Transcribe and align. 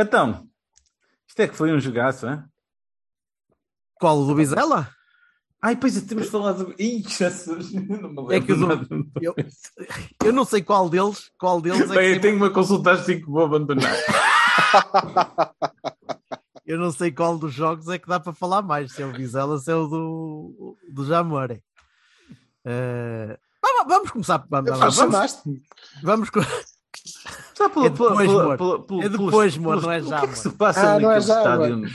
Então, 0.00 0.48
isto 1.28 1.40
é 1.40 1.48
que 1.48 1.54
foi 1.54 1.72
um 1.72 1.78
jogaço, 1.78 2.26
hein? 2.26 2.42
Qual 3.94 4.18
o 4.18 4.26
do 4.26 4.34
Bizela? 4.34 4.90
Ai, 5.60 5.76
pois 5.76 5.94
é, 5.94 6.00
temos 6.00 6.28
falado. 6.28 6.74
Ih, 6.78 7.04
Jesus, 7.06 7.70
não 7.74 7.82
me 7.82 8.06
lembro 8.06 8.32
É 8.32 8.40
que 8.40 8.54
nada. 8.54 8.88
eu, 9.20 9.34
eu 10.24 10.32
não 10.32 10.46
sei 10.46 10.62
qual 10.62 10.88
deles, 10.88 11.30
qual 11.38 11.60
deles 11.60 11.82
é 11.82 11.94
Bem, 11.94 12.08
eu 12.08 12.14
que 12.14 12.20
tenho 12.20 12.36
uma 12.36 12.50
consulta 12.50 12.92
às 12.92 13.04
5 13.04 13.30
vou 13.30 13.44
abandonar. 13.44 13.92
eu 16.64 16.78
não 16.78 16.90
sei 16.90 17.12
qual 17.12 17.36
dos 17.36 17.52
jogos 17.52 17.88
é 17.88 17.98
que 17.98 18.08
dá 18.08 18.18
para 18.18 18.32
falar 18.32 18.62
mais, 18.62 18.92
se 18.92 19.02
é 19.02 19.06
o 19.06 19.12
Bizela, 19.12 19.58
se 19.58 19.70
é 19.70 19.74
o 19.74 19.86
do, 19.86 20.78
do 20.90 21.04
Jamore. 21.04 21.62
Eh, 22.64 23.38
vamos, 23.86 24.10
começar. 24.10 24.46
Vamos, 24.48 24.78
vamos, 24.78 24.96
vamos, 24.96 25.42
vamos 26.02 26.30
Só 27.54 27.68
pela, 27.68 27.86
É 27.86 27.90
depois, 27.90 28.16
pela- 28.30 29.04
É 29.04 29.08
depois, 29.08 29.56
amor, 29.56 29.82
não 29.82 29.92
é 29.92 29.98
O 29.98 30.02
que 30.02 30.08
já, 30.08 30.18
é 30.22 30.26
que 30.26 30.38
se 30.38 30.50
passa 30.50 30.94
Ah, 30.94 30.96
é 30.96 31.00
já, 31.00 31.18
estádio? 31.18 31.88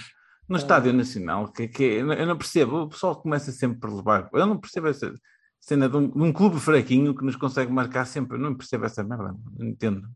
No 0.47 0.57
Estádio 0.57 0.93
Nacional, 0.93 1.51
que, 1.51 1.67
que 1.67 1.83
eu 1.83 2.05
não- 2.05 2.13
eu 2.13 2.25
não 2.27 2.37
percebo, 2.37 2.81
o 2.83 2.89
pessoal 2.89 3.15
começa 3.19 3.51
sempre 3.51 3.79
por 3.79 3.91
levar. 3.93 4.29
Eu 4.31 4.45
não 4.45 4.57
percebo 4.59 4.87
essa 4.87 5.11
cena 5.59 5.89
de 5.89 5.97
um, 5.97 6.07
de 6.07 6.21
um 6.21 6.31
clube 6.31 6.59
fraquinho 6.59 7.15
que 7.15 7.25
nos 7.25 7.35
consegue 7.35 7.71
marcar 7.71 8.05
sempre. 8.05 8.37
Eu 8.37 8.41
não 8.41 8.53
percebo 8.55 8.85
essa 8.85 9.03
merda, 9.03 9.35
não 9.57 9.65
entendo. 9.67 10.07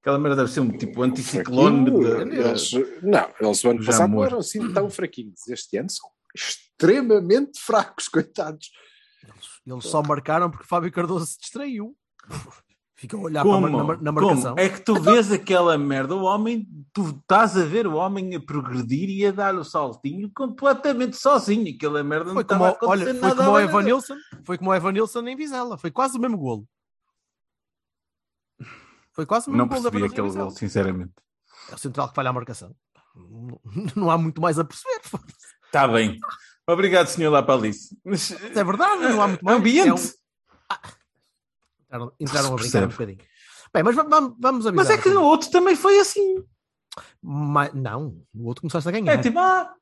Aquela 0.00 0.18
merda 0.18 0.36
deve 0.36 0.50
ser 0.50 0.60
um 0.60 0.70
tipo 0.70 1.02
anticiclone. 1.02 1.90
Fraquinho, 1.90 2.30
de- 2.30 2.36
eles, 2.38 2.72
não, 3.02 3.28
eles 3.40 3.64
o 3.64 3.68
ano 3.70 3.82
Já 3.82 3.92
passado 3.92 4.10
não 4.12 4.24
eram 4.24 4.38
assim 4.38 4.72
tão 4.72 4.88
fraquinhos. 4.88 5.46
Este 5.48 5.76
ano 5.76 5.90
são 5.90 6.08
extremamente 6.34 7.60
fracos, 7.60 8.08
coitados. 8.08 8.70
Eles 9.66 9.84
só 9.84 10.02
marcaram 10.02 10.50
porque 10.50 10.66
Fábio 10.66 10.90
Cardoso 10.92 11.26
se 11.26 11.38
distraiu. 11.38 11.94
Ficam 12.98 13.20
a 13.20 13.22
olhar 13.24 13.42
para 13.44 13.52
a 13.52 13.54
Como? 13.60 13.68
mar- 13.84 13.98
na, 13.98 14.02
na 14.10 14.12
Como? 14.20 14.26
marcação. 14.28 14.54
É 14.56 14.70
que 14.70 14.80
tu 14.80 14.98
vês 14.98 15.30
aquela 15.30 15.76
merda, 15.76 16.14
o 16.16 16.22
homem, 16.22 16.66
tu 16.94 17.10
estás 17.10 17.54
a 17.54 17.62
ver 17.64 17.86
o 17.86 17.94
homem 17.96 18.34
a 18.34 18.40
progredir 18.40 19.10
e 19.10 19.26
a 19.26 19.30
dar 19.30 19.54
o 19.54 19.62
saltinho 19.62 20.30
completamente 20.34 21.14
sozinho. 21.16 21.74
Aquela 21.76 22.02
merda 22.02 22.26
não 22.26 22.34
Foi 22.34 22.44
como, 22.44 22.64
estava 22.66 22.78
a 22.84 22.88
o- 22.88 22.90
olha, 22.90 23.04
foi 23.04 23.12
nada 23.12 23.36
como 23.36 23.50
o 23.50 23.56
ali. 23.56 23.68
Evanilson, 23.68 24.16
foi 24.44 24.56
como 24.56 24.70
o 24.70 24.74
Evanilson 24.74 25.20
em 25.28 25.36
Vizela, 25.36 25.76
foi 25.76 25.90
quase 25.90 26.16
o 26.16 26.20
mesmo 26.20 26.38
golo. 26.38 26.66
Foi 29.12 29.26
quase 29.26 29.48
o 29.48 29.50
mesmo 29.50 29.62
Não 29.62 29.68
golo 29.68 29.82
da 29.82 29.90
percebi 29.90 30.10
aquele 30.12 30.26
Vizela. 30.28 30.44
gol, 30.46 30.54
sinceramente. 30.54 31.12
É 31.70 31.74
o 31.74 31.78
central 31.78 32.08
que 32.08 32.14
falha 32.14 32.30
a 32.30 32.32
marcação. 32.32 32.74
Não, 33.14 33.60
não 33.96 34.10
há 34.10 34.16
muito 34.18 34.40
mais 34.40 34.58
a 34.58 34.64
perceber. 34.64 35.00
Está 35.04 35.18
Tá 35.70 35.88
bem. 35.88 36.18
Obrigado, 36.66 37.06
senhor 37.08 37.30
Lapalice. 37.30 37.96
Mas 38.04 38.30
É 38.30 38.64
verdade, 38.64 39.02
não 39.02 39.20
há 39.22 39.28
muito 39.28 39.44
mais. 39.44 39.58
ambiente. 39.58 39.88
É 39.88 39.92
um- 39.94 40.95
Entraram, 41.86 42.12
entraram 42.20 42.52
a 42.52 42.56
brincar 42.56 42.84
um 42.84 42.88
bocadinho. 42.88 43.18
Bem, 43.72 43.82
mas 43.82 43.94
va- 43.96 44.02
vamos, 44.04 44.34
vamos 44.40 44.66
avisar. 44.66 44.84
Mas 44.86 44.90
é 44.90 44.98
que 45.00 45.10
no 45.10 45.22
outro 45.22 45.50
também 45.50 45.74
foi 45.76 45.98
assim. 46.00 46.44
Ma- 47.22 47.70
Não, 47.74 48.20
o 48.34 48.46
outro 48.46 48.62
começaste 48.62 48.88
a 48.88 48.92
ganhar. 48.92 49.12
É 49.12 49.18
tipo, 49.18 49.38
ah. 49.38 49.72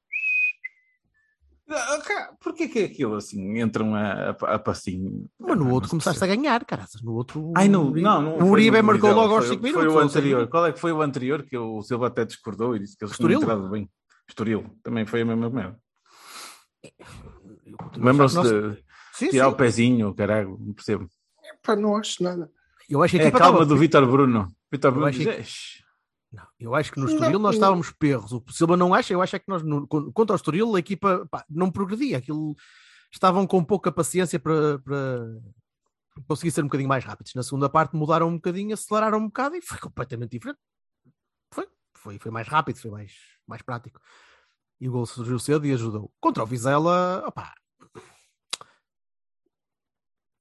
ah, 1.71 2.31
Porquê 2.41 2.69
que 2.69 2.79
é 2.81 2.85
aquilo 2.85 3.15
assim? 3.17 3.59
Entram 3.61 3.95
a, 3.95 4.31
a, 4.31 4.55
a 4.55 4.59
passinho. 4.59 5.27
Mas 5.39 5.57
no 5.57 5.71
outro 5.71 5.89
começaste 5.91 6.23
a 6.23 6.27
ganhar, 6.27 6.65
caraças. 6.65 7.01
No 7.03 7.13
outro. 7.15 7.53
Ai, 7.57 7.69
não, 7.69 7.91
não, 7.91 8.23
não. 8.23 8.39
O 8.47 8.51
Uribe 8.51 8.83
marcou 8.83 9.13
logo 9.13 9.35
aos 9.35 9.47
foi- 9.47 9.55
5 9.57 9.63
minutos. 9.63 9.93
Foi 9.93 10.03
o 10.03 10.05
anterior. 10.05 10.49
Qual 10.49 10.67
é 10.67 10.73
que 10.73 10.81
foi 10.81 10.93
o 10.93 11.01
anterior 11.03 11.43
que 11.45 11.57
o 11.57 11.83
Silva 11.83 12.09
até 12.09 12.25
discordou 12.25 12.75
e 12.77 12.81
disse 12.81 12.97
que 12.97 13.05
eles 13.05 13.17
tinham 13.17 13.31
Estoril? 13.31 13.43
entrado 13.43 13.71
bem? 13.71 13.89
Estoril. 14.29 14.77
Também 14.83 15.07
foi 15.07 15.21
a 15.23 15.25
mesma 15.25 15.49
merda. 15.51 15.79
Lembram-se 17.97 18.41
de 18.43 18.83
Sim, 19.15 19.29
tirar 19.31 19.47
sim. 19.47 19.53
o 19.53 19.57
pezinho, 19.57 20.15
caralho, 20.15 20.59
não 20.61 20.73
percebo. 20.75 21.09
Pá, 21.65 21.75
não 21.75 21.97
acho 21.97 22.23
nada. 22.23 22.51
Eu 22.89 23.03
acho 23.03 23.17
que 23.17 23.23
a 23.23 23.25
É 23.25 23.29
a 23.29 23.33
calma 23.33 23.65
do 23.65 23.77
Vitor 23.77 24.07
Bruno. 24.07 24.55
Vitor 24.71 24.93
Bruno 24.93 25.07
acho 25.07 25.19
diz, 25.19 25.27
que- 25.27 25.35
"Eish, 25.41 25.85
Não, 26.31 26.47
eu 26.59 26.75
acho 26.75 26.91
que 26.93 26.99
no 26.99 27.07
Estoril 27.07 27.39
nós 27.39 27.55
estávamos 27.55 27.91
perros. 27.93 28.33
O 28.33 28.43
Silva 28.51 28.77
não 28.77 28.93
acha, 28.93 29.13
eu 29.13 29.23
acho 29.23 29.37
é 29.37 29.39
que 29.39 29.49
nós, 29.49 29.63
no- 29.63 29.87
con- 29.87 30.11
contra 30.13 30.35
o 30.35 30.37
Estoril, 30.37 30.75
a 30.75 30.81
equipa 30.81 31.27
pá, 31.31 31.45
não 31.49 31.71
progredia. 31.71 32.19
Aquilo, 32.19 32.57
estavam 33.13 33.47
com 33.47 33.65
pouca 33.65 33.93
paciência 33.93 34.39
para, 34.41 34.79
para 34.81 35.25
conseguir 36.27 36.51
ser 36.51 36.63
um 36.63 36.65
bocadinho 36.65 36.89
mais 36.89 37.05
rápidos. 37.05 37.33
Na 37.35 37.43
segunda 37.45 37.69
parte 37.69 37.95
mudaram 37.95 38.29
um 38.29 38.35
bocadinho, 38.35 38.75
aceleraram 38.75 39.19
um 39.19 39.27
bocado 39.27 39.55
e 39.55 39.63
foi 39.63 39.79
completamente 39.79 40.33
diferente. 40.33 40.59
Foi, 41.53 41.69
foi, 41.97 42.19
foi 42.19 42.31
mais 42.33 42.49
rápido, 42.49 42.79
foi 42.81 42.91
mais, 42.91 43.13
mais 43.47 43.63
prático. 43.63 44.01
E 44.81 44.89
o 44.89 44.93
gol 44.93 45.07
surgiu 45.07 45.39
cedo 45.39 45.65
e 45.65 45.73
ajudou. 45.73 46.13
Contra 46.21 46.43
o 46.43 46.47
Vizela, 46.47 47.23
opá. 47.29 47.55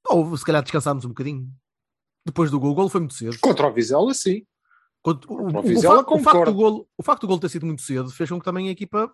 Ou 0.10 0.36
se 0.38 0.46
calhar 0.46 0.62
descansámos 0.62 1.06
um 1.06 1.10
bocadinho. 1.10 1.48
Depois 2.26 2.50
do 2.52 2.60
gol, 2.60 2.72
o 2.72 2.76
gol 2.76 2.90
foi 2.90 3.02
muito 3.02 3.14
cedo. 3.16 3.38
Contra 3.42 3.68
o 3.68 3.74
Vizela, 3.74 4.14
sim. 4.14 4.44
Quando- 5.02 5.24
o, 5.26 5.28
Contra 5.28 5.58
o 5.58 5.60
o 5.60 5.68
Vizela, 5.68 5.96
facto, 5.98 6.14
o, 6.16 6.20
facto 6.20 6.46
do 6.46 6.54
golo, 6.54 6.88
o 6.98 7.04
facto 7.04 7.22
do 7.22 7.28
golo 7.28 7.40
ter 7.40 7.50
sido 7.50 7.66
muito 7.66 7.82
cedo 7.82 8.10
fez 8.10 8.30
com 8.30 8.40
que 8.40 8.46
também 8.46 8.70
a 8.70 8.72
equipa 8.72 9.12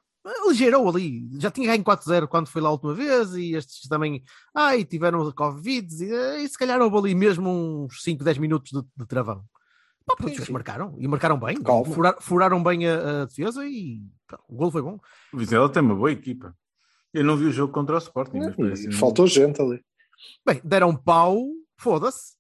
ligeirou 0.48 0.88
ali. 0.88 1.28
Já 1.40 1.50
tinha 1.50 1.68
ganho 1.68 1.84
4-0 1.84 2.28
quando 2.28 2.48
foi 2.48 2.62
lá 2.62 2.70
a 2.70 2.74
última 2.74 2.94
vez 2.94 3.34
e 3.34 3.56
estes 3.56 3.88
também 3.88 4.24
ai, 4.54 4.84
tiveram 4.86 5.32
Covid 5.32 5.88
e, 6.04 6.44
e 6.44 6.48
se 6.48 6.58
calhar 6.58 6.80
houve 6.82 6.98
ali 6.98 7.16
mesmo 7.16 7.50
uns 7.86 8.04
5, 8.04 8.24
10 8.24 8.38
minutos 8.38 8.72
de, 8.72 8.88
de 8.98 9.06
travão. 9.08 9.44
Pá, 10.06 10.16
eles 10.28 10.44
sim. 10.46 10.52
marcaram 10.52 10.96
e 11.00 11.08
marcaram 11.08 11.40
bem. 11.40 11.58
Furar- 11.94 12.18
furaram 12.20 12.62
bem 12.64 12.88
a, 12.88 13.22
a 13.22 13.26
defesa 13.26 13.66
e 13.66 14.02
pá, 14.28 14.40
o 14.48 14.56
golo 14.56 14.72
foi 14.72 14.82
bom. 14.82 15.00
O 15.34 15.38
Vizela 15.38 15.70
tem 15.70 15.82
uma 15.82 15.96
boa 15.96 16.12
equipa. 16.12 16.56
Eu 17.14 17.24
não 17.24 17.36
vi 17.38 17.46
o 17.46 17.52
jogo 17.52 17.74
contra 17.74 17.96
o 17.96 18.00
Sporting. 18.00 18.38
mas 18.38 18.56
parece- 18.56 18.92
faltou 18.92 19.26
gente 19.26 19.60
ali. 19.62 19.82
Bem, 20.46 20.62
deram 20.64 20.96
pau, 20.96 21.46
foda-se. 21.78 22.34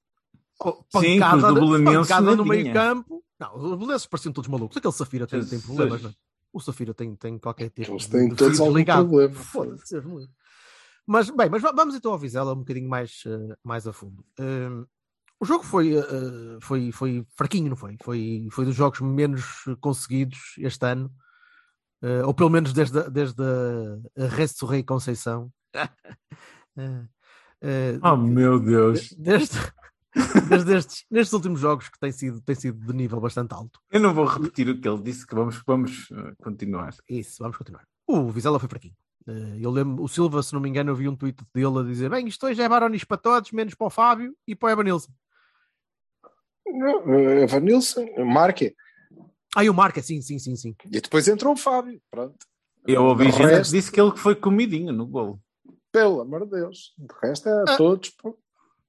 Oh, 0.61 0.83
Sim, 0.99 1.19
Pancada, 1.19 1.53
os 1.53 1.69
do 1.79 1.83
pancada 1.85 2.35
no 2.35 2.45
meio 2.45 2.73
campo. 2.73 3.23
Não, 3.39 3.55
os 3.55 3.77
belenenses 3.77 4.05
pareciam 4.07 4.33
todos 4.33 4.49
malucos. 4.49 4.75
Aquele 4.75 4.93
Safira 4.93 5.25
tem, 5.25 5.45
tem 5.45 5.59
problemas, 5.61 6.01
não 6.01 6.09
é? 6.09 6.13
O 6.51 6.59
Safira 6.59 6.93
tem, 6.93 7.15
tem 7.15 7.37
qualquer 7.37 7.69
tipo 7.69 7.91
Eles 7.91 8.07
têm 8.07 8.27
de 8.29 8.35
todos 8.35 8.59
algum 8.59 8.73
ligado. 8.75 9.07
problema. 9.07 9.33
Foda-se, 9.35 9.95
livre. 9.95 10.29
Mas, 11.07 11.29
bem, 11.29 11.49
mas 11.49 11.61
va- 11.61 11.71
vamos 11.71 11.95
então 11.95 12.11
ao 12.11 12.19
Vizela 12.19 12.53
um 12.53 12.57
bocadinho 12.59 12.89
mais, 12.89 13.23
eh, 13.25 13.55
mais 13.63 13.87
a 13.87 13.93
fundo. 13.93 14.23
Hum, 14.39 14.85
o 15.39 15.45
jogo 15.45 15.63
foi, 15.63 15.95
eh, 15.95 16.03
foi, 16.61 16.91
foi 16.91 17.25
fraquinho, 17.37 17.69
não 17.69 17.77
foi? 17.77 17.95
foi? 18.03 18.47
Foi 18.51 18.65
dos 18.65 18.75
jogos 18.75 18.99
menos 18.99 19.63
conseguidos 19.79 20.55
este 20.57 20.85
ano. 20.85 21.09
Ou 22.25 22.33
pelo 22.33 22.49
menos 22.49 22.73
desde, 22.73 22.99
a- 22.99 23.09
desde 23.09 23.41
a, 23.41 24.23
a 24.25 24.27
Ressurrei 24.27 24.83
Conceição. 24.83 25.51
Eh, 27.61 27.99
Oh 28.03 28.15
meu 28.15 28.59
Deus. 28.59 29.13
desde, 29.17 29.57
desde 30.49 30.77
estes, 30.77 31.05
nestes 31.09 31.33
últimos 31.33 31.59
jogos 31.59 31.89
que 31.89 31.99
tem 31.99 32.11
sido, 32.11 32.41
tem 32.41 32.55
sido 32.55 32.79
de 32.85 32.93
nível 32.93 33.19
bastante 33.19 33.53
alto. 33.53 33.79
Eu 33.91 33.99
não 33.99 34.13
vou 34.13 34.25
repetir 34.25 34.69
o 34.69 34.79
que 34.79 34.87
ele 34.87 35.01
disse, 35.01 35.25
que 35.25 35.35
vamos, 35.35 35.61
vamos 35.65 36.09
eh, 36.11 36.33
continuar. 36.41 36.93
Isso, 37.09 37.37
vamos 37.39 37.57
continuar. 37.57 37.85
O 38.07 38.29
Vizela 38.29 38.59
foi 38.59 38.69
fraquinho. 38.69 38.95
Eh, 39.27 39.57
eu 39.59 39.69
lembro, 39.71 40.03
o 40.03 40.07
Silva, 40.07 40.41
se 40.41 40.53
não 40.53 40.61
me 40.61 40.69
engano, 40.69 40.91
eu 40.91 40.95
vi 40.95 41.07
um 41.07 41.15
tweet 41.15 41.43
dele 41.53 41.79
a 41.79 41.83
dizer: 41.83 42.09
bem, 42.09 42.27
isto 42.27 42.45
hoje 42.45 42.61
é 42.61 42.69
Baronis 42.69 43.03
para 43.03 43.17
todos, 43.17 43.51
menos 43.51 43.75
para 43.75 43.87
o 43.87 43.89
Fábio 43.89 44.35
e 44.47 44.55
para 44.55 44.67
o 44.67 44.71
Evanilson. 44.71 45.11
Não, 46.65 47.19
Evanilson, 47.41 48.05
Marque. 48.25 48.75
Ah, 49.55 49.63
e 49.63 49.69
o 49.69 49.73
Marca, 49.73 50.01
sim, 50.01 50.21
sim, 50.21 50.37
sim, 50.37 50.55
sim. 50.55 50.75
E 50.85 51.01
depois 51.01 51.27
entrou 51.27 51.53
o 51.53 51.57
Fábio. 51.57 51.99
Pronto. 52.11 52.37
Eu 52.87 53.03
ouvi 53.03 53.25
De 53.25 53.31
gente 53.31 53.41
que 53.41 53.47
resto, 53.55 53.71
disse 53.71 53.91
que 53.91 53.99
ele 53.99 54.11
que 54.11 54.19
foi 54.19 54.35
comidinho 54.35 54.93
no 54.93 55.05
golo. 55.05 55.41
Pelo 55.91 56.21
amor 56.21 56.45
de 56.45 56.51
Deus. 56.51 56.93
De 56.97 57.07
resto 57.23 57.49
é 57.49 57.63
Ah. 57.67 57.77
todos, 57.77 58.11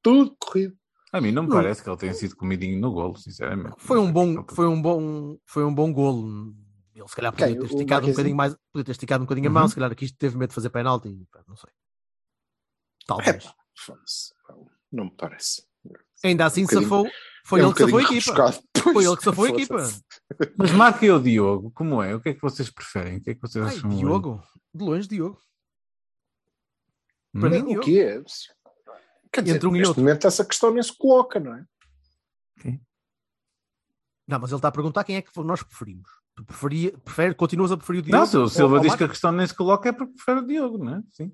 tudo 0.03 0.37
corrido. 0.39 0.77
A 1.13 1.21
mim 1.21 1.33
não 1.33 1.43
me 1.43 1.49
Não. 1.49 1.57
parece 1.57 1.83
que 1.83 1.89
ele 1.91 1.97
tenha 1.97 2.15
sido 2.15 2.37
comidinho 2.37 2.79
no 2.81 2.93
golo, 2.93 3.17
sinceramente. 3.17 3.75
Foi 3.79 3.99
um 3.99 4.05
Não 4.07 4.13
bom, 4.13 4.45
foi 4.51 4.67
um 4.69 4.81
bom, 4.81 5.37
foi 5.45 5.65
um 5.65 5.75
bom 5.75 5.93
golo. 5.93 6.55
Ele 6.95 7.09
se 7.09 7.17
calhar 7.17 7.33
podia 7.33 7.59
ter 7.59 7.65
esticado 7.65 8.07
um 8.07 8.11
bocadinho 8.11 8.37
mais, 8.37 8.55
podia 8.73 8.85
ter 8.85 8.93
esticado 8.93 9.23
um 9.23 9.27
bocadinho 9.27 9.49
a 9.49 9.53
mão, 9.53 9.63
Uhum. 9.63 9.69
se 9.69 9.75
calhar 9.75 9.91
aqui 9.91 10.13
teve 10.17 10.37
medo 10.37 10.51
de 10.51 10.55
fazer 10.55 10.71
penalti, 10.71 11.09
não 11.49 11.57
sei. 11.57 11.71
Talvez. 13.07 13.45
É. 13.47 13.53
Não 14.93 15.05
me 15.05 15.11
parece. 15.17 15.65
Ainda 16.23 16.45
assim 16.45 16.65
um 16.65 16.69
safou, 16.69 17.09
foi 17.47 17.61
É 17.61 17.65
um 17.65 17.67
ele 17.69 17.75
que 17.75 17.83
safou 17.83 17.99
a 17.99 18.03
equipa. 18.03 18.53
Foi 18.93 19.05
ele 19.05 19.17
que 19.17 19.25
safou 19.25 19.45
a 19.45 19.49
equipa. 19.49 19.77
Mas 20.57 20.71
marca 20.73 21.05
eu 21.07 21.17
o 21.17 21.23
Diogo, 21.23 21.71
como 21.73 22.03
é? 22.03 22.15
O 22.15 22.21
que 22.21 22.29
é 22.31 22.35
que 22.35 22.43
vocês 22.43 22.71
preferem? 22.71 23.17
O 23.19 23.23
que 23.23 23.31
é 23.31 23.35
que 23.35 23.41
vocês 23.41 23.65
Ai, 23.65 23.75
acham? 23.77 23.89
Diogo, 23.91 24.43
de 24.75 24.85
longe, 24.85 25.09
Diogo. 25.09 25.41
Hum? 27.35 27.41
Para 27.41 27.51
mim, 27.51 27.77
O 27.77 27.81
que 27.81 28.01
é? 28.01 28.23
Quer 29.33 29.43
dizer, 29.43 29.57
Entre 29.57 29.69
um 29.69 29.71
e 29.71 29.79
neste 29.79 29.89
outro. 29.89 30.03
momento 30.03 30.27
essa 30.27 30.45
questão 30.45 30.73
nem 30.73 30.83
se 30.83 30.97
coloca, 30.97 31.39
não 31.39 31.55
é? 31.55 31.65
Não, 34.27 34.39
mas 34.39 34.51
ele 34.51 34.59
está 34.59 34.69
a 34.69 34.73
perguntar 34.73 35.03
quem 35.03 35.17
é 35.17 35.23
que 35.23 35.31
nós 35.43 35.61
preferimos. 35.63 36.09
Tu 36.37 36.45
preferia, 36.45 36.97
prefere, 36.99 37.35
continuas 37.35 37.73
a 37.73 37.77
preferir 37.77 38.01
o 38.01 38.05
Diogo? 38.05 38.19
Não, 38.19 38.27
se 38.27 38.37
o 38.37 38.49
Silva 38.49 38.79
diz 38.81 38.95
que 38.95 39.03
a 39.03 39.09
questão 39.09 39.33
nem 39.33 39.45
se 39.45 39.55
coloca 39.55 39.89
é 39.89 39.93
porque 39.93 40.13
prefere 40.15 40.39
o 40.41 40.47
Diogo, 40.47 40.79
não 40.85 40.97
é? 40.97 41.03
Sim. 41.11 41.33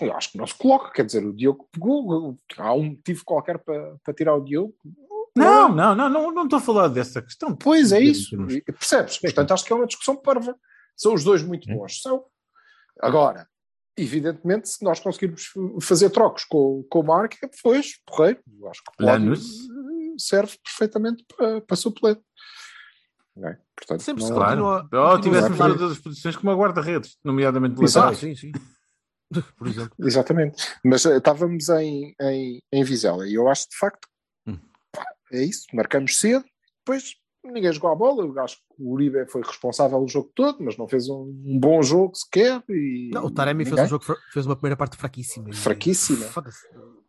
Eu 0.00 0.14
acho 0.16 0.32
que 0.32 0.38
não 0.38 0.46
se 0.46 0.54
coloca, 0.54 0.90
quer 0.90 1.04
dizer, 1.04 1.24
o 1.24 1.34
Diogo 1.34 1.68
pegou, 1.70 2.34
há 2.56 2.72
um 2.72 2.84
motivo 2.90 3.24
qualquer 3.24 3.58
para, 3.58 3.96
para 4.02 4.14
tirar 4.14 4.34
o 4.36 4.40
Diogo. 4.42 4.74
Não, 5.36 5.68
não, 5.68 5.94
não, 5.94 6.08
não, 6.08 6.32
não 6.32 6.44
estou 6.44 6.58
a 6.58 6.62
falar 6.62 6.88
dessa 6.88 7.20
questão. 7.20 7.54
Pois 7.54 7.92
é 7.92 8.00
isso, 8.00 8.36
percebes? 8.64 9.18
Portanto, 9.18 9.52
acho 9.52 9.64
que 9.64 9.72
é 9.72 9.76
uma 9.76 9.86
discussão 9.86 10.16
parva. 10.16 10.56
São 10.96 11.12
os 11.12 11.22
dois 11.22 11.42
muito 11.42 11.68
bons, 11.68 12.00
são. 12.00 12.24
Agora, 13.00 13.46
evidentemente, 13.98 14.68
se 14.68 14.82
nós 14.84 15.00
conseguirmos 15.00 15.50
fazer 15.82 16.10
trocos 16.10 16.44
com, 16.44 16.84
com 16.90 17.00
o 17.00 17.06
Marco, 17.06 17.36
é, 17.44 17.48
pois, 17.62 17.98
porreiro, 18.06 18.40
eu 18.60 18.68
acho 18.70 18.82
que 18.82 19.04
eh, 19.04 20.14
serve 20.18 20.56
perfeitamente 20.62 21.24
para, 21.36 21.60
para 21.60 21.76
suplente. 21.76 22.20
É? 23.40 23.56
Portanto, 23.76 24.02
Sempre 24.02 24.22
não- 24.22 24.28
se 24.28 24.34
Claro. 24.34 24.50
Continua- 24.62 24.74
Ou 24.82 24.88
continua 24.88 25.20
tivéssemos 25.22 25.54
a 25.60 25.62
falar. 25.64 25.74
todas 25.78 25.92
as 25.92 25.98
posições 25.98 26.36
como 26.36 26.50
a 26.50 26.54
guarda-redes, 26.56 27.16
nomeadamente. 27.22 27.76
Ah, 27.78 27.84
laterais. 27.84 28.18
sim, 28.18 28.34
sim. 28.34 28.52
Por 29.56 29.68
exemplo. 29.68 29.94
Exatamente. 30.00 30.56
Mas 30.84 31.04
eh, 31.06 31.16
estávamos 31.18 31.68
em, 31.68 32.14
em, 32.20 32.62
em 32.72 32.84
Vizela 32.84 33.28
e 33.28 33.34
eu 33.34 33.48
acho 33.48 33.68
de 33.68 33.76
facto 33.76 34.08
Hum. 34.46 34.58
pá, 34.90 35.04
é 35.32 35.44
isso, 35.44 35.66
marcamos 35.74 36.18
cedo, 36.18 36.44
depois 36.84 37.14
ninguém 37.52 37.72
jogou 37.72 37.90
a 37.90 37.94
bola. 37.94 38.24
Eu 38.24 38.38
acho 38.40 38.56
que 38.56 38.62
o 38.82 38.92
Uribe 38.92 39.26
foi 39.28 39.42
responsável 39.42 39.98
o 39.98 40.08
jogo 40.08 40.30
todo, 40.34 40.62
mas 40.62 40.76
não 40.76 40.88
fez 40.88 41.08
um, 41.08 41.22
um 41.44 41.58
bom 41.58 41.82
jogo 41.82 42.14
sequer. 42.14 42.62
E 42.68 43.10
Não, 43.12 43.24
o 43.26 43.30
Taremi 43.30 43.64
fez 43.64 43.80
um 43.80 43.86
jogo, 43.86 44.04
fez 44.32 44.46
uma 44.46 44.56
primeira 44.56 44.76
parte 44.76 44.96
fraquíssima. 44.96 45.52
Fraquíssima. 45.52 46.26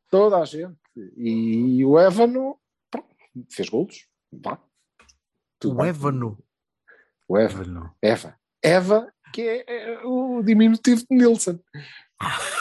Toda 0.09 0.37
a 0.37 0.45
gente. 0.45 0.75
E 1.15 1.83
o 1.85 1.97
Évano 1.99 2.57
pronto, 2.89 3.07
fez 3.49 3.69
golos. 3.69 4.07
Vá. 4.31 4.59
Tudo 5.59 5.75
O 5.75 5.77
bem. 5.77 5.87
Évano. 5.89 6.37
O 7.27 7.37
Eva. 7.37 7.63
Não. 7.63 7.91
Eva. 8.01 8.35
Eva, 8.63 9.13
que 9.33 9.41
é, 9.41 9.63
é 9.67 10.01
o 10.03 10.41
diminutivo 10.41 11.01
de 11.01 11.15
Nilsson. 11.15 11.59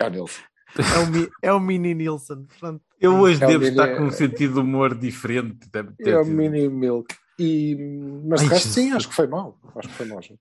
É 0.00 0.06
o 0.06 0.10
Nilsson. 0.10 0.42
É 0.78 0.98
o, 0.98 1.06
mi- 1.10 1.28
é 1.42 1.52
o 1.52 1.60
mini 1.60 1.94
Nilsson. 1.94 2.44
Portanto, 2.44 2.82
Eu 3.00 3.14
hoje 3.18 3.42
É 3.42 3.46
devo 3.46 3.60
mini- 3.60 3.70
estar 3.70 3.96
com 3.96 4.04
um 4.04 4.10
sentido 4.10 4.54
de 4.54 4.60
humor 4.60 4.94
diferente. 4.94 5.68
Deve 5.70 5.92
ter 5.96 6.10
É 6.10 6.20
o 6.20 6.24
mini 6.26 6.68
milk. 6.68 7.14
E, 7.38 7.76
mas 8.24 8.40
de 8.40 8.46
Ai, 8.46 8.52
resto, 8.54 8.68
sim, 8.68 8.92
acho 8.92 9.08
que 9.08 9.14
foi 9.14 9.26
mal. 9.26 9.58
Acho 9.76 9.88
que 9.88 9.94
foi 9.94 10.06
mal. 10.06 10.22
gente. 10.22 10.40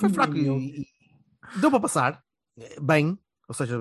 foi 0.00 0.08
fraco 0.10 0.36
e, 0.36 0.80
e 0.80 0.86
deu 1.60 1.70
para 1.70 1.80
passar 1.80 2.22
bem. 2.80 3.18
Ou 3.48 3.54
seja, 3.54 3.80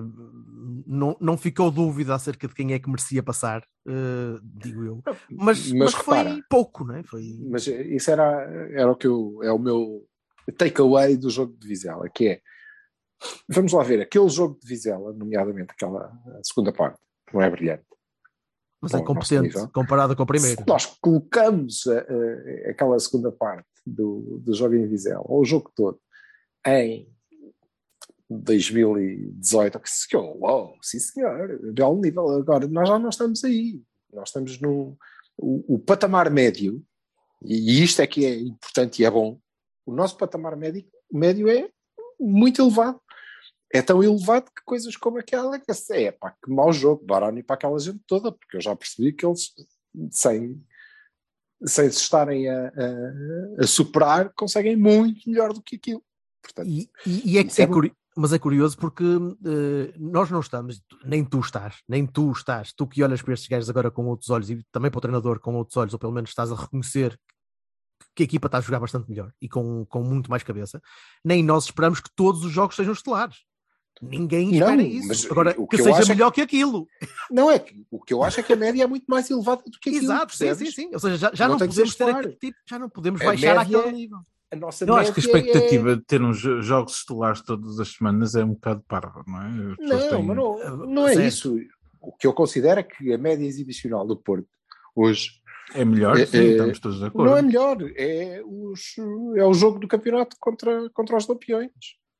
não, 0.86 1.18
não 1.20 1.36
ficou 1.38 1.72
dúvida 1.72 2.14
acerca 2.14 2.48
de 2.48 2.54
quem 2.54 2.74
é 2.74 2.78
que 2.80 2.88
merecia 2.88 3.24
passar, 3.24 3.64
eh, 3.88 4.40
digo 4.44 4.84
eu. 4.84 5.02
Mas, 5.32 5.72
mas, 5.74 5.92
foi 5.96 6.18
repara, 6.20 6.40
pouco, 6.48 6.84
não 6.84 6.96
é? 6.96 7.02
Foi... 7.04 7.24
mas 7.50 7.66
isso 7.66 8.12
era, 8.12 8.44
era 8.74 8.92
o 8.92 8.96
que 8.96 9.08
eu, 9.08 9.40
é 9.42 9.52
o 9.52 9.58
meu 9.58 10.06
takeaway 10.56 11.18
do 11.18 11.32
jogo 11.32 11.58
de 11.58 11.68
Vizela, 11.68 12.08
que 12.10 12.28
é 12.28 12.42
vamos 13.48 13.72
lá 13.74 13.84
ver, 13.84 14.02
aquele 14.02 14.30
jogo 14.30 14.58
de 14.60 14.68
Vizela, 14.68 15.14
nomeadamente 15.14 15.72
aquela 15.72 16.12
segunda 16.44 16.72
parte, 16.72 17.00
não 17.34 17.42
é 17.42 17.50
brilhante. 17.50 17.84
Mas 18.82 18.94
é 18.94 18.98
competente 19.04 19.72
comparado 19.74 20.16
com 20.16 20.24
o 20.24 20.26
primeiro. 20.28 20.62
Se 20.62 20.68
nós 20.68 20.86
colocamos 21.02 21.88
a- 21.88 22.00
a- 22.00 22.70
aquela 22.72 23.00
segunda 23.00 23.32
parte 23.32 23.68
do, 23.86 24.40
do 24.44 24.54
jogo 24.54 24.76
em 24.76 24.88
Vizela, 24.88 25.22
ou 25.26 25.42
o 25.42 25.46
jogo 25.46 25.72
todo, 25.76 26.00
em 26.68 27.08
2018, 28.30 29.80
que 29.80 29.90
se- 29.90 30.16
uau, 30.16 30.76
sim 30.82 31.00
senhor, 31.00 31.60
belo 31.74 32.00
nível. 32.02 32.30
Agora, 32.30 32.68
nós 32.68 32.88
já 32.88 33.00
não 33.00 33.10
estamos 33.10 33.44
aí. 33.44 33.82
Nós 34.14 34.30
estamos 34.30 34.60
no 34.60 34.98
o, 35.38 35.76
o 35.76 35.80
patamar 35.80 36.30
médio, 36.30 36.82
e 37.44 37.84
isto 37.84 38.02
é 38.02 38.08
que 38.08 38.26
é 38.26 38.36
importante 38.40 39.02
e 39.02 39.06
é 39.06 39.12
bom. 39.12 39.40
O 39.86 39.94
nosso 39.94 40.18
patamar 40.18 40.56
médio, 40.56 40.86
médio 41.12 41.50
é 41.50 41.70
muito 42.20 42.62
elevado. 42.62 43.00
É 43.76 43.82
tão 43.82 44.04
elevado 44.04 44.46
que 44.46 44.64
coisas 44.66 44.96
como 44.96 45.18
aquela 45.18 45.60
que 45.60 45.72
é 45.92 46.12
pá, 46.12 46.32
que 46.44 46.52
mau 46.52 46.72
jogo, 46.72 47.06
Baroni 47.06 47.44
para 47.44 47.56
aquela 47.56 47.78
gente 47.80 48.00
toda, 48.08 48.32
porque 48.32 48.58
eu 48.58 48.62
já 48.62 48.76
percebi 48.76 49.12
que 49.14 49.26
eles 49.26 49.54
sem, 50.12 50.64
sem 51.66 51.90
se 51.90 51.98
estarem 52.02 52.50
a, 52.50 52.68
a- 52.68 53.64
a 53.64 53.68
superar, 53.68 54.32
conseguem 54.34 54.76
muito 54.76 55.30
melhor 55.30 55.54
do 55.54 55.62
que 55.62 55.76
aquilo. 55.76 56.04
Portanto, 56.42 56.68
E, 56.70 56.90
e- 57.06 57.38
é, 57.38 57.42
Isso 57.42 57.62
é 57.62 57.66
é 57.66 57.68
mas 58.18 58.32
é 58.32 58.40
curioso 58.40 58.78
porque 58.78 59.04
eh, 59.04 59.94
nós 59.98 60.32
não 60.32 60.40
estamos, 60.40 60.82
nem 61.04 61.26
tu 61.26 61.40
estás, 61.42 61.82
nem 61.86 62.06
tu 62.08 62.32
estás, 62.32 62.72
tu 62.72 62.88
que 62.88 63.04
olhas 63.04 63.22
para 63.22 63.34
estes 63.34 63.50
gajos 63.50 63.70
agora 63.70 63.92
com 63.92 64.06
outros 64.06 64.30
olhos 64.30 64.50
e 64.50 64.64
também 64.72 64.90
para 64.90 65.00
o 65.00 65.02
treinador 65.02 65.40
com 65.42 65.54
outros 65.56 65.76
olhos, 65.76 65.92
ou 65.94 66.00
pelo 66.00 66.14
menos 66.14 66.30
estás 66.30 66.50
a 66.50 66.56
reconhecer 66.56 67.20
que 68.16 68.24
a 68.24 68.26
equipa 68.26 68.48
está 68.48 68.60
a 68.60 68.62
jogar 68.62 68.80
bastante 68.80 69.10
melhor 69.10 69.34
e 69.42 69.50
com, 69.50 69.86
com 69.86 70.02
muito 70.02 70.30
mais 70.30 70.44
cabeça, 70.44 70.82
nem 71.26 71.44
nós 71.44 71.66
esperamos 71.66 72.00
que 72.00 72.10
todos 72.16 72.46
os 72.46 72.52
jogos 72.54 72.78
sejam 72.78 72.94
estelares. 72.94 73.36
Ninguém 74.02 74.48
Não, 74.48 74.54
espera 74.70 74.82
isso. 74.84 75.08
mas 75.08 75.26
Agora, 75.32 75.56
o 75.58 75.68
que, 75.68 75.78
que 75.78 75.84
seja 75.84 76.02
é 76.04 76.06
melhor 76.16 76.32
que 76.32 76.42
aquilo. 76.42 76.88
não 77.32 77.50
é 77.50 77.58
que 77.60 77.86
o 77.90 78.00
que 78.02 78.14
eu 78.14 78.24
acho 78.24 78.40
é 78.40 78.44
que 78.44 78.52
a 78.54 78.56
média 78.56 78.84
é 78.84 78.88
muito 78.88 79.06
mais 79.08 79.30
elevada 79.32 79.64
do 79.66 79.80
que 79.80 79.90
aquilo. 79.90 80.04
Exato, 80.06 80.36
sim, 80.36 80.46
percebes? 80.46 80.76
sim, 80.76 80.82
sim. 80.84 80.90
Ou 80.94 81.00
seja, 81.00 81.18
já, 81.18 81.32
já 81.34 81.48
Não 81.48 81.58
não, 81.58 81.68
podemos 81.68 81.96
ter 81.96 82.04
aquele 82.10 82.34
tipo, 82.36 82.58
já 82.70 82.78
não 82.80 82.90
podemos 82.90 83.22
A 83.22 83.26
baixar 83.26 83.56
média- 83.58 83.80
àquele 83.80 83.96
nível. 83.96 84.18
A 84.52 84.56
nossa 84.58 84.86
Eu 84.86 84.96
acho 84.96 85.12
que 85.14 85.20
a 85.22 85.24
expectativa 85.24 85.96
de 85.96 86.02
ter 86.04 86.22
uns 86.22 86.38
jo- 86.40 86.62
jogos 86.62 86.98
estelares 86.98 87.42
todas 87.42 87.80
as 87.80 87.88
semanas 87.94 88.36
é 88.36 88.44
um 88.44 88.54
bocado 88.54 88.84
parva, 88.88 89.24
não 89.26 89.42
é? 89.42 89.46
É... 89.48 89.88
Não, 89.88 90.10
têm- 90.10 90.24
mas 90.24 90.38
não, 90.38 90.62
Ah, 90.62 90.70
não 90.88 91.08
é 91.08 91.14
certo. 91.16 91.28
isso. 91.28 91.58
O 92.02 92.12
que 92.12 92.28
eu 92.28 92.34
considero 92.34 92.80
é 92.80 92.84
que 92.84 93.12
a 93.14 93.18
média 93.18 93.46
exibicional 93.46 94.06
do 94.06 94.16
Porto 94.18 94.48
hoje 94.96 95.32
É 95.74 95.84
melhor, 95.84 96.16
É- 96.20 96.26
sim, 96.28 96.38
é- 96.38 96.44
estamos 96.52 96.80
todos 96.80 97.00
de 97.00 97.06
acordo. 97.06 97.32
não 97.32 97.38
é 97.38 97.42
melhor, 97.42 97.78
é, 97.96 98.40
os, 98.46 98.96
é 99.36 99.44
o 99.44 99.54
jogo 99.54 99.80
do 99.80 99.88
campeonato 99.88 100.36
contra, 100.40 100.88
contra 100.92 101.18
os 101.18 101.26
campeões. 101.26 101.72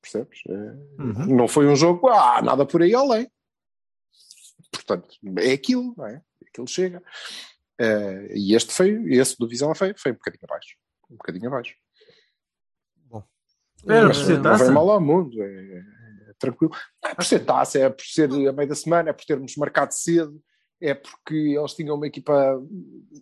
Percebes? 0.06 0.40
É- 0.48 1.02
Uhum. 1.02 1.36
Não 1.36 1.48
foi 1.48 1.68
um 1.68 1.76
jogo, 1.76 2.08
ah, 2.10 2.42
nada 2.42 2.66
por 2.66 2.82
aí 2.84 2.94
além. 2.94 3.30
Portanto, 4.72 5.08
é 5.40 5.52
aquilo, 5.54 5.94
não 5.98 6.06
é? 6.06 6.22
Aquilo 6.48 6.68
chega. 6.68 7.02
Eh, 7.80 8.34
e 8.36 8.56
este 8.56 8.72
foi, 8.72 8.90
esse 9.14 9.36
do 9.38 9.48
Vizela 9.48 9.74
foi, 9.76 9.94
foi 9.98 10.12
um 10.12 10.16
bocadinho 10.16 10.44
abaixo. 10.44 10.76
Um 11.10 11.16
bocadinho 11.16 11.48
abaixo. 11.48 11.76
Bom, 13.06 13.24
Era 13.88 14.08
Mas 14.08 14.28
não 14.28 14.42
vai 14.44 14.52
taça? 14.58 14.72
mal 14.72 14.90
ao 14.92 15.02
mundo, 15.02 15.42
é, 15.42 15.78
é 16.30 16.34
tranquilo. 16.40 16.74
Não 17.04 17.12
é 17.12 17.16
por 17.16 17.26
ser 17.26 17.40
taça, 17.46 17.80
é 17.80 17.90
por 17.90 18.04
ser 18.06 18.30
a 18.30 18.54
meio 18.54 18.70
da 18.70 18.76
semana, 18.76 19.10
é 19.10 19.14
por 19.14 19.26
termos 19.26 19.56
marcado 19.58 19.94
cedo, 19.94 20.42
é 20.82 20.94
porque 20.94 21.36
eles 21.58 21.74
tinham 21.74 21.96
uma 21.96 22.08
equipa 22.08 22.62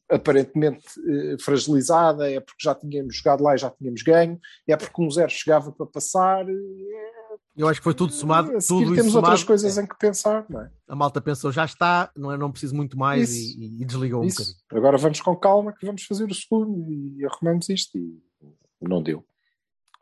aparentemente 0.10 0.83
eh, 1.07 1.36
fragilizada, 1.39 2.29
é 2.29 2.39
porque 2.39 2.63
já 2.63 2.74
tínhamos 2.74 3.15
jogado 3.17 3.43
lá 3.43 3.55
e 3.55 3.57
já 3.57 3.69
tínhamos 3.69 4.01
ganho, 4.01 4.39
é 4.67 4.75
porque 4.75 5.01
um 5.01 5.10
zero 5.10 5.29
chegava 5.31 5.72
para 5.72 5.86
passar. 5.86 6.48
é- 6.50 7.33
Eu 7.55 7.67
acho 7.67 7.79
que 7.79 7.83
foi 7.83 7.93
tudo 7.93 8.12
somado, 8.12 8.57
a 8.57 8.60
tudo 8.60 8.95
temos 8.95 9.15
outras 9.15 9.43
coisas 9.43 9.77
é. 9.77 9.81
em 9.81 9.88
que 9.88 9.98
pensar, 9.98 10.45
não 10.50 10.62
é? 10.62 10.72
a 10.88 10.95
malta 10.95 11.22
pensou, 11.22 11.51
já 11.51 11.65
está, 11.65 12.12
não, 12.15 12.31
é, 12.31 12.38
não 12.38 12.51
preciso 12.51 12.75
muito 12.75 12.98
mais 12.98 13.31
Isso. 13.31 13.60
e, 13.60 13.81
e 13.81 13.86
desligou 13.86 14.22
um 14.22 14.25
Isso. 14.25 14.38
bocadinho. 14.39 14.57
Agora 14.72 14.98
vamos 14.98 15.22
com 15.22 15.36
calma 15.36 15.74
que 15.74 15.86
vamos 15.86 16.03
fazer 16.03 16.25
o 16.25 16.33
segundo 16.33 16.91
e 16.91 17.25
arrumamos 17.25 17.69
isto 17.69 17.98
e 17.98 18.19
não 18.81 19.01
deu. 19.01 19.24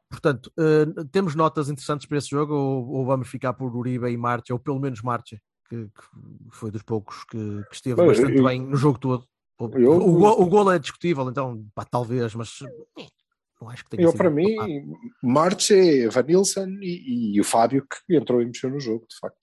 Portanto, 0.10 0.52
eh, 0.60 0.86
temos 1.12 1.36
notas 1.36 1.70
interessantes 1.70 2.06
para 2.06 2.18
esse 2.18 2.30
jogo 2.30 2.54
ou, 2.54 2.90
ou 2.90 3.06
vamos 3.06 3.30
ficar 3.30 3.54
por 3.54 3.74
Uribe 3.74 4.10
e 4.10 4.18
Marcha, 4.18 4.54
ou 4.54 4.60
pelo 4.60 4.80
menos 4.80 5.02
Marcha, 5.02 5.40
que, 5.72 5.86
que 5.86 6.04
foi 6.52 6.70
dos 6.70 6.84
poucos 6.84 7.24
que, 7.24 7.38
que 7.70 7.76
esteve 7.76 7.96
Bem, 7.96 8.08
bastante 8.08 8.38
eu- 8.38 8.44
bem 8.44 8.62
no 8.62 8.76
jogo 8.76 9.00
todo. 9.00 9.26
O, 9.58 9.70
eu- 9.78 9.94
o, 9.94 10.18
gol, 10.18 10.42
o 10.42 10.46
gol 10.48 10.72
é 10.72 10.78
discutível, 10.80 11.30
então 11.30 11.66
pá, 11.74 11.86
talvez, 11.86 12.36
mas 12.36 12.60
eh, 12.98 13.06
não 13.62 13.70
acho 13.70 13.84
que 13.86 13.92
tenha 13.92 14.04
Eu, 14.04 14.10
sido 14.10 14.18
para 14.18 14.30
mim, 14.30 14.56
culpado. 14.56 14.72
Marche, 15.24 16.08
Van 16.10 16.24
Nilsson 16.24 16.68
e, 16.82 17.36
e 17.36 17.40
o 17.40 17.44
Fábio 17.44 17.86
que 17.88 18.16
entrou 18.18 18.42
e 18.42 18.46
mexeu 18.46 18.70
no 18.70 18.80
jogo, 18.80 19.06
de 19.08 19.18
facto. 19.18 19.40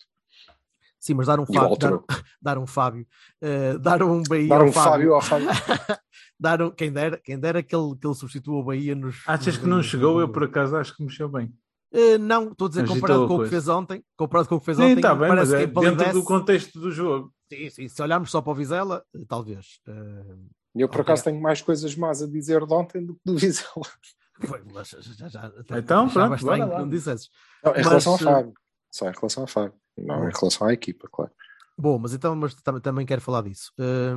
Sim, 1.00 1.14
mas 1.14 1.28
dar 1.28 1.38
um 1.40 1.46
Fábio, 1.46 1.76
dar, 1.78 1.92
dar 2.42 2.58
um 2.58 2.66
Fábio, 2.66 3.06
eh, 3.40 3.78
dar 3.78 4.02
um 4.02 4.22
Bahia 4.24 4.48
Dar 4.48 4.60
ao 4.60 4.66
um 4.66 4.72
Fábio 4.72 5.14
ao 5.14 5.22
Fábio. 5.22 5.46
dar 6.38 6.60
um, 6.60 6.70
quem 6.72 6.92
dera, 6.92 7.18
quem 7.24 7.38
dera 7.38 7.62
que 7.62 7.74
ele, 7.74 7.96
que 7.96 8.06
ele 8.06 8.14
substitua 8.14 8.56
o 8.58 8.64
Bahia 8.64 8.94
nos. 8.94 9.22
Achas 9.26 9.54
nos 9.54 9.58
que 9.58 9.66
não 9.66 9.82
chegou? 9.82 10.20
Eu, 10.20 10.28
por 10.28 10.44
acaso, 10.44 10.76
acho 10.76 10.94
que 10.94 11.02
mexeu 11.04 11.28
bem. 11.28 11.54
Eh, 11.92 12.18
não, 12.18 12.52
estou 12.52 12.66
a 12.66 12.68
dizer, 12.68 12.82
Agitou 12.82 12.96
comparado 13.00 13.28
com 13.28 13.36
o 13.36 13.42
que 13.44 13.48
fez 13.48 13.68
ontem, 13.68 14.04
comparado 14.16 14.48
com 14.48 14.54
o 14.56 14.60
que 14.60 14.66
fez 14.66 14.76
Sim, 14.76 14.82
ontem, 14.84 14.96
está 14.96 15.14
bem, 15.14 15.28
mas 15.28 15.48
parece 15.48 15.54
é 15.64 15.66
que 15.66 15.80
dentro 15.80 16.12
do 16.12 16.24
contexto 16.24 16.80
do 16.80 16.90
jogo. 16.90 17.32
Sim, 17.50 17.70
sim, 17.70 17.88
se 17.88 18.02
olharmos 18.02 18.30
só 18.30 18.42
para 18.42 18.52
o 18.52 18.54
Vizela, 18.54 19.04
eh, 19.14 19.24
talvez. 19.26 19.80
Eh, 19.88 20.36
Eu, 20.74 20.88
por 20.88 21.00
acaso, 21.00 21.24
tenho 21.24 21.40
mais 21.40 21.62
coisas 21.62 21.94
más 21.96 22.22
a 22.22 22.26
dizer 22.26 22.64
de 22.66 22.74
ontem 22.74 23.04
do 23.04 23.14
que 23.14 23.20
do 23.24 23.36
Vizela. 23.38 23.70
foi, 24.46 24.62
mas 24.72 24.88
já, 24.90 25.28
já, 25.28 25.46
até 25.46 25.78
Então, 25.78 26.08
pronto, 26.10 26.44
bora 26.44 26.56
lá. 26.58 26.70
que 26.74 26.78
não 26.82 26.88
dissesses. 26.88 27.30
Não, 27.64 27.72
em 27.72 27.76
Mas, 27.76 27.86
relação 27.86 28.12
ao 28.12 28.18
Fábio. 28.18 28.52
Só 28.92 29.08
em 29.08 29.12
relação 29.12 29.42
ao 29.42 29.46
Fábio. 29.46 29.74
Não, 29.96 30.28
em 30.28 30.32
relação 30.32 30.66
à 30.68 30.72
equipa, 30.72 31.08
claro. 31.10 31.32
Bom, 31.76 31.98
mas 31.98 32.12
então 32.12 32.36
mas 32.36 32.54
tam- 32.54 32.80
também 32.80 33.06
quero 33.06 33.20
falar 33.22 33.42
disso. 33.42 33.72
Eh, 33.78 34.14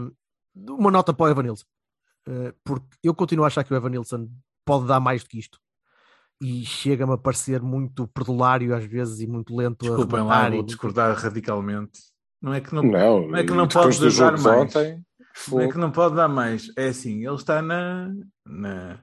uma 0.70 0.92
nota 0.92 1.14
para 1.14 1.26
o 1.26 1.30
Evanilson. 1.30 1.66
Eh, 2.28 2.54
porque 2.66 2.86
eu 3.02 3.16
continuo 3.16 3.46
a 3.46 3.48
achar 3.48 3.64
que 3.64 3.74
o 3.74 3.78
Evanilson 3.78 4.30
pode 4.66 4.86
dar 4.88 5.00
mais 5.00 5.24
do 5.24 5.30
que 5.30 5.40
isto. 5.40 5.58
E 6.42 6.66
chega-me 6.66 7.14
a 7.14 7.18
parecer 7.18 7.62
muito 7.62 8.08
perdulário 8.08 8.76
às 8.76 8.84
vezes 8.84 9.20
e 9.20 9.28
muito 9.28 9.56
lento 9.56 9.86
Desculpem 9.86 10.20
a 10.20 10.24
lá, 10.24 10.34
rematar. 10.36 10.52
vou 10.52 10.60
e- 10.62 10.66
discordar 10.66 11.16
radicalmente. 11.16 12.00
Não 12.42 12.54
é 12.54 12.60
que 12.60 12.74
não, 12.74 12.82
Não, 12.84 13.28
não 13.28 13.38
é 13.38 13.44
que 13.44 13.54
não 13.54 13.68
pode 13.68 14.00
dar 14.18 14.32
mais. 14.32 14.46
ontem, 14.76 15.04
Não 15.52 15.60
é 15.62 15.68
que 15.72 15.78
não 15.78 15.92
pode 15.92 16.16
dar 16.16 16.28
mais. 16.28 16.68
É 16.76 16.88
assim, 16.88 17.24
ele 17.26 17.36
está 17.36 17.62
na, 17.62 18.12
na, 18.46 19.00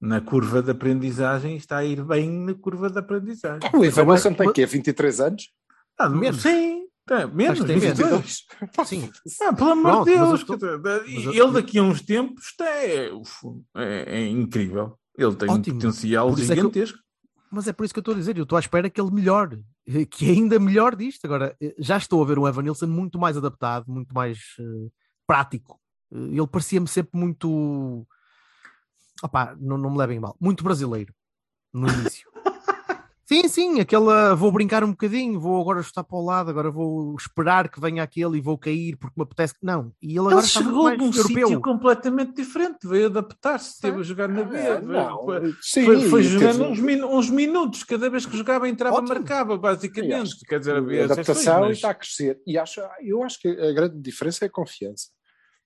na 0.00 0.20
curva 0.20 0.62
de 0.62 0.70
aprendizagem 0.70 1.54
e 1.54 1.56
está 1.56 1.78
a 1.78 1.84
ir 1.84 2.04
bem 2.04 2.30
na 2.30 2.54
curva 2.54 2.88
de 2.88 2.98
aprendizagem. 2.98 3.68
o 3.74 3.84
Ivan 3.84 4.04
Mas- 4.04 4.24
Wilson 4.24 4.34
tem 4.36 4.46
mas- 4.46 4.54
quê? 4.54 4.64
23 4.66 5.20
anos? 5.20 5.50
Ah, 5.98 6.08
Menos. 6.08 6.40
Sim, 6.42 6.84
tá, 7.04 7.26
menos. 7.26 7.58
Que 7.60 7.66
tem 7.66 7.78
menos. 7.80 7.98
22. 7.98 8.44
Sim, 8.86 9.10
Ah, 9.42 9.52
pelo 9.52 9.70
amor 9.72 10.04
de 10.04 10.14
Deus. 10.14 10.44
eu- 10.48 11.32
ele 11.32 11.52
daqui 11.52 11.78
a 11.78 11.82
uns 11.82 12.02
tempos 12.02 12.46
está, 12.46 12.66
é, 12.68 13.10
é, 13.76 14.20
é 14.20 14.28
incrível. 14.28 14.96
Ele 15.16 15.34
tem 15.36 15.48
Ótimo. 15.50 15.76
um 15.76 15.78
potencial 15.80 16.28
Por 16.30 16.38
isso 16.38 16.52
é 16.52 16.54
eu- 16.54 16.56
gigantesco. 16.58 16.98
mas 17.50 17.66
é 17.68 17.72
por 17.72 17.84
isso 17.84 17.94
que 17.94 17.98
eu 17.98 18.02
estou 18.02 18.14
a 18.14 18.16
dizer, 18.18 18.36
eu 18.36 18.42
estou 18.42 18.56
à 18.56 18.60
espera 18.60 18.90
que 18.90 19.00
ele 19.00 19.10
melhore, 19.10 19.64
que 20.10 20.28
é 20.28 20.32
ainda 20.32 20.58
melhor 20.58 20.94
disto. 20.96 21.24
Agora, 21.24 21.56
eh, 21.60 21.74
já 21.78 21.96
estou 21.96 22.22
a 22.22 22.26
ver 22.26 22.38
um 22.38 22.46
Evan 22.46 22.62
Nilsson 22.62 22.86
muito 22.86 23.18
mais 23.18 23.36
adaptado, 23.36 23.86
muito 23.90 24.14
mais 24.14 24.38
eh, 24.58 24.88
prático. 25.26 25.80
Eh, 26.12 26.16
Ele 26.36 26.46
parecia-me 26.46 26.86
sempre 26.88 27.18
muito. 27.18 28.06
Opá, 29.22 29.56
não, 29.58 29.78
não 29.78 29.90
me 29.90 29.96
levem 29.98 30.20
mal, 30.20 30.36
muito 30.40 30.62
brasileiro 30.62 31.14
no 31.72 31.88
início. 31.88 32.25
Sim, 33.26 33.48
sim, 33.48 33.80
aquela 33.80 34.34
vou 34.34 34.50
brincar 34.52 34.82
um 34.84 34.90
bocadinho, 34.92 35.38
vou 35.38 35.60
agora 35.60 35.80
estar 35.80 36.02
para 36.04 36.16
o 36.16 36.24
lado, 36.24 36.48
agora 36.48 36.70
vou 36.70 37.14
esperar 37.18 37.68
que 37.68 37.80
venha 37.80 38.02
aquele 38.02 38.38
e 38.38 38.40
vou 38.40 38.56
cair 38.56 38.96
porque 38.96 39.14
me 39.18 39.24
apetece. 39.24 39.54
Não, 39.62 39.92
e 40.00 40.10
ele 40.12 40.20
agora 40.20 40.36
Ele 40.36 40.46
chegou 40.46 40.96
de 40.96 41.02
um 41.02 41.06
europeu. 41.12 41.46
sítio 41.48 41.60
completamente 41.60 42.32
diferente, 42.34 42.86
veio 42.86 43.06
adaptar-se, 43.06 43.70
esteve 43.74 44.00
a 44.00 44.02
jogar 44.02 44.28
na 44.28 44.42
B. 44.44 44.56
Ah, 44.58 44.80
não, 44.80 45.24
foi- 45.24 45.54
sim, 45.60 46.08
foi, 46.08 46.22
jogando 46.22 46.64
uns, 46.64 46.78
minu- 46.80 47.08
uns 47.18 47.28
minutos, 47.28 47.82
cada 47.84 48.08
vez 48.08 48.24
que 48.24 48.36
jogava 48.36 48.68
entrava, 48.68 48.96
Ótimo. 48.96 49.08
marcava, 49.14 49.56
basicamente. 49.58 50.14
acho 50.14 50.38
Quer 50.46 50.60
dizer, 50.60 50.76
havia 50.76 51.02
a 51.02 51.04
adaptação 51.06 51.58
e 51.58 51.68
mas- 51.68 51.76
está 51.78 51.90
a 51.90 51.94
crescer. 51.94 52.40
E 52.46 52.56
acho, 52.56 52.80
eu 53.02 53.22
acho 53.22 53.40
que 53.40 53.48
a 53.48 53.72
grande 53.72 53.98
diferença 54.00 54.44
é 54.44 54.48
a 54.48 54.50
confiança. 54.50 55.08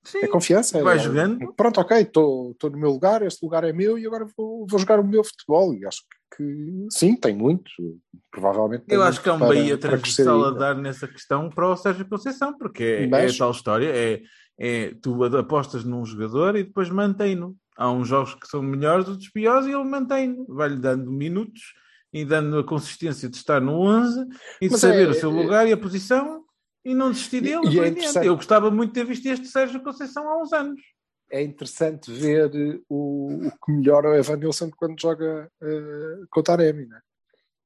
Sim, 0.03 0.19
É 0.19 0.27
confiança. 0.29 0.83
vai 0.83 0.97
é- 0.97 0.99
jogando. 0.99 1.53
Pronto, 1.55 1.81
ok, 1.81 1.99
estou 1.99 2.55
no 2.65 2.79
meu 2.79 2.91
lugar, 2.91 3.23
este 3.23 3.45
lugar 3.45 3.65
é 3.65 3.73
meu 3.73 3.99
e 3.99 4.07
agora 4.07 4.27
vou, 4.37 4.67
vou 4.67 4.79
jogar 4.79 4.99
o 4.99 5.07
meu 5.07 5.23
futebol. 5.23 5.75
E 5.75 5.85
acho 5.87 6.03
que 6.37 6.87
sim, 6.91 7.15
tem 7.17 7.35
muito. 7.35 7.71
Provavelmente 8.31 8.85
tem 8.87 8.97
Eu 8.97 9.03
muito 9.03 9.11
acho 9.13 9.23
que 9.23 9.29
há 9.29 9.35
um 9.35 9.39
para- 9.39 9.49
Bahia 9.49 9.77
transversal 9.77 10.45
a 10.47 10.51
dar 10.53 10.75
nessa 10.75 11.07
questão 11.07 11.51
para 11.51 11.69
o 11.69 11.77
Sérgio 11.77 12.09
Conceição, 12.09 12.57
porque 12.57 12.83
é, 12.83 13.07
Mas- 13.07 13.35
é 13.35 13.39
tal 13.39 13.51
história, 13.51 13.91
é, 13.95 14.23
é 14.59 14.95
tu 15.03 15.23
apostas 15.25 15.85
num 15.85 16.05
jogador 16.05 16.57
e 16.57 16.65
depois 16.65 16.89
mantém-no. 16.89 17.57
Há 17.77 17.91
uns 17.91 18.09
jogos 18.09 18.35
que 18.35 18.47
são 18.47 18.63
melhores, 18.63 19.09
outros 19.09 19.29
piores, 19.31 19.67
e 19.67 19.71
ele 19.73 19.85
mantém-no. 19.85 20.47
Vai-lhe 20.49 20.77
dando 20.77 21.11
minutos 21.11 21.61
e 22.13 22.25
dando 22.25 22.59
a 22.59 22.65
consistência 22.65 23.29
de 23.29 23.37
estar 23.37 23.61
no 23.61 23.73
11 23.81 24.21
e 24.61 24.67
de 24.67 24.73
Mas 24.73 24.81
saber 24.81 25.07
é- 25.09 25.11
o 25.11 25.15
seu 25.15 25.31
lugar 25.31 25.67
e 25.67 25.73
a 25.73 25.77
posição 25.77 26.43
e 26.85 26.95
não 26.95 27.11
desistir 27.11 27.41
dele. 27.41 27.67
E- 27.69 27.77
e 27.77 28.19
é 28.19 28.27
Eu 28.27 28.37
gostava 28.37 28.71
muito 28.71 28.91
de 28.93 29.01
ter 29.01 29.05
visto 29.07 29.27
este 29.27 29.47
Sérgio 29.47 29.83
Conceição 29.83 30.29
há 30.29 30.43
uns 30.43 30.53
anos. 30.53 30.81
É 31.31 31.43
interessante 31.43 32.11
ver 32.11 32.83
o, 32.89 33.47
o 33.47 33.51
que 33.65 33.71
melhora 33.73 34.11
o 34.11 34.15
Evan 34.15 34.37
Nilsson 34.37 34.71
quando 34.71 35.01
joga 35.01 35.51
eh, 35.63 36.19
com 36.29 36.41
o 36.41 36.43
Taremi. 36.43 36.87
Né? 36.87 37.01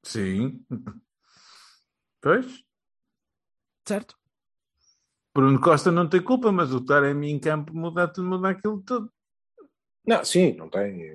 Sim. 0.03 0.63
Pois. 2.21 2.63
Certo? 3.89 4.17
Bruno 5.35 5.61
Costa 5.61 5.91
não 5.91 6.09
tem 6.09 6.23
culpa, 6.23 6.53
mas 6.53 6.73
o 6.73 6.85
Taremi 6.85 7.31
em 7.31 7.39
campo 7.39 7.75
muda, 7.75 8.07
tudo, 8.07 8.29
muda 8.29 8.51
aquilo 8.51 8.83
tudo. 8.83 9.11
Não, 10.07 10.23
sim, 10.25 10.53
não 10.55 10.69
tem. 10.69 11.13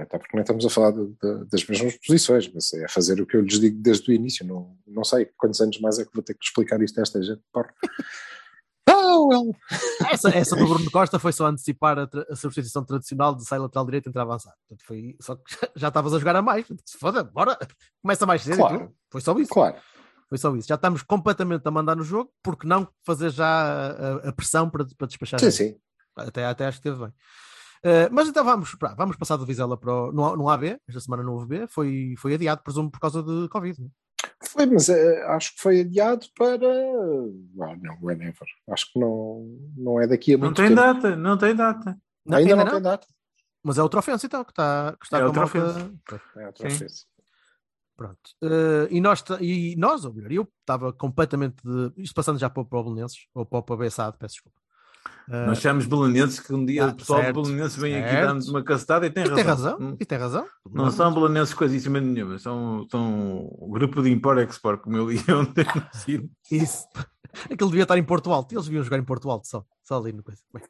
Até 0.00 0.18
porque 0.18 0.34
nem 0.34 0.40
estamos 0.42 0.64
a 0.64 0.70
falar 0.70 0.92
de- 0.92 1.06
de- 1.08 1.44
das 1.50 1.64
mesmas 1.66 1.96
posições, 1.98 2.50
mas 2.52 2.72
é 2.72 2.88
fazer 2.88 3.20
o 3.20 3.26
que 3.26 3.36
eu 3.36 3.42
lhes 3.42 3.60
digo 3.60 3.78
desde 3.82 4.10
o 4.10 4.14
início. 4.14 4.46
Não, 4.46 4.76
não 4.86 5.04
sei 5.04 5.26
quantos 5.36 5.60
anos 5.60 5.78
mais 5.80 5.98
é 5.98 6.04
que 6.04 6.14
vou 6.14 6.22
ter 6.22 6.32
que 6.34 6.44
explicar 6.44 6.80
isto 6.82 6.98
a 6.98 7.02
esta 7.02 7.22
gente. 7.22 7.42
Porra. 7.52 7.72
Well. 8.88 9.54
Essa, 10.10 10.30
essa 10.30 10.56
do 10.56 10.66
Bruno 10.66 10.90
Costa 10.90 11.18
foi 11.18 11.32
só 11.32 11.46
antecipar 11.46 11.98
a, 11.98 12.06
tra- 12.06 12.26
a 12.28 12.34
substituição 12.34 12.84
tradicional 12.84 13.34
de 13.34 13.44
sai 13.44 13.58
lateral 13.58 13.84
direito 13.84 14.06
e 14.06 14.08
entrar 14.08 14.22
avançado. 14.22 14.56
Portanto, 14.66 14.86
foi, 14.86 15.14
só 15.20 15.36
que 15.36 15.42
já- 15.76 15.88
estavas 15.88 16.14
a 16.14 16.18
jogar 16.18 16.34
a 16.36 16.42
mais. 16.42 16.66
Se 16.84 16.98
foda, 16.98 17.22
bora, 17.22 17.56
começa 18.02 18.26
mais 18.26 18.42
cedo. 18.42 18.56
Claro. 18.56 18.92
Foi 19.10 19.20
só 19.20 19.38
isso. 19.38 19.50
Claro. 19.52 19.76
Foi 20.28 20.38
só 20.38 20.54
isso. 20.56 20.66
Já 20.68 20.74
estamos 20.76 21.02
completamente 21.02 21.66
a 21.66 21.70
mandar 21.70 21.94
no 21.96 22.02
jogo, 22.02 22.32
porque 22.42 22.66
não 22.66 22.88
fazer 23.04 23.30
já 23.30 23.46
a, 23.46 24.28
a- 24.28 24.32
pressão 24.32 24.68
para, 24.70 24.84
para 24.96 25.06
despachar? 25.06 25.38
Sim, 25.38 25.46
gente? 25.50 25.56
sim. 25.74 25.76
Até, 26.16 26.44
até 26.46 26.66
acho 26.66 26.80
que 26.80 26.88
esteve 26.88 27.04
bem. 27.04 27.14
Eh, 27.82 28.08
mas 28.10 28.28
então 28.28 28.44
vamos, 28.44 28.74
pá, 28.74 28.94
vamos 28.94 29.16
passar 29.16 29.36
do 29.36 29.46
Vizela 29.46 29.76
para 29.76 29.92
o, 29.92 30.12
no, 30.12 30.36
no 30.36 30.48
AB. 30.48 30.78
Esta 30.88 31.00
semana 31.00 31.22
no 31.22 31.40
AB 31.40 31.66
foi, 31.68 32.14
foi 32.18 32.34
adiado, 32.34 32.62
presumo, 32.62 32.90
por 32.90 33.00
causa 33.00 33.22
de 33.22 33.48
Covid. 33.48 33.80
né? 33.82 33.88
Foi, 34.42 34.66
mas 34.66 34.88
eh, 34.88 35.22
acho 35.28 35.54
que 35.54 35.60
foi 35.62 35.80
adiado 35.80 36.26
para. 36.36 36.66
Ah, 36.66 37.76
não, 37.80 37.98
whenever. 38.02 38.46
Acho 38.70 38.92
que 38.92 38.98
não, 38.98 39.46
não 39.76 40.00
é 40.00 40.06
daqui 40.06 40.34
a 40.34 40.38
Não 40.38 40.46
muito 40.46 40.56
tem 40.56 40.68
tempo. 40.68 40.80
data, 40.80 41.16
não 41.16 41.38
tem 41.38 41.54
data. 41.54 41.98
Não, 42.26 42.36
Ainda, 42.38 42.50
ainda 42.52 42.64
não, 42.64 42.72
tem 42.72 42.82
data. 42.82 43.06
Mas 43.62 43.78
é 43.78 43.82
outra 43.82 44.00
ofensa 44.00 44.26
então, 44.26 44.44
que 44.44 44.52
está, 44.52 44.96
que 44.98 45.06
está 45.06 45.18
É 45.18 45.20
com 45.20 45.26
outra 45.28 45.44
ofensa. 45.44 45.92
É 46.36 46.46
outra 46.46 46.70
Sim. 46.70 46.76
vez. 46.78 47.06
Pronto. 47.96 48.30
Eh, 48.42 48.88
e, 48.90 49.00
nós, 49.00 49.22
e 49.40 49.74
nós, 49.76 50.04
ou 50.04 50.12
melhor, 50.14 50.32
eu 50.32 50.48
estava 50.60 50.92
completamente 50.92 51.56
de. 51.62 51.92
Isto 52.02 52.14
passando 52.14 52.38
já 52.38 52.48
para 52.50 52.62
o 52.62 52.66
para 52.66 52.78
o 52.78 52.84
Belenenses, 52.84 53.26
ou 53.34 53.44
para 53.46 53.58
o 53.58 53.62
para 53.62 53.74
o 53.74 53.78
Bessado, 53.78 54.16
peço 54.18 54.34
desculpa. 54.36 54.59
Eh, 55.30 55.46
Nós 55.46 55.58
chamamos 55.58 55.86
belenenses 55.86 56.40
que 56.40 56.52
um 56.52 56.64
dia 56.66 56.84
Ah, 56.84 56.88
o 56.88 56.94
pessoal 56.94 57.20
certo, 57.20 57.34
do 57.36 57.42
belenenses 57.42 57.76
vem 57.76 57.94
aqui 57.96 58.10
certo. 58.10 58.26
dando 58.26 58.48
uma 58.50 58.64
cacetada 58.64 59.06
e 59.06 59.10
tem 59.10 59.22
e 59.24 59.28
razão. 59.28 59.36
tem 59.36 59.44
razão, 59.46 59.78
Não- 59.78 59.96
e 60.00 60.04
tem 60.04 60.18
razão. 60.18 60.46
Não 60.72 60.90
são 60.90 61.14
belenenses 61.14 61.54
coisíssima 61.54 62.00
nenhuma, 62.00 62.38
são, 62.38 62.84
são 62.90 63.46
o 63.58 63.70
grupo 63.70 64.02
de 64.02 64.10
import-export, 64.10 64.82
como 64.82 64.96
eu 64.96 65.08
li 65.10 65.18
ontem 65.30 65.64
no. 66.08 66.30
Isso. 66.50 66.84
Aquilo 67.44 67.70
devia 67.70 67.84
estar 67.84 67.96
em 67.96 68.02
Porto 68.02 68.32
Alto. 68.32 68.52
Eles 68.52 68.64
deviam 68.64 68.82
jogar 68.82 68.98
em 68.98 69.04
Porto 69.04 69.30
Alto 69.30 69.46
só. 69.46 69.64
Só 69.84 69.98
ali 69.98 70.12
no 70.12 70.22
coisa. 70.24 70.40
Bem. 70.52 70.62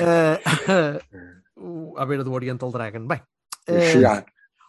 Eh, 0.00 0.40
o- 1.56 1.94
à 1.98 2.06
beira 2.06 2.24
do 2.24 2.32
Oriental 2.32 2.70
Dragon. 2.72 3.06
Bem. 3.06 3.20
Chegar. 3.92 4.24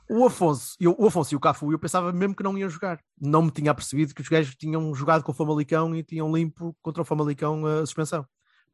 o 0.09 0.25
Afonso, 0.25 0.75
eu, 0.79 0.95
o 0.97 1.05
Afonso 1.07 1.33
e 1.33 1.37
o 1.37 1.39
Cafu, 1.39 1.71
eu 1.71 1.77
pensava 1.79 2.11
mesmo 2.11 2.35
que 2.35 2.43
não 2.43 2.57
iam 2.57 2.69
jogar. 2.69 2.99
Não 3.19 3.43
me 3.43 3.51
tinha 3.51 3.73
percebido 3.73 4.13
que 4.13 4.21
os 4.21 4.27
gajos 4.27 4.55
tinham 4.55 4.93
jogado 4.95 5.23
com 5.23 5.31
o 5.31 5.35
Famalicão 5.35 5.95
e 5.95 6.01
tinham 6.03 6.33
limpo 6.35 6.75
contra 6.81 7.01
o 7.01 7.05
Famalicão 7.05 7.65
a 7.65 7.85
suspensão. 7.85 8.25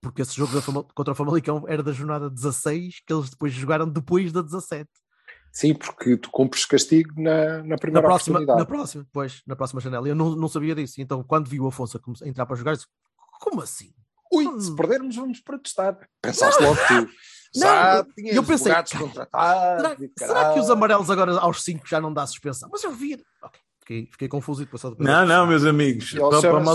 Porque 0.03 0.21
esse 0.21 0.35
jogo 0.35 0.53
da 0.53 0.61
Fama- 0.61 0.83
contra 0.93 1.13
o 1.13 1.15
Famalicão 1.15 1.63
era 1.67 1.81
da 1.81 1.93
jornada 1.93 2.29
16, 2.29 3.01
que 3.07 3.13
eles 3.13 3.29
depois 3.29 3.53
jogaram 3.53 3.87
depois 3.89 4.31
da 4.33 4.41
17. 4.41 4.87
Sim, 5.51 5.73
porque 5.73 6.17
tu 6.17 6.29
cumpres 6.29 6.65
castigo 6.65 7.13
na, 7.21 7.59
na 7.59 7.63
Na 7.63 7.77
primeira 7.77 8.05
próxima, 8.07 8.37
oportunidade. 8.39 8.59
na 8.59 8.65
próxima, 8.65 9.07
pois, 9.13 9.41
na 9.47 9.55
próxima 9.55 9.79
janela. 9.79 10.07
Eu 10.07 10.15
não, 10.15 10.35
não 10.35 10.47
sabia 10.49 10.75
disso. 10.75 10.99
Então, 10.99 11.23
quando 11.23 11.47
vi 11.47 11.59
o 11.59 11.67
Afonso 11.67 11.99
entrar 12.25 12.45
para 12.45 12.55
jogar, 12.55 12.71
eu 12.71 12.75
disse, 12.75 12.87
como 13.39 13.61
assim? 13.61 13.93
Ui, 14.31 14.59
se 14.59 14.75
perdermos, 14.75 15.15
vamos 15.15 15.39
protestar. 15.39 15.97
Pensaste 16.21 16.61
logo 16.61 16.75
tu. 16.87 17.07
Não, 17.55 17.61
Já 17.67 17.97
eu- 17.97 18.13
tinhas 18.15 18.35
eu 18.35 18.43
pensei, 18.43 18.71
cara, 18.73 18.83
contratados. 18.97 19.83
Será, 20.17 20.27
será 20.27 20.53
que 20.53 20.59
os 20.59 20.69
amarelos 20.71 21.07
agora 21.11 21.37
aos 21.37 21.61
5 21.63 21.87
já 21.87 22.01
não 22.01 22.11
dá 22.11 22.25
suspensão? 22.25 22.67
Mas 22.71 22.83
eu 22.83 22.91
vi. 22.91 23.13
Ok, 23.43 23.59
fiquei, 23.79 24.07
fiquei 24.11 24.27
confuso 24.27 24.63
e 24.63 24.65
depois 24.65 24.81
só 24.81 24.89
depois. 24.89 25.07
Não, 25.07 25.23
não, 25.23 25.45
meus 25.45 25.63
amigos. 25.63 26.05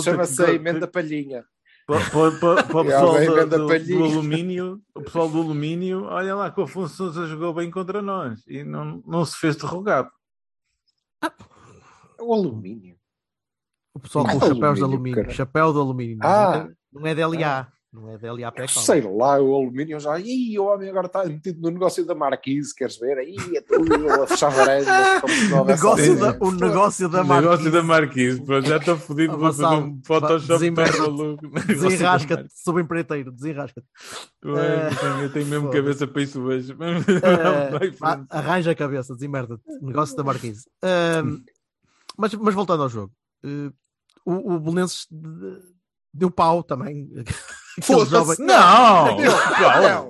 Chama-se 0.05 0.45
a 0.45 0.53
emenda 0.53 0.87
palhinha. 0.87 1.45
Para, 1.89 1.97
o 1.97 2.81
É 2.81 2.85
pessoal 2.85 3.47
do, 3.49 4.05
alumínio, 4.05 4.83
o 4.95 5.01
pessoal 5.01 5.27
do 5.31 5.41
alumínio, 5.41 6.05
olha 6.05 6.35
lá 6.35 6.51
que 6.51 6.61
o 6.61 6.65
Afonso 6.65 6.95
Sousa 6.95 7.27
jogou 7.27 7.55
bem 7.55 7.71
contra 7.71 8.03
nós 8.03 8.47
e 8.47 8.63
não, 8.63 9.03
não 9.07 9.25
se 9.25 9.39
fez 9.39 9.57
derrogado. 9.57 10.11
O 12.21 12.35
alumínio. 12.35 12.95
O 13.95 14.01
pessoal 14.01 14.27
Ah, 14.29 14.33
com 14.35 14.41
chapéus 14.41 14.77
de 14.77 14.85
alumínio. 14.85 15.31
Chapéu 15.31 15.73
de 15.73 15.79
alumínio. 15.79 16.19
Não, 16.19 16.29
Ah. 16.29 16.69
é, 16.69 16.75
não 16.93 17.07
é 17.07 17.15
DLA. 17.15 17.73
Não 17.91 18.11
é 18.11 18.19
DLA 18.19 18.53
pé 18.53 18.67
Sei 18.67 19.01
lá, 19.01 19.41
o 19.41 19.55
alumínio 19.57 19.99
já. 19.99 20.21
Ih, 20.21 20.59
o 20.59 20.65
homem 20.67 20.91
agora 20.91 21.07
está 21.07 21.25
metido 21.25 21.59
no 21.63 21.71
negócio 21.71 22.05
da 22.05 22.15
Marquise, 22.15 22.75
queres 22.75 22.99
ver? 22.99 23.17
Ih, 23.27 23.57
é 23.57 23.63
tudo 23.63 23.95
a 24.11 24.27
fechar 24.27 24.51
varandas. 24.51 24.87
negócio, 25.67 26.19
da, 26.19 26.37
o 26.39 26.51
negócio 26.51 27.09
da 27.09 27.21
O 27.23 27.25
negócio 27.25 27.49
Marquise. 27.49 27.71
da 27.71 27.83
Marquise, 27.83 28.43
pronto, 28.43 28.69
já 28.69 28.77
estou 28.77 28.97
fodido 28.99 29.39
vou 29.39 29.47
fazer 29.51 29.63
Vassal, 29.63 29.83
um 29.85 30.01
Photoshop 30.05 30.71
maluco. 30.71 31.49
Desenrasca-te, 31.67 32.35
Marquise. 32.43 32.63
sob 32.63 32.83
empreiteiro, 32.83 33.33
desenrasca-te. 33.33 33.87
Ué, 34.45 34.91
Eh, 34.91 35.25
eu 35.25 35.33
tenho- 35.33 35.47
mesmo 35.47 35.71
cabeça 35.71 36.07
para 36.07 36.23
isso 36.23 36.43
hoje. 36.43 36.75
Frente. 37.97 38.27
arranja 38.29 38.71
a 38.71 38.75
cabeça, 38.75 39.15
desemmerda-te. 39.15 39.63
Negócio 39.81 40.15
da 40.15 40.23
Marquise. 40.25 40.69
Ahm, 40.83 41.43
mas, 42.19 42.35
mas 42.35 42.55
voltando 42.55 42.83
ao 42.83 42.89
jogo, 42.91 43.13
eh, 43.43 43.73
o, 44.27 44.57
o 44.57 44.61
Belenenses 44.61 45.07
de- 45.11 45.63
deu 46.13 46.31
pau 46.31 46.63
também. 46.63 47.09
Aquele 47.79 47.99
Foda-se, 48.05 48.11
jovem- 48.11 48.47
Não! 48.47 49.17
Não, 49.19 49.83
Não! 49.83 50.09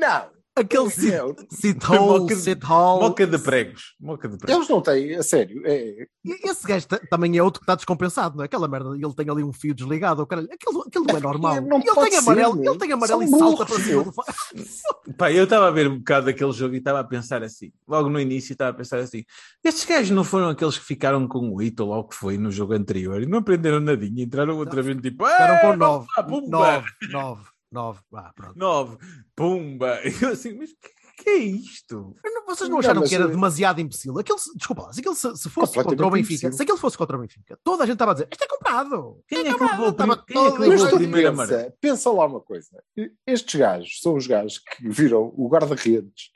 não. 0.00 0.37
Aquele 0.58 0.90
sit, 0.90 1.12
É, 1.12 1.22
sit 1.50 1.82
hall, 1.84 2.20
Moca- 2.20 2.36
sit 2.36 2.62
hall. 2.64 3.00
Moca 3.00 3.26
de 3.26 3.38
pregos. 3.38 3.94
Moca 4.00 4.28
de 4.28 4.36
pregos. 4.38 4.56
Eles 4.56 4.68
não 4.68 4.80
têm, 4.80 5.14
a 5.14 5.22
sério. 5.22 5.62
É, 5.64 6.06
E 6.24 6.48
Esse 6.48 6.66
gajo 6.66 6.86
ta- 6.86 7.00
também 7.10 7.36
é 7.38 7.42
outro 7.42 7.60
que 7.60 7.64
está 7.64 7.74
descompensado, 7.74 8.36
não 8.36 8.42
é? 8.42 8.46
Aquela 8.46 8.66
merda, 8.68 8.90
ele 8.94 9.14
tem 9.14 9.30
ali 9.30 9.42
um 9.44 9.52
fio 9.52 9.74
desligado, 9.74 10.26
caralho. 10.26 10.48
Aquilo, 10.52 10.82
aquilo 10.86 11.04
não 11.08 11.16
é 11.16 11.20
normal. 11.20 11.60
não 11.62 11.78
ele, 11.78 12.08
tem 12.10 12.18
amarelo, 12.18 12.56
ser, 12.56 12.68
ele 12.70 12.78
tem 12.78 12.92
amarelo 12.92 13.20
são 13.20 13.36
e 13.36 13.38
salta 13.38 13.64
burros, 13.64 13.70
para 13.70 13.84
cima 13.84 14.04
do 14.04 14.12
Pá, 15.16 15.32
eu 15.32 15.44
estava 15.44 15.68
a 15.68 15.70
ver 15.70 15.88
um 15.88 15.98
bocado 15.98 16.26
daquele 16.26 16.52
jogo 16.52 16.74
e 16.74 16.78
estava 16.78 17.00
a 17.00 17.04
pensar 17.04 17.42
assim, 17.42 17.72
logo 17.86 18.08
no 18.10 18.20
início 18.20 18.52
estava 18.52 18.70
a 18.70 18.74
pensar 18.74 18.98
assim, 18.98 19.24
estes 19.64 19.84
gajos 19.84 20.10
não 20.10 20.22
foram 20.24 20.48
aqueles 20.50 20.78
que 20.78 20.84
ficaram 20.84 21.26
com 21.26 21.50
o 21.50 21.62
Ito 21.62 21.86
ou 21.86 21.94
o 21.94 22.04
que 22.04 22.14
foi 22.14 22.36
no 22.36 22.50
jogo 22.50 22.74
anterior 22.74 23.22
e 23.22 23.26
não 23.26 23.38
aprenderam 23.38 23.80
nadinha, 23.80 24.22
entraram 24.24 24.56
outra 24.58 24.82
vez 24.82 25.00
tipo, 25.00 25.24
Ficaram 25.26 25.54
"Ah, 25.54 25.58
com 25.60 25.66
vamos 25.68 25.78
9. 25.78 26.06
lá, 26.16 26.22
pumba!" 26.22 26.58
9, 26.58 26.86
9, 27.10 27.42
9. 27.70 28.00
Ah, 28.14 28.32
pronto. 28.34 28.58
Nove, 28.58 28.96
pumba! 29.36 30.00
E 30.04 30.12
eu 30.24 30.30
assim, 30.30 30.52
mas 30.56 30.70
que, 30.72 31.22
que 31.24 31.30
é 31.30 31.36
isto? 31.36 32.14
Não- 32.24 32.46
Vocês 32.46 32.68
não 32.70 32.76
Não, 32.76 32.80
acharam 32.80 33.02
que 33.02 33.14
era 33.14 33.24
eh, 33.24 33.28
demasiado 33.28 33.80
imbecil? 33.80 34.18
Aquele, 34.18 34.38
se- 34.38 34.56
desculpa 34.56 34.82
lá, 34.84 34.92
se 34.92 35.00
aquele 35.00 35.14
se, 35.14 35.36
se 35.36 35.50
fosse 35.50 35.74
contra 35.74 36.06
o 36.06 36.10
Benfica, 36.10 36.46
imbecil. 36.46 36.52
se 36.52 36.62
aquele 36.62 36.78
fosse 36.78 36.96
contra 36.96 37.16
o 37.16 37.20
Benfica, 37.20 37.58
toda 37.62 37.82
a 37.82 37.86
gente 37.86 37.94
estava 37.96 38.12
a 38.12 38.14
dizer: 38.14 38.28
Isto 38.32 38.44
é 38.44 38.46
comprado. 38.48 39.22
Quem 39.28 39.38
é 39.40 39.44
que 39.44 39.50
comprado, 39.52 39.70
levou 39.72 39.86
o 39.86 39.90
estava 39.90 40.16
quem 40.24 40.36
é 40.36 40.50
que 40.50 40.56
todo 40.56 40.66
tu 40.66 40.72
igual. 40.72 40.88
primeiro 40.96 41.36
pensa, 41.36 41.74
pensa 41.80 42.10
lá 42.10 42.26
uma 42.26 42.40
coisa. 42.40 42.82
Estes 43.26 43.54
gajos 43.60 44.00
são 44.00 44.14
os 44.16 44.26
gajos 44.26 44.58
que 44.58 44.88
viram 44.88 45.32
o 45.36 45.48
guarda-redes 45.48 46.30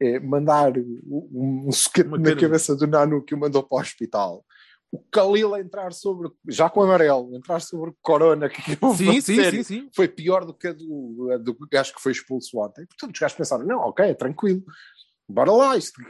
eh, 0.00 0.18
mandar 0.18 0.76
um, 0.76 1.68
um 1.68 1.70
na 2.18 2.34
cabeça 2.34 2.74
do 2.74 2.86
Nanu 2.88 3.22
que 3.22 3.34
o 3.34 3.38
mandou 3.38 3.62
para 3.62 3.78
o 3.78 3.80
hospital. 3.80 4.44
O 4.92 5.02
Khalil 5.10 5.54
a 5.54 5.60
entrar 5.60 5.90
sobre, 5.94 6.30
já 6.48 6.68
com 6.68 6.82
amarelo, 6.82 7.34
entrar 7.34 7.60
sobre 7.60 7.90
o 7.90 7.96
Corona, 8.02 8.50
que 8.50 8.60
Sim, 8.94 9.20
sim, 9.22 9.50
sim, 9.50 9.62
sim. 9.62 9.90
foi 9.96 10.06
pior 10.06 10.44
do 10.44 10.52
que 10.52 10.68
a 10.68 10.72
do, 10.74 11.30
a 11.32 11.38
do 11.38 11.56
gajo 11.70 11.94
que 11.94 12.02
foi 12.02 12.12
expulso 12.12 12.58
ontem. 12.58 12.84
Portanto, 12.84 13.14
os 13.14 13.18
gajos 13.18 13.36
pensaram: 13.36 13.64
não, 13.64 13.78
ok, 13.78 14.04
é 14.04 14.14
tranquilo. 14.14 14.62
Bora 15.28 15.52
lá, 15.52 15.76
isto, 15.76 16.00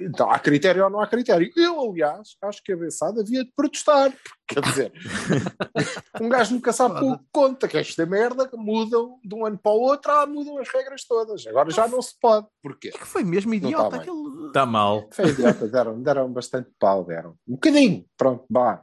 então, 0.00 0.30
há 0.30 0.38
critério 0.38 0.84
ou 0.84 0.90
não 0.90 1.00
há 1.00 1.06
critério. 1.06 1.50
Eu, 1.56 1.80
aliás, 1.80 2.36
acho 2.42 2.62
que 2.64 2.72
a 2.72 2.76
Bessada 2.76 3.20
havia 3.20 3.44
de 3.44 3.52
protestar. 3.54 4.12
Quer 4.46 4.60
dizer, 4.60 4.92
um 6.20 6.28
gajo 6.28 6.54
nunca 6.54 6.72
sabe 6.72 7.00
que 7.00 7.24
conta, 7.30 7.68
que 7.68 7.78
esta 7.78 8.04
merda 8.04 8.50
mudam 8.54 9.18
de 9.24 9.34
um 9.34 9.46
ano 9.46 9.58
para 9.58 9.72
o 9.72 9.80
outro, 9.80 10.10
ah, 10.10 10.26
mudam 10.26 10.58
as 10.58 10.68
regras 10.68 11.04
todas. 11.04 11.46
Agora 11.46 11.70
já 11.70 11.86
não 11.86 12.02
se 12.02 12.18
pode. 12.20 12.46
Porquê? 12.62 12.88
É 12.88 12.98
que 12.98 13.06
foi 13.06 13.24
mesmo 13.24 13.52
tá 13.52 13.56
idiota 13.56 13.90
bem. 13.90 14.00
aquele. 14.00 14.46
Está 14.48 14.66
mal. 14.66 15.08
Foi 15.12 15.28
idiota, 15.28 15.68
deram, 15.68 16.02
deram 16.02 16.32
bastante 16.32 16.70
pau, 16.78 17.04
deram. 17.04 17.34
Um 17.48 17.54
bocadinho, 17.54 18.04
pronto, 18.16 18.44
vá, 18.50 18.82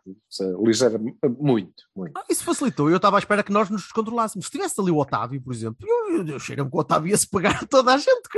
ligeira, 0.63 0.97
muito, 0.97 1.83
muito. 1.95 2.13
Ah, 2.17 2.23
Isso 2.29 2.43
facilitou. 2.43 2.89
Eu 2.89 2.97
estava 2.97 3.17
à 3.17 3.19
espera 3.19 3.43
que 3.43 3.51
nós 3.51 3.69
nos 3.69 3.83
descontrolássemos. 3.83 4.45
Se 4.45 4.51
tivesse 4.51 4.79
ali 4.79 4.91
o 4.91 4.97
Otávio, 4.97 5.41
por 5.41 5.53
exemplo, 5.53 5.85
eu, 5.87 6.17
eu, 6.17 6.27
eu 6.27 6.39
cheiro-me 6.39 6.69
que 6.69 6.75
o 6.75 6.79
Otávio 6.79 7.11
ia-se 7.11 7.29
pegar 7.29 7.59
a 7.61 7.65
toda 7.67 7.93
a 7.93 7.97
gente. 7.97 8.29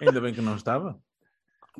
Ainda 0.00 0.20
bem 0.20 0.34
que 0.34 0.40
não 0.40 0.56
estava. 0.56 0.98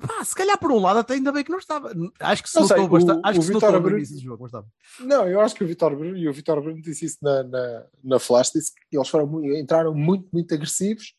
Pá, 0.00 0.24
se 0.24 0.34
calhar 0.34 0.58
por 0.58 0.72
um 0.72 0.80
lado 0.80 1.00
até 1.00 1.14
ainda 1.14 1.30
bem 1.30 1.44
que 1.44 1.50
não 1.50 1.58
estava. 1.58 1.92
Acho 2.20 2.42
que 2.42 2.48
se 2.50 2.58
Não 2.58 2.66
sei, 2.66 2.76
notou 2.78 2.98
bastante. 2.98 3.18
o- 3.18 3.26
Acho 3.26 3.40
o 3.40 3.42
que 3.42 3.80
Bruno- 3.80 3.96
início 3.98 4.16
do 4.16 4.22
jogo, 4.22 4.46
estava. 4.46 4.66
Não, 5.00 5.28
eu 5.28 5.40
acho 5.40 5.54
que 5.54 5.62
o 5.62 5.66
Vitor 5.66 5.94
Bruno, 5.94 6.16
e 6.16 6.28
o 6.28 6.32
Vitor 6.32 6.60
Bruno 6.62 6.80
disse 6.80 7.04
isso 7.04 7.18
na, 7.20 7.42
na, 7.42 7.84
na 8.02 8.18
Flash, 8.18 8.52
disse 8.52 8.72
que 8.74 8.96
eles 8.96 9.08
foram, 9.08 9.26
muito- 9.26 9.54
entraram 9.54 9.94
muito, 9.94 10.26
muito 10.32 10.54
agressivos 10.54 11.14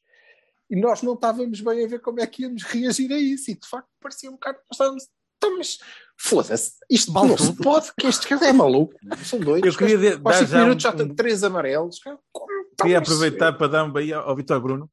e 0.70 0.76
nós 0.76 1.04
não 1.04 1.14
estávamos 1.14 1.62
bem 1.62 1.86
a 1.86 1.88
ver 1.88 2.00
como 2.02 2.20
é 2.20 2.26
que 2.26 2.44
íamos 2.44 2.64
reagir 2.64 3.12
a 3.14 3.18
isso. 3.20 3.52
E 3.52 3.56
de 3.60 3.68
facto 3.68 3.88
parecia 4.02 4.30
um 4.30 4.34
bocado 4.34 4.58
que 4.58 4.64
nós 4.72 4.76
estávamos. 4.76 5.04
Então, 5.38 5.58
mas 5.58 5.78
foda-se, 6.18 6.72
isto 6.90 7.12
Vale 7.12 7.28
não 7.30 7.38
se 7.38 7.54
pode, 7.58 7.92
que 8.00 8.08
este 8.08 8.28
cara 8.28 8.48
é 8.48 8.54
maluco. 8.54 8.94
São 9.26 9.40
dois. 9.40 9.62
Eu 9.64 9.76
queria 9.76 10.14
Aos 10.14 10.24
dar 10.24 10.34
5 10.36 10.46
já 10.52 10.60
minutos 10.64 10.86
um- 10.86 10.90
já 10.90 10.96
tem 10.96 11.14
três 11.14 11.44
amarelos. 11.44 12.00
Cara, 12.00 12.18
então, 12.34 12.48
Queria 12.82 12.98
aproveitar 12.98 13.54
para 13.54 13.68
dar 13.68 13.84
um 13.84 13.92
bem 13.92 14.14
ao 14.14 14.36
Vitor 14.36 14.60
Bruno 14.62 14.90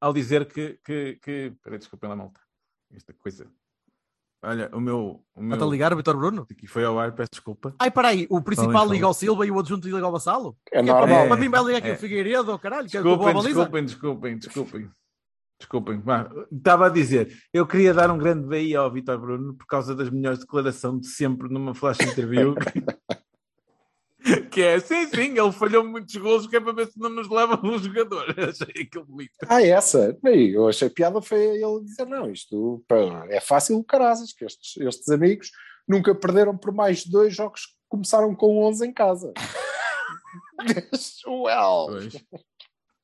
ao 0.00 0.12
dizer 0.12 0.46
que. 0.46 0.78
que, 0.84 1.18
que... 1.22 1.52
Peraí, 1.62 1.78
desculpem 1.78 2.08
lá, 2.08 2.16
malta. 2.16 2.39
Esta 2.94 3.12
coisa. 3.12 3.46
Olha, 4.42 4.70
o 4.72 4.80
meu. 4.80 5.22
O 5.34 5.42
meu... 5.42 5.54
Está 5.54 5.66
a 5.66 5.68
ligar 5.68 5.94
Vitor 5.94 6.16
Bruno? 6.16 6.46
Aqui 6.50 6.66
foi 6.66 6.84
ao 6.84 6.98
ar, 6.98 7.12
peço 7.12 7.28
desculpa. 7.32 7.74
Ai, 7.78 7.90
peraí, 7.90 8.26
o 8.30 8.40
principal 8.40 8.72
Falem, 8.72 8.92
liga 8.94 9.06
ao 9.06 9.12
Silva 9.14 9.46
e 9.46 9.50
o 9.50 9.58
adjunto 9.58 9.86
liga 9.86 10.04
ao 10.04 10.12
Vassalo? 10.12 10.56
É 10.66 10.70
Que 10.70 10.76
é 10.78 10.82
normal. 10.82 11.06
para, 11.08 11.28
para 11.28 11.36
mim 11.36 11.48
vai 11.50 11.62
ligar 11.62 11.78
aqui 11.78 11.88
É. 11.88 11.92
o 11.92 11.98
Figueiredo, 11.98 12.58
caralho, 12.58 12.88
que 12.88 12.96
é 12.96 13.02
Desculpem, 13.02 13.34
desculpem, 13.42 13.84
desculpem, 13.84 14.38
desculpem. 14.38 14.90
Desculpem. 15.60 16.02
Estava 16.50 16.86
a 16.86 16.88
dizer, 16.88 17.36
eu 17.52 17.66
queria 17.66 17.92
dar 17.92 18.10
um 18.10 18.16
grande 18.16 18.46
BI 18.48 18.74
ao 18.74 18.90
Vitor 18.90 19.18
Bruno 19.18 19.52
por 19.54 19.66
causa 19.66 19.94
das 19.94 20.08
melhores 20.08 20.40
declarações 20.40 21.02
de 21.02 21.08
sempre 21.08 21.50
numa 21.52 21.74
flash 21.74 22.00
interview. 22.00 22.54
que 24.50 24.62
é, 24.62 24.80
sim, 24.80 25.06
sim, 25.06 25.38
ele 25.38 25.52
falhou 25.52 25.84
muitos 25.84 26.14
golos 26.16 26.46
que 26.46 26.56
é 26.56 26.60
para 26.60 26.72
ver 26.72 26.86
se 26.88 26.98
não 26.98 27.08
nos 27.08 27.28
leva 27.30 27.58
um 27.64 27.78
jogador. 27.78 28.26
Achei 28.38 28.82
aquilo 28.82 29.04
bonito. 29.04 29.32
Ah, 29.48 29.62
essa? 29.62 30.16
Bem, 30.22 30.50
eu 30.50 30.68
achei 30.68 30.90
piada 30.90 31.22
foi 31.22 31.40
ele 31.40 31.84
dizer: 31.84 32.06
não, 32.06 32.30
isto 32.30 32.84
pá, 32.86 33.26
é 33.28 33.40
fácil 33.40 33.78
o 33.78 33.84
caraças, 33.84 34.32
que 34.32 34.44
estes, 34.44 34.76
estes 34.78 35.08
amigos 35.08 35.50
nunca 35.88 36.14
perderam 36.14 36.56
por 36.56 36.72
mais 36.72 37.04
de 37.04 37.10
dois 37.10 37.34
jogos 37.34 37.66
que 37.66 37.72
começaram 37.88 38.34
com 38.34 38.62
11 38.64 38.86
em 38.86 38.92
casa. 38.92 39.32
well. 41.26 41.86
Pois. 41.88 42.12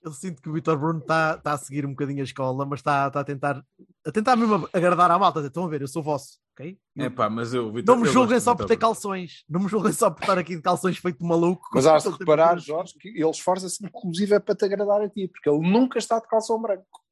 Eu 0.07 0.13
sinto 0.13 0.41
que 0.41 0.49
o 0.49 0.53
Vitor 0.53 0.79
Bruno 0.79 1.01
está 1.01 1.37
tá 1.37 1.55
a 1.55 1.59
seguir 1.59 1.85
um 1.85 1.91
bocadinho 1.91 2.21
a 2.21 2.25
escola, 2.25 2.65
mas 2.65 2.79
está 2.79 3.11
tá 3.11 3.19
a 3.21 3.25
tentar 3.25 3.61
a 4.07 4.13
tentar 4.13 4.37
mesmo 4.37 4.69
agradar 4.73 5.11
à 5.11 5.19
malta. 5.19 5.41
Estão 5.41 5.65
a 5.65 5.69
ver, 5.69 5.83
eu 5.83 5.89
sou 5.89 6.01
vosso, 6.01 6.39
ok? 6.53 6.79
É 6.97 7.11
pá, 7.11 7.29
mas 7.29 7.53
eu, 7.53 7.73
Vitor, 7.73 7.93
Não 7.97 8.01
me 8.01 8.09
julguem 8.09 8.39
só 8.39 8.55
por 8.55 8.67
ter 8.67 8.77
calções. 8.77 9.43
Não 9.49 9.59
me 9.59 9.69
julguem 9.69 9.93
só 9.93 10.09
por 10.09 10.21
estar 10.23 10.39
aqui 10.39 10.55
de 10.55 10.63
calções 10.63 10.97
feito 10.99 11.25
maluco. 11.27 11.69
Mas 11.75 11.87
hás 11.89 12.05
de 12.05 12.11
reparar, 12.17 12.57
Jorge, 12.61 12.95
que 13.01 13.09
ele 13.09 13.29
esforça-se 13.31 13.85
inclusive 13.85 14.33
é 14.37 14.39
para 14.39 14.55
te 14.55 14.65
agradar 14.65 15.01
a 15.03 15.09
ti, 15.09 15.27
porque 15.27 15.51
ele 15.51 15.69
nunca 15.69 15.99
está 15.99 16.21
de 16.21 16.29
calção 16.29 16.63
branco. 16.63 17.03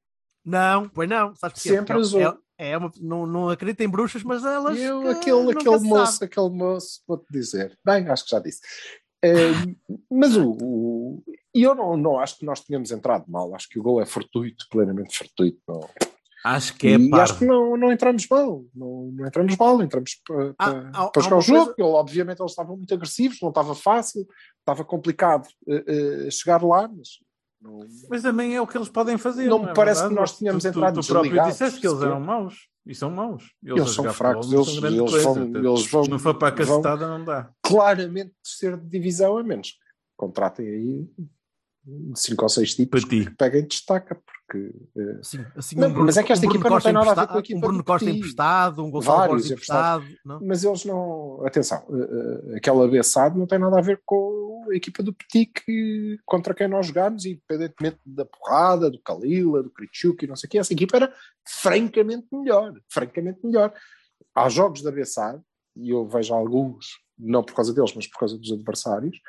Não, 0.44 0.88
pois 0.88 1.09
não. 1.09 1.35
Sabes? 1.35 1.62
Sempre 1.62 1.78
Porque 1.94 2.00
azul. 2.00 2.20
é, 2.20 2.37
é, 2.59 2.70
é 2.70 2.78
uma, 2.78 2.92
não, 3.00 3.26
não 3.26 3.48
acredito 3.48 3.80
em 3.80 3.88
bruxas, 3.88 4.22
mas 4.22 4.44
elas. 4.44 4.78
Eu, 4.78 5.02
eh, 5.02 5.11
aquele, 5.11 5.42
nunca 5.42 5.59
aquele 5.59 5.80
se 5.80 5.85
moço, 5.85 6.12
sabe. 6.12 6.24
aquele 6.26 6.50
moço, 6.50 7.00
vou-te 7.09 7.26
dizer. 7.33 7.76
Bem, 7.85 8.09
acho 8.09 8.22
que 8.24 8.30
já 8.30 8.38
disse. 8.38 8.61
Eh, 9.24 9.50
mas 10.09 10.37
o, 10.37 10.52
o- 10.62 11.24
e 11.54 11.62
eu 11.62 11.74
não, 11.74 11.96
não 11.96 12.18
acho 12.18 12.38
que 12.38 12.44
nós 12.44 12.60
tenhamos 12.60 12.90
entrado 12.90 13.24
mal. 13.28 13.54
Acho 13.54 13.68
que 13.68 13.78
o 13.78 13.82
gol 13.82 14.00
é 14.02 14.06
fortuito, 14.06 14.66
plenamente 14.70 15.16
fortuito. 15.16 15.58
Não. 15.68 15.88
Acho 16.44 16.76
que 16.76 16.88
é 16.88 16.96
e 16.98 17.14
acho 17.14 17.38
que 17.38 17.46
não, 17.46 17.74
não 17.76 17.90
entramos 17.90 18.26
mal. 18.28 18.64
Não, 18.74 19.10
não 19.14 19.26
entramos 19.26 19.56
mal, 19.56 19.82
entramos 19.82 20.20
para, 20.26 20.52
para, 20.54 21.22
jogar 21.22 21.36
o 21.38 21.40
jogo. 21.40 21.64
coisa- 21.66 21.74
Ele, 21.78 21.88
obviamente 21.96 22.40
eles 22.40 22.52
estavam 22.52 22.76
muito 22.76 22.92
agressivos, 22.92 23.38
não 23.40 23.48
estava 23.48 23.74
fácil, 23.74 24.26
estava 24.58 24.84
complicado 24.84 25.48
eh, 25.66 25.84
eh, 26.26 26.30
chegar 26.30 26.62
lá, 26.62 26.86
mas 26.86 27.08
não, 27.62 27.80
Mas 28.10 28.20
também 28.20 28.54
é 28.54 28.60
o 28.60 28.66
que 28.66 28.76
eles 28.76 28.90
podem 28.90 29.16
fazer. 29.16 29.46
Não 29.48 29.58
me 29.60 29.70
é 29.70 29.72
parece 29.72 30.00
verdade? 30.02 30.14
que 30.14 30.20
nós 30.20 30.36
tínhamos 30.36 30.62
tu, 30.62 30.70
tu- 30.70 30.76
entrado 30.76 31.00
Tu, 31.00 31.06
próprio 31.06 31.42
disseste 31.44 31.80
que 31.80 31.86
eles 31.86 32.02
eram 32.02 32.20
maus. 32.20 32.68
E 32.86 32.94
são 32.94 33.10
maus. 33.10 33.50
Eles 33.64 33.80
a 33.80 33.86
são 33.86 34.12
fracos, 34.12 34.50
não 34.50 34.58
eles- 34.60 34.74
são 34.74 34.86
eles 34.86 35.00
coisa. 35.00 35.24
vão- 35.24 35.34
Portanto, 35.34 35.56
eles 35.66 35.86
vão- 35.90 36.04
Se 36.04 36.10
não 36.10 36.18
for 36.18 36.34
para 36.34 36.48
a 36.48 36.52
cacetada, 36.52 37.08
não 37.08 37.24
dá. 37.24 37.50
claramente 37.62 38.34
terceiro 38.42 38.76
de 38.76 38.86
divisão, 38.90 39.38
a 39.38 39.42
menos 39.42 39.78
contratem 40.14 40.68
aí 40.68 41.08
cinco 42.14 42.44
ou 42.44 42.48
seis 42.48 42.74
tipos 42.74 43.02
Para 43.04 43.10
ti. 43.10 43.24
que 43.24 43.30
peguem 43.36 43.66
destaca, 43.66 44.14
porque 44.14 44.72
eh, 44.96 45.18
Sim, 45.22 45.44
assim, 45.56 45.76
Não, 45.76 45.88
um 45.88 45.92
Bruno, 45.92 46.06
mas 46.06 46.16
é 46.16 46.22
que 46.22 46.32
esta 46.32 46.46
um 46.46 46.48
Bruno 46.48 46.60
equipa 46.60 46.70
não 46.70 46.76
Costa 46.76 46.88
tem 46.88 46.94
nada 46.94 47.10
a 47.10 47.14
ver 47.14 47.26
com 47.28 47.36
a 47.36 47.40
equipa 47.40 47.58
Um 47.58 47.60
Bruno 47.60 47.84
Costa 47.84 48.10
emprestado, 48.10 48.84
um 48.84 48.90
Gonçalo 48.90 49.18
Vários 49.18 49.50
emprestado. 49.50 50.04
Não? 50.24 50.40
mas 50.42 50.64
eles 50.64 50.84
não. 50.84 51.44
Atenção, 51.46 51.84
eh, 51.90 52.52
eh, 52.52 52.56
aquela 52.56 52.84
abeçado 52.84 53.38
não 53.38 53.46
tem 53.46 53.58
nada 53.58 53.78
a 53.78 53.82
ver 53.82 54.00
com 54.04 54.66
a 54.70 54.74
equipa 54.74 55.02
do 55.02 55.12
Petit 55.12 55.46
que, 55.46 56.18
contra 56.24 56.54
quem 56.54 56.68
nós 56.68 56.86
jogámos, 56.86 57.26
independentemente 57.26 57.98
da 58.06 58.24
porrada, 58.24 58.90
do 58.90 59.00
Kalila, 59.00 59.62
do 59.62 59.70
Kritchuk 59.70 60.24
e 60.24 60.28
não 60.28 60.36
sei 60.36 60.46
o 60.46 60.50
que, 60.50 60.58
essa 60.58 60.72
equipa 60.72 60.96
era 60.96 61.14
francamente 61.46 62.26
melhor. 62.32 62.72
Francamente 62.88 63.40
melhor. 63.44 63.72
Há 64.34 64.48
jogos 64.48 64.82
da 64.82 64.90
abeçado, 64.90 65.42
e 65.76 65.90
eu 65.90 66.06
vejo 66.08 66.34
alguns, 66.34 66.86
não 67.18 67.42
por 67.42 67.54
causa 67.54 67.72
deles, 67.72 67.92
mas 67.94 68.06
por 68.06 68.18
causa 68.18 68.38
dos 68.38 68.52
adversários, 68.52 69.20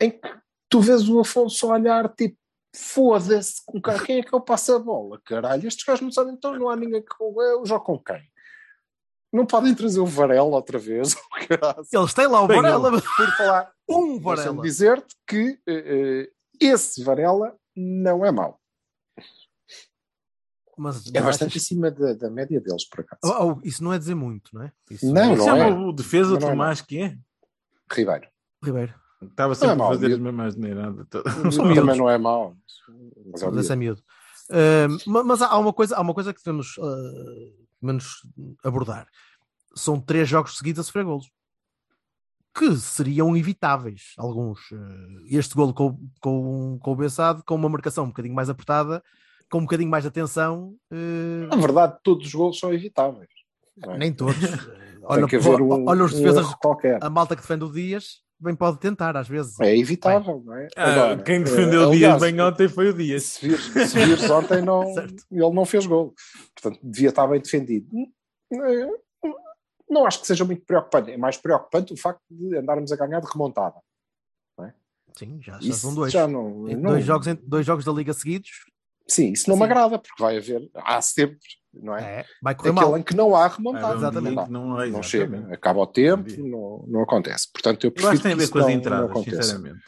em 0.00 0.10
que 0.10 0.41
tu 0.72 0.80
vês 0.80 1.08
o 1.08 1.20
Afonso 1.20 1.68
olhar 1.68 2.08
tipo. 2.14 2.36
Foda-se, 2.74 3.60
com 3.66 3.82
quem 3.82 3.98
quem 3.98 4.18
é 4.20 4.22
que 4.22 4.32
eu 4.32 4.40
passo 4.40 4.74
a 4.74 4.78
bola? 4.78 5.20
Caralho, 5.26 5.68
estes 5.68 5.84
gajos 5.84 6.00
não 6.00 6.10
sabem, 6.10 6.32
então 6.32 6.58
não 6.58 6.70
há 6.70 6.74
ninguém 6.74 7.02
que 7.02 7.14
eu 7.22 7.66
jogo 7.66 7.84
com 7.84 7.98
quem? 7.98 8.22
Não 9.30 9.44
podem 9.44 9.74
trazer 9.74 10.00
o 10.00 10.06
Varela 10.06 10.46
outra 10.56 10.78
vez? 10.78 11.14
Eles 11.92 12.14
têm 12.14 12.26
lá 12.26 12.40
o 12.40 12.46
Bem, 12.48 12.62
Varela, 12.62 12.90
Por 12.90 13.36
falar, 13.36 13.70
um 13.86 14.12
deixa-me 14.16 14.20
Varela. 14.22 14.62
dizer-te 14.62 15.14
que 15.28 15.60
eh, 15.68 16.28
eh, 16.28 16.30
esse 16.58 17.04
Varela 17.04 17.54
não 17.76 18.24
é 18.24 18.32
mau. 18.32 18.58
Mas, 20.78 21.06
É 21.14 21.20
bastante 21.20 21.50
achas- 21.50 21.64
acima 21.64 21.90
da, 21.90 22.14
da 22.14 22.30
média 22.30 22.58
deles, 22.58 22.86
por 22.88 23.00
acaso. 23.00 23.20
Oh, 23.24 23.52
oh, 23.52 23.60
isso 23.62 23.84
não 23.84 23.92
é 23.92 23.98
dizer 23.98 24.14
muito, 24.14 24.48
não 24.54 24.62
é? 24.62 24.72
Isso 24.90 25.12
Não, 25.12 25.34
Isso 25.34 25.46
não 25.46 25.56
é 25.56 25.68
é. 25.68 25.72
o 25.74 25.92
defesa 25.92 26.38
não 26.40 26.48
é 26.48 26.50
Tomás 26.52 26.80
que 26.80 27.02
é. 27.02 27.18
Ribeiro. 27.90 28.26
Ribeiro. 28.64 28.94
Estava 29.30 29.54
sempre 29.54 29.76
Não 29.76 29.84
é 29.84 29.88
a 29.88 29.90
fazer 29.92 30.12
as 30.12 30.18
mesmas 30.18 30.56
neiradas. 30.56 31.06
Também 31.08 31.96
não 31.96 32.10
é 32.10 32.18
mau. 32.18 32.56
Mas 33.32 33.42
é 33.42 33.50
Mas 33.50 33.70
um 33.70 33.72
é 33.72 33.76
miúdo. 33.76 34.02
Uh, 34.50 35.10
ma- 35.10 35.22
mas 35.24 35.40
há 35.42 35.56
uma 35.58 35.72
coisa, 35.72 35.96
há 35.96 36.00
uma 36.00 36.12
coisa 36.14 36.32
que 36.34 36.40
devemos 36.44 36.76
uh, 36.78 37.52
menos 37.80 38.22
abordar. 38.64 39.06
São 39.74 39.98
três 40.00 40.28
jogos 40.28 40.58
seguidos 40.58 40.80
a 40.80 40.82
sofrer 40.82 41.04
golos. 41.04 41.30
Que 42.54 42.76
seriam 42.76 43.34
evitáveis, 43.34 44.12
alguns. 44.18 44.70
Uh, 44.70 45.24
este 45.26 45.54
golo 45.54 45.72
com, 45.72 45.98
com, 46.20 46.78
com 46.80 46.92
o 46.92 46.96
Bessado, 46.96 47.42
com 47.46 47.54
uma 47.54 47.68
marcação 47.68 48.04
um 48.04 48.08
bocadinho 48.08 48.34
mais 48.34 48.50
apertada, 48.50 49.02
com 49.50 49.58
um 49.58 49.62
bocadinho 49.62 49.90
mais 49.90 50.04
de 50.04 50.08
atenção, 50.08 50.74
eh, 50.90 51.46
Na 51.48 51.56
verdade, 51.56 51.98
todos 52.02 52.26
os 52.26 52.34
golos 52.34 52.58
são 52.58 52.72
evitáveis. 52.72 53.28
é? 53.86 53.98
nem 53.98 54.12
todos. 54.12 54.34
Olha, 55.04 55.26
um, 55.26 55.88
olha 55.88 56.04
os 56.04 56.12
um 56.12 56.16
defesas, 56.16 56.44
erro 56.46 56.56
qualquer. 56.60 57.02
a 57.02 57.10
malta 57.10 57.34
que 57.34 57.42
defende 57.42 57.64
o 57.64 57.72
Dias, 57.72 58.22
bem 58.42 58.54
pode 58.54 58.78
tentar 58.78 59.16
às 59.16 59.28
vezes. 59.28 59.58
É 59.60 59.76
evitável, 59.76 60.42
não 60.44 60.54
é? 60.54 60.68
Ah, 60.76 60.92
Agora, 60.92 61.22
quem 61.22 61.36
eh, 61.36 61.44
defendeu 61.44 61.80
o 61.82 61.90
aliás, 61.92 62.18
Dias 62.18 62.32
bem 62.32 62.40
ontem 62.40 62.68
foi 62.68 62.88
o 62.88 62.92
Dias. 62.94 63.22
Se 63.24 63.48
vires, 63.48 63.64
se 63.90 63.98
vires 64.04 64.30
ontem, 64.30 64.60
não, 64.62 64.82
ele 65.30 65.54
não 65.54 65.64
fez 65.64 65.86
gol. 65.86 66.14
Portanto, 66.54 66.80
devia 66.82 67.08
estar 67.10 67.26
bem 67.26 67.40
defendido. 67.40 67.86
Eh, 68.52 68.88
Não 69.88 70.06
acho 70.06 70.20
que 70.20 70.26
seja 70.26 70.44
muito 70.44 70.64
preocupante. 70.64 71.10
É 71.10 71.16
mais 71.16 71.36
preocupante 71.36 71.92
o 71.92 71.96
facto 71.96 72.22
de 72.30 72.56
andarmos 72.56 72.90
a 72.92 72.96
ganhar 72.96 73.20
de 73.20 73.26
remontada. 73.30 73.76
Sim, 75.14 75.38
já, 75.42 75.60
já 75.60 75.72
são 75.74 75.94
dois. 75.94 76.10
já 76.10 76.26
não, 76.26 76.50
não- 76.60 76.90
dois, 76.92 77.04
jogos, 77.04 77.26
dois 77.44 77.66
jogos 77.66 77.84
da 77.84 77.92
Liga 77.92 78.14
seguidos, 78.14 78.48
Sim, 79.06 79.32
isso 79.32 79.48
não 79.48 79.56
Sim. 79.56 79.60
me 79.60 79.66
agrada, 79.66 79.98
porque 79.98 80.22
vai 80.22 80.36
haver, 80.38 80.70
há 80.74 81.00
sempre, 81.02 81.38
não 81.74 81.94
é? 81.96 82.20
é, 82.20 82.24
vai 82.42 82.54
correr 82.54 82.70
Aquele 82.70 82.86
mal. 82.86 82.98
em 82.98 83.02
que 83.02 83.14
não 83.16 83.34
há 83.36 83.48
remontada. 83.48 83.94
Exatamente. 83.94 84.36
Não. 84.36 84.46
Não, 84.68 84.80
é, 84.80 84.88
não 84.88 85.02
chega, 85.02 85.52
acaba 85.52 85.80
o 85.80 85.86
tempo, 85.86 86.30
não, 86.38 86.84
não 86.88 87.02
acontece. 87.02 87.50
Portanto, 87.52 87.84
eu 87.84 87.88
Eu 87.88 87.92
prefiro 87.92 88.12
acho 88.12 88.22
que 88.22 88.28
tem 88.28 88.32
a 88.32 88.36
ver 88.36 88.48
com 88.50 88.58
as 88.58 88.64
não- 88.64 88.70
não 88.72 88.78
entradas, 88.78 89.10
aconteça. 89.10 89.42
sinceramente. 89.42 89.82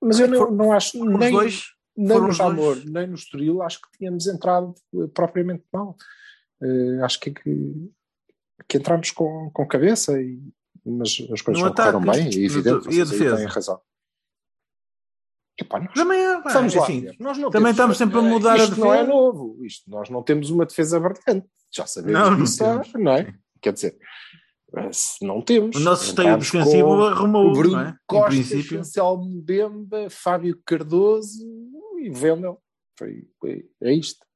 Mas 0.00 0.20
eu 0.20 0.28
não, 0.28 0.38
For- 0.38 0.52
não 0.52 0.72
acho, 0.72 0.98
Foram 0.98 1.18
nem, 1.18 1.32
dois, 1.32 1.64
nem 1.96 2.20
no 2.20 2.32
Jamor, 2.32 2.74
dois. 2.76 2.84
nem 2.90 3.06
no 3.08 3.14
Estoril, 3.14 3.62
acho 3.62 3.80
que 3.80 3.98
tínhamos 3.98 4.26
entrado 4.26 4.74
eh, 4.94 5.06
propriamente 5.12 5.64
mal. 5.72 5.96
Eh, 6.62 7.00
acho 7.02 7.18
que, 7.18 7.30
que, 7.32 7.90
que 8.68 8.76
entramos 8.78 9.10
com, 9.10 9.50
com 9.52 9.66
cabeça, 9.66 10.20
e, 10.20 10.38
mas 10.86 11.10
as 11.32 11.40
coisas 11.42 11.62
não 11.64 11.74
correram 11.74 12.00
bem, 12.00 12.26
é 12.26 12.28
evidente, 12.28 12.88
e 12.94 13.00
a 13.00 13.04
defesa? 13.04 13.36
têm 13.36 13.46
razão. 13.46 13.80
Epá, 15.60 15.80
nós, 15.80 15.92
Também 15.94 16.20
é, 16.20 16.40
pá, 16.40 16.52
vamos 16.52 16.74
lá, 16.74 16.82
assim, 16.84 17.06
não 17.18 17.32
também 17.34 17.50
temos- 17.50 17.70
estamos 17.70 17.96
sempre 17.98 18.18
a 18.18 18.22
mudar 18.22 18.52
a 18.52 18.56
isto 18.58 18.78
não 18.78 18.94
é 18.94 18.98
defesa. 18.98 19.12
novo, 19.12 19.58
isto, 19.64 19.90
nós 19.90 20.08
não 20.08 20.22
temos 20.22 20.50
uma 20.50 20.64
defesa 20.64 21.00
brilhante, 21.00 21.48
já 21.74 21.84
sabemos 21.84 22.20
Não, 22.20 22.30
não 22.30 22.44
disso, 22.44 22.64
há- 22.64 22.78
temos. 22.80 22.92
não 23.04 23.12
é? 23.12 23.34
Quer 23.60 23.72
dizer, 23.72 23.98
eh, 24.76 24.88
se 24.92 25.24
não 25.26 25.42
temos. 25.42 25.74
O 25.76 25.80
nosso 25.80 26.04
esteio 26.04 26.38
defensivo 26.38 27.02
arrumou, 27.04 27.48
o 27.48 27.52
Bruno 27.52 27.74
não 27.76 27.80
é? 27.88 27.96
Costa, 28.06 28.28
princípio. 28.30 28.78
Anselmo 28.78 29.42
Bemba, 29.42 30.08
Fábio 30.08 30.60
Cardoso 30.64 31.42
e 31.98 32.08
Vendel. 32.10 32.62
Foi, 32.96 33.24
foi- 33.40 33.64
é 33.82 33.92
isto, 33.92 34.20
não? 34.20 34.27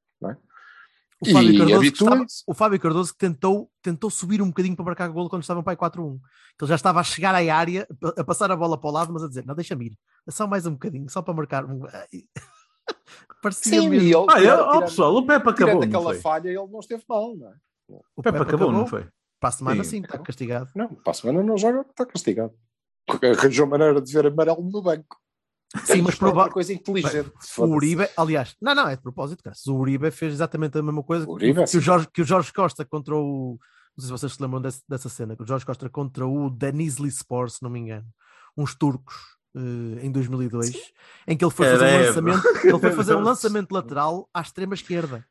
O 1.29 1.33
Fábio, 1.33 1.51
E 1.53 1.57
Cardoso 1.57 1.81
que 1.81 1.87
estava- 2.03 2.25
o 2.47 2.53
Fábio 2.53 2.79
Cardoso 2.79 3.11
que 3.13 3.17
tentou, 3.19 3.71
tentou 3.81 4.09
subir 4.09 4.41
um 4.41 4.47
bocadinho 4.47 4.75
para 4.75 4.85
marcar 4.85 5.07
golo 5.09 5.29
quando 5.29 5.41
estavam 5.41 5.63
para 5.63 5.73
aí 5.73 5.77
4-1. 5.77 6.19
Que 6.57 6.63
ele 6.65 6.69
já 6.69 6.75
estava 6.75 6.99
a 6.99 7.03
chegar 7.03 7.33
à 7.35 7.55
área, 7.55 7.87
a- 8.17 8.23
passar 8.23 8.51
a 8.51 8.55
bola 8.55 8.77
para 8.79 8.89
o 8.89 8.93
lado, 8.93 9.11
mas 9.13 9.23
a 9.23 9.27
dizer: 9.27 9.45
Não, 9.45 9.55
deixa-me 9.55 9.87
ir, 9.87 9.97
é 10.27 10.31
só 10.31 10.45
mais 10.47 10.65
um 10.65 10.71
bocadinho, 10.73 11.09
só 11.09 11.21
para 11.21 11.33
marcar. 11.33 11.65
um- 11.65 11.81
Parecia 13.41 13.81
Sim, 13.81 13.89
mesmo. 13.89 14.05
e 14.07 14.13
ele, 14.13 14.25
Ah, 14.29 14.35
tirando- 14.35 14.59
ó, 14.61 14.67
tirando- 14.71 14.83
pessoal, 14.85 15.15
o 15.15 15.21
Pepe 15.25 15.35
acabou, 15.49 15.53
tirando 15.55 15.79
não 15.81 15.87
aquela 15.87 16.03
foi? 16.13 16.21
falha, 16.21 16.47
ele 16.49 16.67
não 16.67 16.79
esteve 16.79 17.03
mal, 17.07 17.35
não 17.35 17.47
é? 17.49 17.53
O 18.15 18.21
Pepe 18.23 18.37
acabou, 18.39 18.71
não 18.71 18.87
foi? 18.87 19.07
Para 19.39 19.49
a 19.49 19.51
semana, 19.51 19.83
Sim, 19.83 19.89
sim, 19.89 19.95
está 19.97 20.07
acabou. 20.09 20.25
castigado. 20.25 20.69
Não, 20.75 20.87
para 20.87 21.11
a 21.11 21.13
semana 21.13 21.43
não 21.43 21.57
joga, 21.57 21.81
está 21.81 22.05
castigado. 22.05 22.53
Porque 23.05 23.25
Arranjou 23.27 23.67
maneira 23.67 24.01
de 24.01 24.13
ver 24.13 24.27
amarelo 24.27 24.61
no 24.63 24.81
banco. 24.81 25.17
Sim, 25.85 26.01
mas 26.03 26.13
é 26.15 26.17
uma 26.25 26.31
prova- 26.33 26.49
coisa 26.49 26.73
inteligente. 26.73 27.27
O 27.29 27.33
foda-se. 27.39 27.75
Uribe, 27.75 28.07
aliás, 28.17 28.55
não, 28.61 28.75
não, 28.75 28.87
é 28.87 28.95
de 28.95 29.01
propósito, 29.01 29.43
cara. 29.43 29.55
O 29.67 29.71
Uribe 29.73 30.11
fez 30.11 30.33
exatamente 30.33 30.77
a 30.77 30.81
mesma 30.83 31.03
coisa 31.03 31.27
O 31.27 31.33
Uribe, 31.33 31.61
que, 31.61 31.67
sim. 31.67 31.77
o 31.77 31.81
Jorge, 31.81 32.07
que 32.13 32.21
o 32.21 32.25
Jorge 32.25 32.51
Costa 32.53 32.85
contra 32.85 33.15
o. 33.15 33.57
Não 33.97 34.01
sei 34.01 34.07
se 34.07 34.11
vocês 34.11 34.33
se 34.33 34.41
lembram 34.41 34.59
desse- 34.61 34.81
dessa 34.89 35.07
cena, 35.09 35.35
que 35.35 35.43
o 35.43 35.47
Jorge 35.47 35.65
Costa 35.65 35.87
contra 35.89 36.25
o 36.25 36.49
Denizli 36.49 37.09
Sport, 37.09 37.51
se 37.51 37.61
não 37.63 37.69
me 37.69 37.79
engano, 37.79 38.07
uns 38.57 38.73
turcos 38.75 39.15
eh, 39.55 40.05
em 40.05 40.11
2002, 40.11 40.71
em 41.27 41.37
que 41.37 41.45
ele 41.45 41.51
foi 41.51 41.67
fazer 41.67 41.85
um 41.85 41.87
Caramba. 41.87 42.07
lançamento, 42.07 42.43
ele 42.67 42.79
foi 42.79 42.91
fazer 42.91 43.15
um 43.15 43.21
lançamento 43.21 43.71
lateral 43.71 44.27
à 44.33 44.41
extrema 44.41 44.73
esquerda. 44.73 45.23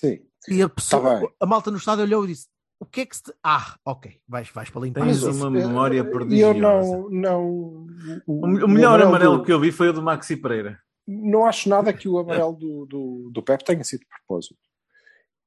Sim. 0.00 0.18
E 0.48 0.60
a 0.62 0.68
pessoa, 0.68 1.02
Tá 1.02 1.20
bem. 1.20 1.28
a 1.40 1.46
malta 1.46 1.70
no 1.70 1.76
estádio 1.76 2.02
olhou 2.04 2.24
e 2.24 2.28
disse: 2.28 2.46
O 2.80 2.86
que 2.86 3.02
é 3.02 3.06
que 3.06 3.16
se. 3.16 3.22
te- 3.22 3.34
Ah, 3.44 3.76
ok, 3.84 4.20
vais, 4.26 4.48
vais 4.50 4.68
para 4.70 4.82
limpar. 4.82 5.04
Tens 5.04 5.18
isso." 5.18 5.30
uma 5.30 5.48
memória 5.50 5.96
E 5.96 5.98
eu 5.98 6.10
prodigiosa. 6.10 6.58
não. 6.60 7.08
não 7.10 7.86
O, 8.26 8.46
o 8.46 8.68
melhor 8.68 9.00
amarelo 9.00 9.42
que 9.42 9.52
eu 9.52 9.60
vi 9.60 9.72
foi 9.72 9.88
o 9.88 9.92
do 9.92 10.02
Maxi 10.02 10.36
Pereira. 10.36 10.78
não 11.06 11.46
acho 11.46 11.68
nada 11.68 11.92
que 11.92 12.08
o 12.08 12.18
amarelo 12.18 12.54
do, 12.54 12.86
do, 12.86 13.30
do 13.32 13.42
Pep 13.42 13.64
tenha 13.64 13.82
sido 13.84 14.00
de 14.00 14.06
propósito. 14.06 14.56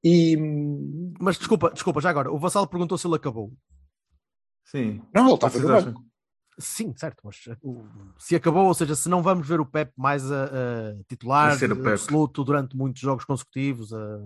E 0.04 0.36
Mas 1.20 1.38
desculpa, 1.38 1.70
desculpa, 1.72 2.02
já 2.02 2.10
agora, 2.10 2.32
o 2.32 2.40
Vassal 2.40 2.68
perguntou 2.68 2.98
se 2.98 3.08
ele 3.08 3.16
acabou. 3.16 3.54
Sim. 4.66 5.02
não, 5.14 5.26
ele 5.26 5.34
estava 5.36 5.60
no 5.60 5.68
banco. 5.68 6.06
Sim, 6.60 6.94
certo, 6.96 7.22
mas 7.24 7.38
uh, 7.64 8.14
se 8.20 8.36
acabou, 8.36 8.68
ou 8.68 8.74
seja, 8.74 8.94
se 8.94 9.10
não 9.10 9.24
vamos 9.24 9.48
ver 9.48 9.60
o 9.60 9.66
Pep 9.66 9.92
mais 9.98 10.32
a, 10.32 10.46
a 10.46 11.04
titular 11.08 11.56
o 11.56 11.60
Pep. 11.60 11.88
absoluto 11.88 12.44
durante 12.44 12.76
muitos 12.76 13.02
jogos 13.02 13.26
consecutivos, 13.26 13.94
a, 13.94 14.20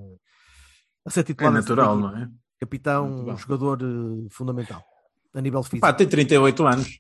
a 1.06 1.10
ser 1.10 1.22
É 1.22 1.24
titular 1.24 1.54
nessa 1.54 1.70
natural, 1.70 1.98
não 1.98 2.18
é? 2.18 2.30
capitão, 2.60 3.28
um 3.28 3.38
jogador 3.38 3.80
eh, 3.82 4.28
fundamental 4.32 4.84
a 5.34 5.42
nível 5.42 5.62
físico. 5.64 5.82
Pá, 5.82 5.94
tem 5.94 6.08
38 6.08 6.66
anos. 6.66 7.00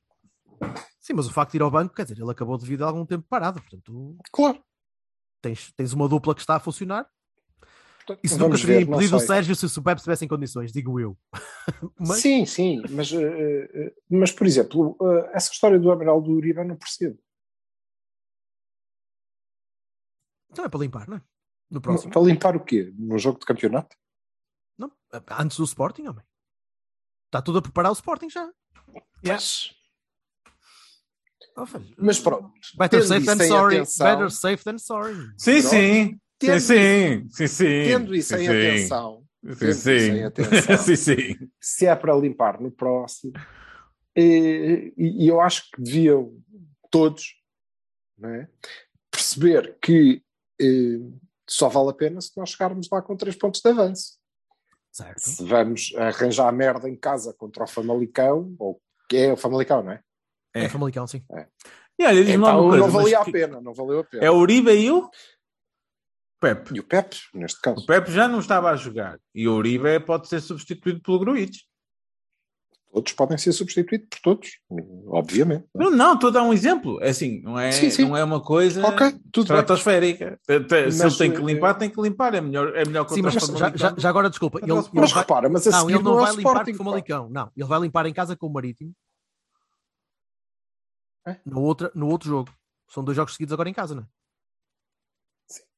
Sim, 0.99 1.13
mas 1.13 1.27
o 1.27 1.31
facto 1.33 1.51
de 1.51 1.57
ir 1.57 1.61
ao 1.61 1.69
banco, 1.71 1.93
quer 1.93 2.03
dizer, 2.03 2.19
ele 2.19 2.31
acabou 2.31 2.57
devido 2.57 2.83
a 2.83 2.87
algum 2.87 3.05
tempo 3.05 3.25
parado, 3.29 3.61
portanto, 3.61 4.17
Claro. 4.31 4.63
tens, 5.41 5.71
tens 5.73 5.93
uma 5.93 6.07
dupla 6.09 6.33
que 6.33 6.41
está 6.41 6.55
a 6.55 6.59
funcionar. 6.59 7.07
Portanto, 7.97 8.23
Isso 8.23 8.37
nunca 8.37 8.57
teria 8.57 8.81
impedido 8.81 9.15
o. 9.15 9.19
Sérgio 9.19 9.55
se 9.55 9.65
o 9.79 9.83
Pep 9.83 9.97
estivesse 9.97 10.25
em 10.25 10.27
condições, 10.27 10.71
digo 10.71 10.99
eu. 10.99 11.17
Mas 11.99 12.19
Sim, 12.19 12.45
sim, 12.45 12.81
mas, 12.91 13.11
eh, 13.11 13.69
eh, 13.73 13.95
mas 14.07 14.31
por 14.31 14.45
exemplo, 14.45 14.95
eh, 15.01 15.31
essa 15.33 15.51
história 15.51 15.79
do 15.79 15.91
amarelo 15.91 16.21
do 16.21 16.31
Uribe 16.33 16.59
eu 16.59 16.65
não 16.67 16.75
percebo. 16.77 17.17
então 20.51 20.65
é 20.65 20.69
para 20.69 20.79
limpar, 20.79 21.07
não 21.09 21.17
é? 21.17 21.21
No 21.69 21.81
próximo. 21.81 22.13
Para 22.13 22.21
limpar 22.21 22.55
o 22.55 22.63
quê? 22.63 22.93
No 22.97 23.17
jogo 23.17 23.39
de 23.39 23.45
campeonato? 23.45 23.95
Não, 24.77 24.91
antes 25.39 25.57
do 25.57 25.63
Sporting, 25.63 26.07
homem. 26.07 26.23
Está 27.25 27.41
tudo 27.41 27.57
a 27.57 27.61
preparar 27.61 27.91
o 27.91 27.93
Sporting 27.93 28.29
já. 28.29 28.49
Filho. 28.85 29.33
Mas 31.97 32.19
pronto. 32.19 32.51
Better 32.77 33.03
safe 33.05 33.21
isso 33.25 33.37
than 33.37 33.47
sorry. 33.47 33.75
atenção- 33.77 34.05
Better 34.11 34.31
safe 34.31 34.63
than 34.63 34.77
sorry. 34.77 35.15
Sim, 35.37 35.51
Pronto. 35.61 35.69
sim. 35.69 36.19
Tendo 36.37 36.59
sim, 36.59 36.67
sim. 36.67 37.27
Sim, 37.29 37.47
sim. 37.47 37.65
Tendo 37.85 38.15
isso 38.15 38.29
sim, 38.37 38.43
em 38.43 38.45
sim. 38.45 38.49
atenção, 38.49 39.23
Sim, 39.57 39.73
sim. 39.73 40.23
atenção. 40.23 40.77
sim, 40.83 40.95
sim. 40.95 41.49
se 41.61 41.85
é 41.85 41.95
para 41.95 42.13
limpar 42.15 42.59
no 42.59 42.69
próximo, 42.71 43.31
e, 44.15 44.93
e- 44.97 45.23
e 45.25 45.27
eu 45.27 45.39
acho 45.39 45.69
que 45.71 45.81
deviam 45.81 46.33
todos 46.91 47.35
não 48.17 48.29
é, 48.29 48.47
perceber 49.11 49.77
que 49.81 50.21
eh, 50.61 50.99
só 51.47 51.67
vale 51.69 51.89
a 51.89 51.93
pena 51.93 52.19
se 52.21 52.31
nós 52.37 52.49
chegarmos 52.49 52.87
lá 52.91 53.01
com 53.01 53.15
três 53.15 53.35
pontos 53.35 53.61
de 53.61 53.69
avanço. 53.69 54.17
Certo. 54.91 55.19
Se 55.19 55.43
vamos 55.45 55.93
arranjar 55.97 56.51
merda 56.53 56.89
em 56.89 56.95
casa 56.95 57.33
contra 57.33 57.63
o 57.65 57.67
Famalicão, 57.67 58.55
ou 58.57 58.81
que 59.09 59.17
é 59.17 59.33
o 59.33 59.37
Famalicão, 59.37 59.83
não 59.83 59.91
é? 59.91 60.01
É, 60.55 60.69
Famalicão, 60.69 61.05
sim. 61.05 61.21
E 61.99 62.05
olha, 62.05 62.15
diz-me 62.23 62.33
Então 62.43 62.69
coisa. 62.69 62.77
não 62.85 62.89
valia 62.91 63.19
a 63.19 63.25
que- 63.25 63.31
pena, 63.31 63.61
não 63.61 63.73
valeu 63.73 63.99
a 63.99 64.03
pena. 64.03 64.23
É 64.25 64.31
o 64.31 64.35
Uribe 64.37 64.71
e 64.71 64.89
o 64.91 65.09
Pepe. 66.39 66.75
E 66.75 66.79
o 66.79 66.83
Pepe, 66.83 67.17
neste 67.33 67.59
caso. 67.61 67.81
O 67.81 67.85
Pepe 67.85 68.11
já 68.11 68.27
não 68.27 68.39
estava 68.39 68.69
a 68.69 68.75
jogar. 68.75 69.19
E 69.33 69.47
o 69.47 69.55
Uribe 69.55 69.99
pode 70.01 70.27
ser 70.27 70.39
substituído 70.41 71.01
pelo 71.01 71.19
Gruitch. 71.19 71.61
Todos 72.93 73.11
podem 73.11 73.37
ser 73.37 73.51
substituídos 73.51 74.07
por 74.09 74.19
todos, 74.21 74.59
obviamente. 75.07 75.65
Não, 75.75 75.91
não, 75.91 76.13
estou 76.13 76.29
a 76.29 76.31
dar 76.33 76.43
um 76.43 76.53
exemplo. 76.53 76.97
É 77.01 77.09
assim, 77.09 77.41
não 77.41 77.59
é, 77.59 77.69
Sim, 77.73 77.89
sim. 77.89 78.03
Não 78.07 78.15
é 78.15 78.23
uma 78.23 78.39
coisa 78.41 78.85
Ok, 78.87 79.11
tudo 79.33 79.49
bem. 79.49 79.57
estratosférica. 79.59 80.39
Te- 80.47 80.91
Se 80.91 81.03
Mas, 81.03 81.11
ele 81.11 81.17
tem 81.17 81.31
que 81.33 81.41
eh, 81.41 81.53
limpar, 81.53 81.73
tem 81.73 81.89
que 81.89 82.01
limpar. 82.01 82.33
É 82.33 82.39
melhor, 82.39 82.73
é 82.73 82.85
melhor 82.85 83.05
Sim, 83.09 83.21
mas 83.21 83.35
o 83.35 83.57
já, 83.57 83.69
já- 83.75 83.93
já 83.97 84.07
agora, 84.09 84.29
desculpa. 84.29 84.59
Ele, 84.61 84.71
ele 84.71 84.81
Mas 84.93 85.11
vai- 85.11 85.21
repara, 85.23 85.49
mas 85.49 85.67
a 85.67 85.71
não, 85.71 85.89
ele 85.89 85.99
não 86.01 86.03
não 86.13 86.19
é 86.21 86.23
vai 86.27 86.35
limpar 86.37 86.49
Sporting. 86.51 86.71
com 86.71 86.75
o 86.75 86.77
pá. 86.77 86.83
Famalicão. 86.85 87.29
Não, 87.29 87.51
ele 87.57 87.67
vai 87.67 87.79
limpar 87.81 88.05
em 88.05 88.13
casa 88.13 88.35
com 88.37 88.47
o 88.47 88.53
Marítimo. 88.53 88.93
É? 91.25 91.37
No, 91.45 91.61
outro, 91.61 91.91
no 91.95 92.07
outro 92.07 92.27
jogo. 92.29 92.51
São 92.87 93.03
dois 93.03 93.15
jogos 93.15 93.33
seguidos 93.33 93.53
agora 93.53 93.69
em 93.69 93.73
casa, 93.73 93.95
não 93.95 94.03
é? 94.03 94.05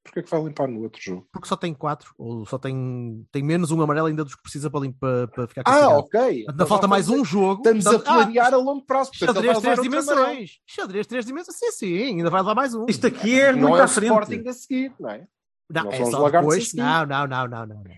Porquê 0.04 0.24
que 0.24 0.30
vai 0.32 0.42
limpar 0.42 0.68
no 0.70 0.84
outro 0.84 1.02
jogo? 1.02 1.28
Porque 1.34 1.50
só 1.50 1.58
tem 1.58 1.74
quatro, 1.74 2.14
ou 2.18 2.46
só 2.46 2.58
tem, 2.58 3.28
tem 3.30 3.44
menos 3.44 3.72
um 3.72 3.82
amarelo 3.82 4.08
ainda 4.08 4.24
dos 4.24 4.36
que 4.36 4.42
precisa 4.42 4.70
para, 4.70 4.80
limpar, 4.80 5.28
para 5.28 5.48
ficar 5.48 5.62
Ah, 5.62 5.64
castigado. 5.66 6.00
ok. 6.00 6.20
Ainda 6.22 6.52
Então 6.54 6.68
falta 6.68 6.88
mais 6.88 7.10
um 7.10 7.26
jogo. 7.26 7.62
Estamos 7.62 7.86
a 7.86 7.90
Portanto, 7.92 8.08
ah, 8.10 8.24
planear 8.24 8.54
a 8.54 8.58
longo 8.58 8.86
prazo. 8.86 9.12
Xadrez 9.14 9.60
três 9.60 9.82
dimensões. 9.82 10.60
Xadrez 10.66 11.08
três 11.08 11.26
dimensões. 11.26 11.58
Sim, 11.58 11.72
sim, 11.72 12.04
ainda 12.20 12.30
vai 12.30 12.40
levar 12.42 12.56
mais 12.56 12.74
um. 12.74 12.86
Isto 12.88 13.08
aqui 13.08 13.38
é 13.38 13.52
Não 13.52 13.60
muito 13.64 13.76
é 13.76 13.80
o 13.82 13.84
à 13.84 13.88
frente. 13.88 14.12
Sporting 14.14 14.48
a 14.48 14.54
seguir, 14.54 14.94
não 14.98 15.10
é? 15.10 15.28
Não, 15.70 15.84
Não 15.84 15.92
é 15.92 15.98
são 15.98 16.06
os 16.06 16.12
só 16.12 16.30
depois. 16.30 16.74
Não, 16.74 17.06
não, 17.06 17.28
não, 17.28 17.48
não, 17.48 17.66
não, 17.68 17.76
não. 17.84 17.92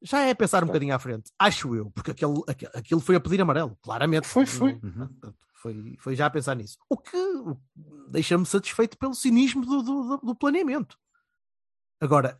Já 0.00 0.20
é 0.20 0.32
pensar 0.32 0.64
um 0.64 0.68
bocadinho 0.68 0.94
à 0.94 0.98
frente, 0.98 1.30
acho 1.38 1.74
eu, 1.74 1.90
porque 1.90 2.12
aquele, 2.12 2.40
aquele- 2.48 2.72
aquilo 2.74 3.00
foi 3.02 3.16
a 3.16 3.20
pedir 3.20 3.42
amarelo, 3.42 3.76
claramente. 3.82 4.26
Foi, 4.26 4.46
foi. 4.46 4.80
Foi, 5.60 5.96
foi 5.98 6.16
já 6.16 6.26
a 6.26 6.30
pensar 6.30 6.54
nisso. 6.56 6.78
O 6.88 6.96
que 6.96 7.16
deixa-me 8.08 8.46
satisfeito 8.46 8.96
pelo 8.98 9.14
cinismo 9.14 9.64
do, 9.64 9.82
do, 9.82 10.16
do- 10.18 10.34
planeamento. 10.36 10.96
Agora, 12.00 12.38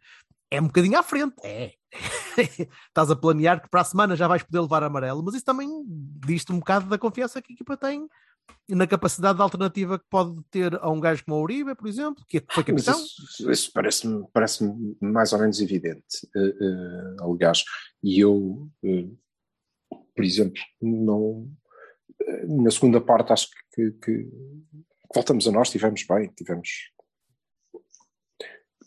é 0.51 0.61
um 0.61 0.67
bocadinho 0.67 0.99
à 0.99 1.03
frente. 1.03 1.35
É. 1.45 1.75
Estás 2.89 3.11
a 3.11 3.17
planear 3.17 3.61
que 3.63 3.69
para 3.69 3.83
a 3.83 3.85
semana 3.85 4.17
já 4.17 4.27
vais 4.27 4.43
poder 4.43 4.61
levar 4.61 4.83
amarelo, 4.83 5.23
mas 5.23 5.35
isso 5.35 5.45
também 5.45 5.69
diz-te 6.25 6.53
um 6.53 6.59
bocado 6.61 6.89
da 6.89 6.97
confiança 6.99 7.43
que 7.43 7.53
a 7.53 7.55
equipa 7.55 7.77
tem 7.77 8.09
na 8.69 8.87
capacidade 8.87 9.37
de 9.37 9.43
alternativa 9.43 9.99
que 9.99 10.07
pode 10.09 10.43
ter 10.51 10.75
a 10.77 10.89
um 10.91 10.99
gajo 10.99 11.25
como 11.25 11.37
o 11.37 11.43
Uribe, 11.43 11.75
por 11.75 11.87
exemplo, 11.87 12.25
que 12.27 12.43
foi 12.51 12.65
Mas 12.73 12.85
capitão. 12.87 13.01
isso, 13.05 13.51
isso 13.51 13.73
parece-me 13.73 14.27
parece 14.33 14.65
mais 15.01 15.33
ou 15.33 15.39
menos 15.41 15.61
evidente, 15.61 16.27
eh, 16.35 16.57
eh, 16.61 17.17
aliás. 17.21 17.63
E 18.03 18.19
eu, 18.21 18.69
eh, 18.83 19.09
por 20.15 20.25
exemplo, 20.25 20.61
não. 20.81 21.51
Na 22.49 22.71
segunda 22.71 23.01
parte, 23.01 23.33
acho 23.33 23.49
que, 23.75 23.91
que- 23.93 24.23
que 24.23 24.29
voltamos 25.15 25.47
a 25.49 25.53
nós, 25.53 25.71
tivemos 25.71 26.05
bem, 26.09 26.31
tivemos. 26.37 26.69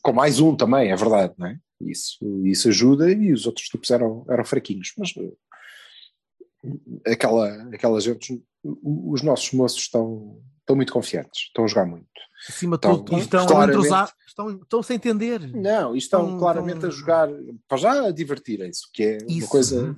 Com 0.02 0.14
mais 0.14 0.40
um 0.40 0.56
também, 0.56 0.92
é 0.92 0.96
verdade, 0.96 1.34
não 1.38 1.48
é? 1.48 1.58
Isso, 1.82 2.18
isso 2.46 2.70
ajuda 2.70 3.12
e 3.12 3.32
os 3.34 3.46
outros 3.46 3.68
tipos 3.68 3.90
eram, 3.92 4.26
eram 4.30 4.44
fraquinhos. 4.46 4.94
Mas 4.98 5.14
eh, 5.18 7.12
aquela, 7.12 7.50
aquela 7.74 8.00
gente, 8.00 8.42
os 8.64 9.22
nossos 9.22 9.52
moços 9.54 9.80
estão, 9.80 10.42
estão 10.60 10.76
muito 10.76 10.94
confiantes, 10.94 11.44
estão 11.48 11.64
a 11.66 11.68
jogar 11.68 11.86
muito. 11.86 12.08
Acima 12.48 12.78
de 12.78 12.88
Então, 12.88 13.04
tudo, 13.04 13.20
estão, 13.20 13.42
estão, 13.42 13.56
claramente- 13.56 14.14
estão, 14.28 14.50
estão 14.62 14.84
sem 14.84 14.96
entender. 14.98 15.40
Não, 15.54 15.96
e 15.96 15.98
estão 15.98 16.24
Estão- 16.26 16.40
claramente 16.40 16.76
estão- 16.76 16.90
a 16.90 16.94
jogar, 16.94 17.30
para 17.68 17.78
já 17.78 18.06
a 18.08 18.12
divertirem-se, 18.12 18.90
que 18.94 19.04
é 19.04 19.18
uma 19.24 19.38
Isso. 19.40 19.48
coisa 19.50 19.96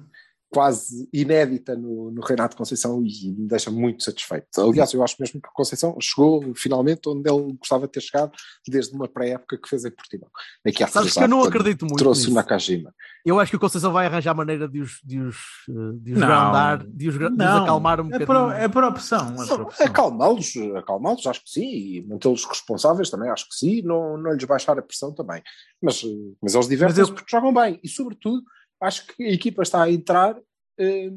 quase 0.55 1.09
inédita 1.11 1.75
no, 1.75 2.11
no 2.11 2.21
Renato 2.21 2.55
Conceição 2.55 3.03
e 3.03 3.35
me 3.37 3.45
deixa 3.45 3.69
muito 3.69 4.01
satisfeito. 4.05 4.47
Aliás, 4.57 4.93
eu 4.93 5.03
acho 5.03 5.17
mesmo 5.19 5.41
que 5.41 5.49
o 5.49 5.51
Conceição 5.51 5.97
chegou 5.99 6.55
finalmente 6.55 7.09
onde 7.09 7.29
ele 7.29 7.51
gostava 7.59 7.85
de 7.87 7.91
ter 7.91 7.99
chegado 7.99 8.31
desde 8.65 8.95
uma 8.95 9.05
pré-época 9.05 9.57
que 9.61 9.67
fez 9.67 9.83
em 9.83 9.91
Portimão. 9.91 10.29
Aqui 10.65 10.81
há 10.81 10.87
Sabes 10.87 11.13
que 11.13 11.21
eu 11.21 11.27
não 11.27 11.43
acredito 11.43 11.81
muito 11.81 11.97
Trouxe 11.97 12.21
o 12.21 12.23
nisso. 12.27 12.35
Nakajima. 12.35 12.93
Eu 13.25 13.37
acho 13.37 13.51
que 13.51 13.57
o 13.57 13.59
Conceição 13.59 13.91
vai 13.91 14.05
arranjar 14.05 14.33
maneira 14.33 14.65
de 14.65 14.79
os, 14.79 15.01
de 15.03 15.19
os, 15.19 15.35
eh, 15.67 15.73
de 15.95 16.13
os 16.13 16.19
Não. 16.19 16.27
grandar, 16.27 16.85
de 16.87 17.09
os, 17.09 17.17
de 17.17 17.25
os 17.25 17.41
acalmar 17.41 17.99
um 17.99 18.05
é 18.05 18.19
bocadinho. 18.19 18.27
por, 18.27 18.55
é 18.55 18.67
por 18.69 18.83
opção. 18.85 19.33
É 19.33 19.47
por 19.47 19.61
opção. 19.61 19.87
Acalmá-los, 19.87 20.53
acalmá-los, 20.77 21.27
acho 21.27 21.43
que 21.43 21.49
sim, 21.49 21.67
e 21.67 22.07
mantê-los 22.07 22.45
responsáveis 22.45 23.09
também, 23.09 23.29
acho 23.29 23.49
que 23.49 23.55
sim, 23.55 23.81
não, 23.81 24.17
não 24.17 24.31
lhes 24.31 24.45
baixar 24.45 24.79
a 24.79 24.81
pressão 24.81 25.13
também. 25.13 25.43
Mas, 25.81 26.01
eh, 26.01 26.33
mas 26.41 26.55
eles 26.55 26.69
divertem-se 26.69 27.11
porque 27.11 27.29
jogam 27.29 27.53
bem, 27.53 27.77
e 27.83 27.89
sobretudo, 27.89 28.41
acho 28.85 29.07
que 29.07 29.23
a 29.23 29.31
equipa 29.31 29.63
está 29.63 29.83
a 29.83 29.91
entrar, 29.91 30.39
eh, 30.77 31.11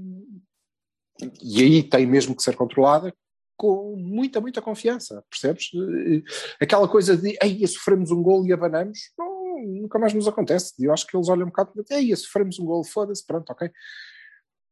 e 1.43 1.63
aí 1.63 1.83
tem 1.83 2.07
mesmo 2.07 2.35
que 2.35 2.43
ser 2.43 2.57
controlada, 2.57 3.15
com 3.57 3.97
muita, 3.97 4.41
muita 4.41 4.63
confiança, 4.63 5.25
percebes? 5.29 5.71
Eh, 5.75 6.23
Aquela 6.61 6.89
coisa 6.89 7.17
de, 7.17 7.37
ei, 7.43 7.67
sofremos 7.67 8.11
um 8.11 8.23
gol 8.23 8.47
e 8.47 8.53
abanamos, 8.53 8.99
não, 9.19 9.59
nunca 9.83 9.99
mais 9.99 10.15
nos 10.15 10.29
acontece. 10.29 10.75
Eu 10.79 10.93
acho 10.93 11.07
que 11.07 11.17
eles 11.17 11.29
olham 11.29 11.45
um 11.45 11.51
bocado, 11.51 11.73
ei, 11.91 12.15
sofremos 12.15 12.59
um 12.59 12.65
gol, 12.65 12.85
foda-se, 12.85 13.27
pronto, 13.27 13.51
ok. 13.51 13.71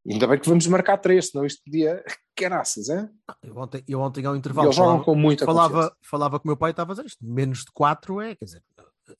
Ainda 0.08 0.28
bem 0.28 0.38
que 0.38 0.48
vamos 0.48 0.66
marcar 0.68 0.98
três, 0.98 1.30
senão 1.30 1.44
isto 1.44 1.64
podia, 1.64 2.04
caraças, 2.36 2.88
é? 2.88 3.08
Eu 3.42 3.56
ontem, 3.56 3.82
eu 3.88 4.00
ontem 4.00 4.24
ao 4.24 4.36
intervalo 4.36 4.68
eles 4.68 4.76
jogam 4.76 5.02
com 5.02 5.16
muita 5.16 5.44
confiança. 5.44 5.68
falava, 5.68 5.96
falava 6.00 6.38
com 6.38 6.44
o 6.44 6.50
meu 6.50 6.56
pai 6.56 6.70
e 6.70 6.72
estava 6.72 6.92
a 6.92 6.94
dizer 6.94 7.06
isto, 7.06 7.26
menos 7.26 7.64
de 7.64 7.72
4 7.72 8.20
é, 8.20 8.36
quer 8.36 8.44
dizer, 8.44 8.62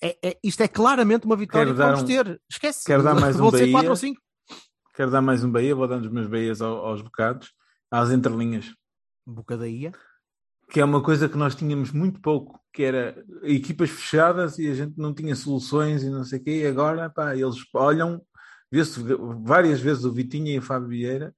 é, 0.01 0.16
é- 0.31 0.38
isto 0.42 0.62
é 0.62 0.68
claramente 0.68 1.27
uma 1.27 1.37
vitória 1.37 1.66
Quero 1.72 1.77
que 1.79 1.83
vamos 1.83 2.03
um- 2.03 2.07
ter. 2.07 2.40
Esquece. 2.51 2.85
quero 2.85 3.03
dar 3.03 3.14
mais 3.14 3.37
um 3.37 3.38
Vão 3.40 3.51
ser 3.51 3.59
Bahia. 3.61 3.72
4 3.72 3.90
ou 3.90 3.96
5. 3.96 4.20
Quero 4.94 5.11
dar 5.11 5.20
mais 5.22 5.44
um 5.44 5.51
Bahia, 5.51 5.75
vou 5.75 5.87
dando 5.87 6.07
os 6.07 6.11
meus 6.12 6.27
Bahias 6.27 6.61
ao- 6.62 6.87
aos 6.87 7.03
bocados, 7.03 7.53
às 7.90 8.11
entrelinhas. 8.11 8.75
Bocadaia. 9.27 9.92
que 10.68 10.81
é 10.81 10.85
uma 10.85 11.01
coisa 11.01 11.29
que 11.29 11.37
nós 11.37 11.55
tínhamos 11.55 11.92
muito 11.92 12.20
pouco, 12.20 12.61
que 12.72 12.83
era 12.83 13.25
equipas 13.44 13.88
fechadas 13.88 14.59
e 14.59 14.68
a 14.68 14.75
gente 14.75 14.99
não 14.99 15.14
tinha 15.14 15.37
soluções 15.37 16.03
e 16.03 16.11
não 16.11 16.25
sei 16.25 16.40
o 16.40 16.42
quê, 16.42 16.62
e 16.62 16.66
agora 16.66 17.09
pá, 17.09 17.37
eles 17.37 17.57
olham, 17.72 18.20
vê-se 18.68 18.99
várias 19.44 19.81
vezes 19.81 20.05
o 20.05 20.12
Vitinha 20.12 20.53
e 20.53 20.59
o 20.59 20.62
Fábio 20.62 20.88
Vieira, 20.88 21.33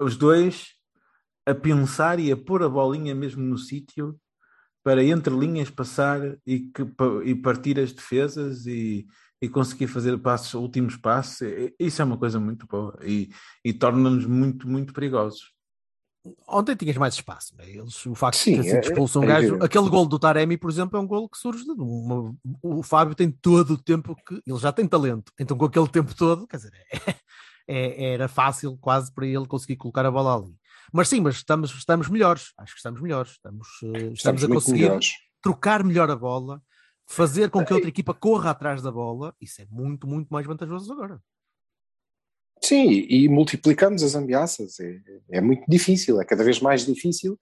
os 0.00 0.16
dois 0.16 0.70
a 1.46 1.54
pensar 1.54 2.18
e 2.18 2.32
a 2.32 2.36
pôr 2.36 2.64
a 2.64 2.68
bolinha 2.68 3.14
mesmo 3.14 3.44
no 3.44 3.56
sítio 3.56 4.18
para 4.82 5.02
entre 5.04 5.34
linhas 5.34 5.70
passar 5.70 6.20
e, 6.46 6.60
que, 6.60 6.82
e 7.24 7.34
partir 7.34 7.78
as 7.78 7.92
defesas 7.92 8.66
e, 8.66 9.06
e 9.40 9.48
conseguir 9.48 9.86
fazer 9.86 10.18
passos, 10.18 10.54
últimos 10.54 10.96
passos. 10.96 11.38
Isso 11.78 12.02
é 12.02 12.04
uma 12.04 12.18
coisa 12.18 12.40
muito 12.40 12.66
boa 12.66 12.98
e, 13.02 13.30
e 13.64 13.72
torna-nos 13.72 14.26
muito, 14.26 14.68
muito 14.68 14.92
perigosos. 14.92 15.52
Ontem 16.46 16.76
tinhas 16.76 16.96
mais 16.96 17.14
espaço. 17.14 17.56
né? 17.56 17.68
Eles, 17.68 18.06
o 18.06 18.14
facto 18.14 18.38
Sim, 18.38 18.52
de 18.52 18.56
ter 18.58 18.64
sido 18.64 18.76
é- 18.76 18.88
expulso 18.88 19.18
um 19.20 19.24
é 19.24 19.26
gajo, 19.26 19.46
evidente. 19.46 19.64
aquele 19.64 19.88
gol 19.90 20.06
do 20.06 20.18
Taremi, 20.20 20.56
por 20.56 20.70
exemplo, 20.70 20.96
é 20.96 21.00
um 21.00 21.06
gol 21.06 21.28
que 21.28 21.36
surge 21.36 21.64
de 21.64 21.70
uma, 21.72 22.32
o 22.62 22.82
Fábio 22.82 23.14
tem 23.16 23.28
todo 23.30 23.72
o 23.72 23.78
tempo 23.82 24.14
que 24.14 24.40
ele 24.46 24.58
já 24.58 24.72
tem 24.72 24.86
talento, 24.86 25.32
então 25.38 25.56
com 25.58 25.64
aquele 25.64 25.88
tempo 25.88 26.14
todo, 26.14 26.46
quer 26.46 26.58
dizer, 26.58 26.72
é- 27.66 28.12
era 28.14 28.28
fácil 28.28 28.76
quase 28.78 29.12
para 29.12 29.26
ele 29.26 29.46
conseguir 29.46 29.74
colocar 29.76 30.06
a 30.06 30.10
bola 30.12 30.36
ali. 30.36 30.54
Mas 30.92 31.08
sim, 31.08 31.20
mas 31.20 31.36
estamos, 31.36 31.74
estamos 31.74 32.08
melhores, 32.08 32.52
acho 32.58 32.72
que 32.72 32.78
estamos 32.78 33.00
melhores, 33.00 33.32
estamos, 33.32 33.66
eh, 33.82 33.86
estamos, 33.86 34.18
Estamos 34.18 34.44
a 34.44 34.48
conseguir 34.48 34.82
melhores. 34.82 35.12
trocar 35.42 35.82
melhor 35.82 36.10
a 36.10 36.16
bola, 36.16 36.62
fazer 37.06 37.50
com 37.50 37.64
que 37.64 37.72
a 37.72 37.76
outra 37.76 37.88
equipa 37.88 38.12
corra 38.12 38.50
atrás 38.50 38.82
da 38.82 38.92
bola, 38.92 39.34
isso 39.40 39.62
é 39.62 39.66
muito, 39.70 40.06
muito 40.06 40.28
mais 40.28 40.46
vantajoso 40.46 40.92
agora. 40.92 41.18
Sim, 42.62 43.06
e 43.08 43.28
multiplicamos 43.28 44.02
as 44.02 44.14
ameaças. 44.14 44.78
É, 44.78 45.00
é 45.30 45.40
muito 45.40 45.64
difícil, 45.66 46.20
é 46.20 46.24
cada 46.24 46.44
vez 46.44 46.60
mais 46.60 46.86
difícil 46.86 47.38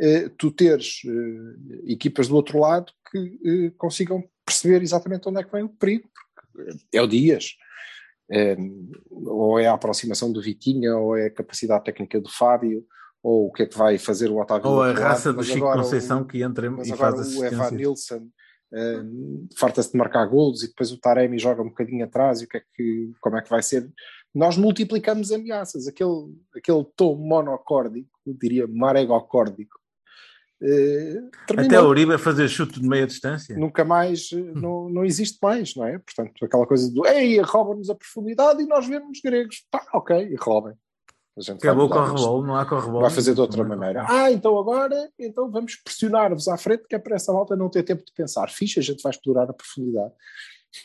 eh, 0.00 0.28
tu 0.36 0.50
teres 0.50 1.00
eh, 1.04 1.92
equipas 1.92 2.28
do 2.28 2.36
outro 2.36 2.58
lado 2.60 2.92
que 3.10 3.40
eh, 3.44 3.72
consigam 3.76 4.22
perceber 4.44 4.82
exatamente 4.82 5.28
onde 5.28 5.40
é 5.40 5.44
que 5.44 5.50
vem 5.50 5.64
o 5.64 5.68
perigo. 5.68 6.08
porque 6.12 6.78
É 6.92 7.02
o 7.02 7.06
Dias, 7.06 7.56
ou 9.10 9.58
é 9.58 9.66
a 9.66 9.74
aproximação 9.74 10.32
do 10.32 10.42
Vitinha, 10.42 10.96
ou 10.96 11.16
é 11.16 11.26
a 11.26 11.34
capacidade 11.34 11.84
técnica 11.84 12.20
do 12.20 12.28
Fábio, 12.30 12.84
ou 13.22 13.46
o 13.48 13.52
que 13.52 13.62
é 13.62 13.66
que 13.66 13.76
vai 13.76 13.98
fazer 13.98 14.30
o 14.30 14.40
Otávio. 14.40 14.70
Ou 14.70 14.82
a 14.82 14.92
raça 14.92 15.32
do 15.32 15.42
Chico 15.42 15.66
o- 15.66 15.72
Conceição 15.72 16.24
que 16.24 16.42
entra 16.42 16.70
mas 16.70 16.88
e 16.88 16.92
agora 16.92 17.16
faz 17.16 17.36
o 17.36 17.44
Evan. 17.44 17.70
Nilsson 17.70 18.28
um, 18.72 19.48
farta-se 19.56 19.92
de 19.92 19.98
marcar 19.98 20.26
golos 20.26 20.62
e 20.62 20.68
depois 20.68 20.92
o 20.92 20.98
Taremi 21.00 21.38
joga 21.38 21.62
um 21.62 21.68
bocadinho 21.68 22.04
atrás 22.04 22.40
e 22.40 22.44
o 22.44 22.48
que 22.48 22.58
é 22.58 22.62
que, 22.74 23.12
como 23.20 23.36
é 23.36 23.42
que 23.42 23.48
vai 23.50 23.62
ser? 23.62 23.90
Nós 24.34 24.56
multiplicamos 24.56 25.32
ameaças, 25.32 25.88
aquele, 25.88 26.34
aquele 26.54 26.84
tom 26.94 27.16
monocórdico, 27.16 28.10
diria 28.26 28.66
maregocórdico, 28.66 29.78
eh, 30.62 31.22
Até 31.44 31.54
terminou. 31.54 31.84
o 31.86 31.88
Uribe 31.88 32.14
a 32.14 32.18
fazer 32.18 32.48
chute 32.48 32.80
de 32.80 32.88
meia 32.88 33.06
distância. 33.06 33.56
Nunca 33.56 33.84
mais, 33.84 34.30
eh, 34.32 34.36
Hum. 34.36 34.52
não, 34.54 34.88
não 34.88 35.04
existe 35.04 35.38
mais, 35.42 35.74
não 35.76 35.84
é? 35.86 35.98
Portanto, 35.98 36.44
aquela 36.44 36.66
coisa 36.66 36.90
do 36.92 37.06
ei, 37.06 37.40
rouba-nos 37.40 37.88
a 37.90 37.94
profundidade 37.94 38.62
e 38.62 38.66
nós 38.66 38.86
vemos 38.86 39.20
gregos. 39.24 39.64
Tá, 39.70 39.84
ok, 39.94 40.16
e 40.30 40.36
roubem. 40.36 40.74
A 41.36 41.40
gente 41.40 41.60
vai 41.60 41.70
Acabou 41.70 41.84
o 41.86 41.88
mudar 41.88 42.02
isto. 42.06 42.14
correbol, 42.16 42.44
não 42.44 42.56
há 42.56 42.66
correbol. 42.66 43.00
Vai 43.00 43.10
fazer 43.10 43.32
de 43.34 43.40
outra 43.40 43.62
maneira. 43.62 44.04
Ah, 44.08 44.32
então 44.32 44.58
agora 44.58 45.08
então 45.16 45.48
vamos 45.50 45.76
pressionar-vos 45.76 46.48
à 46.48 46.56
frente, 46.56 46.82
que 46.88 46.96
é 46.96 46.98
para 46.98 47.14
essa 47.14 47.32
malta 47.32 47.54
não 47.54 47.68
ter 47.68 47.84
tempo 47.84 48.04
de 48.04 48.12
pensar. 48.12 48.50
Ficha, 48.50 48.80
a 48.80 48.82
gente 48.82 49.00
vai 49.02 49.10
explorar 49.10 49.48
a 49.48 49.52
profundidade. 49.52 50.12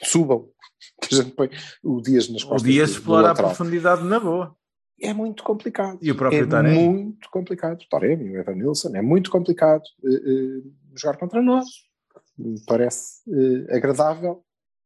Subam. 0.03 0.49
Que 1.01 1.15
a 1.15 1.17
gente 1.23 1.31
põe 1.31 1.49
o 1.81 2.01
Dias 2.01 2.27
nas 2.29 2.43
O 2.43 2.47
costas. 2.49 2.69
dia 2.69 2.83
do- 2.85 2.91
do 2.91 2.97
explora 2.97 3.31
a 3.31 3.33
profundidade 3.33 4.03
na 4.03 4.19
boa. 4.19 4.53
É 5.01 5.13
muito 5.13 5.43
complicado. 5.43 5.99
E 6.01 6.11
o 6.11 6.15
próprio 6.15 6.43
é 6.43 6.47
Taremi. 6.47 6.89
muito 6.89 7.29
complicado. 7.29 7.81
O 7.81 7.89
Taremi, 7.89 8.29
o 8.31 8.37
Evan 8.39 8.55
Nilsson, 8.55 8.95
é 8.95 9.01
muito 9.01 9.29
complicado 9.31 9.83
eh, 10.05 10.09
eh, 10.09 10.61
jogar 10.95 11.17
contra 11.17 11.41
nós. 11.41 11.65
Me 12.37 12.59
parece 12.65 13.21
eh, 13.29 13.75
agradável, 13.75 14.43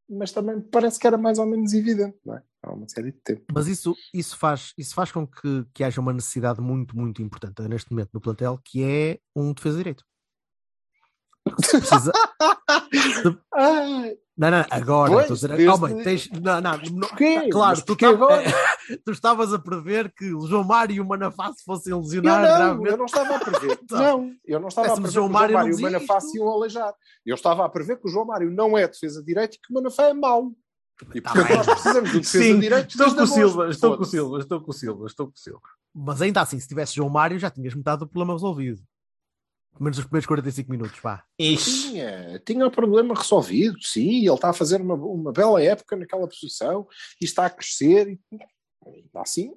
mas 0.09 0.31
também 0.31 0.59
parece 0.61 0.99
que 0.99 1.05
era 1.07 1.17
mais 1.17 1.37
ou 1.39 1.45
menos 1.45 1.73
evidente, 1.73 2.17
não 2.25 2.35
é? 2.35 2.43
Há 2.63 2.73
uma 2.73 2.87
série 2.89 3.11
de 3.11 3.19
tempo. 3.19 3.43
Mas 3.53 3.67
isso, 3.67 3.95
isso, 4.13 4.37
faz, 4.37 4.73
isso 4.77 4.95
faz 4.95 5.11
com 5.11 5.25
que, 5.27 5.65
que 5.73 5.83
haja 5.83 6.01
uma 6.01 6.11
necessidade 6.13 6.59
muito, 6.61 6.97
muito 6.97 7.21
importante 7.21 7.61
neste 7.67 7.91
momento 7.91 8.09
no 8.13 8.19
plantel, 8.21 8.59
que 8.63 8.83
é 8.83 9.19
um 9.35 9.53
defesa 9.53 9.77
direito. 9.77 10.03
Precisa- 11.55 12.11
Ai, 13.53 14.17
Não, 14.37 14.51
não, 14.51 14.65
agora. 14.69 15.11
Pois, 15.11 15.21
estou 15.23 15.33
a 15.33 15.35
dizer, 15.35 15.47
desde- 15.49 15.65
calma, 15.65 16.03
tens, 16.03 16.29
não, 16.29 16.61
não, 16.61 16.77
não, 16.77 17.07
claro, 17.49 17.69
Mas 17.77 17.79
tu, 17.81 17.85
porquê 17.87 18.05
tá- 18.05 18.11
agora? 18.11 18.43
tu 19.03 19.11
estavas 19.11 19.51
a 19.53 19.57
prever 19.57 20.13
que 20.15 20.31
o 20.33 20.45
João 20.45 20.63
Mário 20.63 20.95
e 20.95 21.01
o 21.01 21.05
Manafá 21.05 21.51
se 21.53 21.63
fossem 21.63 21.91
Eu 21.91 21.99
lesionar 22.01 22.41
não, 22.41 22.47
gravemente. 22.57 22.89
eu 22.91 22.97
não 22.97 23.05
estava 23.05 23.35
a 23.35 23.39
prever. 23.39 23.79
Então, 23.83 23.99
não, 24.21 24.31
eu 24.45 24.59
não 24.59 24.67
estava 24.67 24.87
a 24.89 24.93
prever 24.93 25.11
João 25.11 25.25
que 25.27 25.31
o 25.31 25.33
Mário 25.33 25.51
João 25.53 25.63
Mário 25.63 25.75
e 25.75 25.79
o 25.79 25.81
Manafá 25.81 26.19
se 26.21 26.37
iam 26.37 26.49
aleijar. 26.49 26.93
Eu 27.25 27.35
estava 27.35 27.65
a 27.65 27.69
prever 27.69 27.97
que 27.99 28.07
o 28.07 28.11
João 28.11 28.25
Mário 28.25 28.51
não 28.51 28.77
é 28.77 28.87
defesa 28.87 29.23
direita 29.23 29.55
e 29.55 29.59
que 29.59 29.71
o 29.71 29.73
Manafá 29.73 30.03
é 30.03 30.13
mau. 30.13 30.51
E 31.15 31.21
Tá 31.21 31.31
portanto 31.31 31.47
bem. 31.47 31.57
nós 31.57 31.65
precisamos 31.67 32.11
do 32.11 32.19
defesa 32.19 32.43
Sim, 32.43 32.59
direito. 32.59 32.89
estou 32.89 33.05
desde 33.05 33.17
com 33.17 33.23
o. 33.23 33.27
Silva, 33.27 33.69
estou 33.69 33.97
com 33.97 34.03
o. 34.03 34.05
Silva, 34.05 34.39
estou 34.39 34.61
com 34.61 34.71
o 34.71 34.73
Silva, 34.73 35.05
estou 35.07 35.25
com 35.27 35.33
o 35.33 35.37
Silva. 35.37 35.61
Mas 35.95 36.21
ainda 36.21 36.41
assim, 36.41 36.59
se 36.59 36.67
tivesse 36.67 36.95
João 36.95 37.09
Mário, 37.09 37.39
já 37.39 37.49
tinhas 37.49 37.73
metade 37.73 37.99
do 37.99 38.07
problema 38.07 38.33
resolvido. 38.33 38.81
Menos 39.79 39.97
os 39.97 40.05
primeiros 40.05 40.25
45 40.25 40.69
minutos, 40.71 40.99
vá. 41.01 41.23
Tinha, 41.39 42.39
tinha 42.45 42.65
o 42.67 42.71
problema 42.71 43.13
resolvido, 43.15 43.77
sim, 43.81 44.19
ele 44.25 44.33
está 44.33 44.49
a 44.49 44.53
fazer 44.53 44.81
uma, 44.81 44.95
uma 44.95 45.31
bela 45.31 45.61
época 45.61 45.95
naquela 45.95 46.27
posição 46.27 46.87
e 47.21 47.25
está 47.25 47.45
a 47.45 47.49
crescer 47.49 48.07
e 48.09 48.19
ainda 48.85 49.21
assim, 49.21 49.51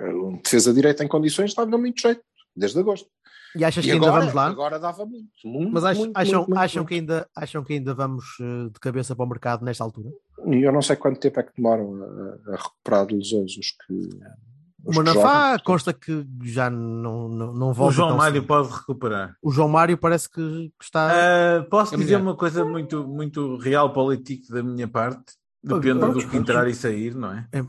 um 0.00 0.36
defesa 0.42 0.72
direita 0.72 1.04
em 1.04 1.08
condições 1.08 1.50
estava 1.50 1.76
muito 1.76 2.00
jeito, 2.00 2.22
desde 2.56 2.78
agosto. 2.78 3.08
E 3.56 3.64
achas 3.64 3.84
E 3.84 3.88
que 3.88 3.92
ainda 3.94 4.06
agora, 4.06 4.20
vamos 4.20 4.34
lá? 4.34 4.46
agora 4.46 4.78
dava 4.78 5.04
muito, 5.04 5.28
muito, 5.44 5.72
Mas 5.72 5.84
ach- 5.84 5.96
muito, 5.98 6.16
acham, 6.16 6.38
muito, 6.46 6.56
acham, 6.56 6.80
muito. 6.82 6.88
Que 6.88 6.94
ainda, 6.94 7.28
acham 7.34 7.64
que 7.64 7.72
ainda 7.72 7.94
vamos 7.94 8.24
eh, 8.40 8.68
de 8.72 8.78
cabeça 8.80 9.16
para 9.16 9.24
o 9.24 9.28
mercado 9.28 9.64
nesta 9.64 9.82
altura? 9.82 10.08
Eu 10.46 10.72
não 10.72 10.80
sei 10.80 10.94
quanto 10.94 11.18
tempo 11.18 11.40
é 11.40 11.42
que 11.42 11.52
demoram 11.56 11.96
a, 12.00 12.52
a 12.52 12.56
recuperar 12.56 13.06
de 13.06 13.16
lesões 13.16 13.56
os 13.58 13.72
que, 13.72 14.08
os 14.84 14.96
O 14.96 14.98
Manafá 15.04 15.58
consta 15.64 15.92
que 15.92 16.26
já 16.42 16.70
não, 16.70 17.28
não, 17.28 17.52
não 17.52 17.70
O 17.70 17.74
volta. 17.74 17.94
João 17.94 18.08
tão 18.08 18.16
Mário 18.16 18.42
pode 18.46 18.68
recuperar. 18.70 19.36
O 19.42 19.50
João 19.50 19.68
Mário 19.68 19.96
parece 19.98 20.28
que 20.30 20.72
está. 20.80 21.10
Ah, 21.12 21.62
posso 21.70 21.96
dizer 21.96 22.16
uma 22.16 22.36
coisa 22.36 22.64
muito, 22.64 23.06
muito 23.06 23.56
real 23.58 23.92
político 23.92 24.52
da 24.52 24.62
minha 24.62 24.88
parte? 24.88 25.34
Depende 25.62 26.00
do 26.12 26.26
que 26.28 26.36
entrar 26.36 26.66
e 26.68 26.74
sair, 26.74 27.14
não 27.14 27.32
é? 27.32 27.46
É. 27.52 27.62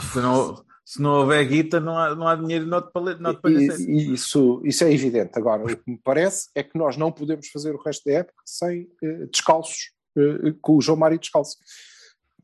Se 0.00 0.18
não, 0.20 0.64
se 0.84 1.00
não 1.00 1.10
houver 1.20 1.44
guita, 1.46 1.78
não 1.78 1.96
há, 1.96 2.14
não 2.16 2.26
há 2.26 2.34
dinheiro 2.34 2.66
não 2.66 2.82
te 2.82 2.90
palhe- 2.92 3.16
não 3.20 3.32
te 3.34 3.48
E- 3.48 3.90
e 3.90 4.14
isso, 4.14 4.60
isso 4.64 4.82
é 4.82 4.92
evidente. 4.92 5.38
Agora, 5.38 5.62
o 5.62 5.66
que 5.68 5.82
me 5.90 6.00
parece 6.02 6.48
é 6.54 6.64
que 6.64 6.76
nós 6.76 6.96
não 6.96 7.12
podemos 7.12 7.46
fazer 7.48 7.72
o 7.74 7.80
resto 7.82 8.04
da 8.06 8.12
época 8.14 8.42
sem 8.44 8.88
eh, 9.02 9.26
descalços, 9.30 9.92
eh, 10.16 10.54
com 10.60 10.76
o 10.76 10.80
João 10.80 10.98
Mário 10.98 11.18
descalço. 11.18 11.56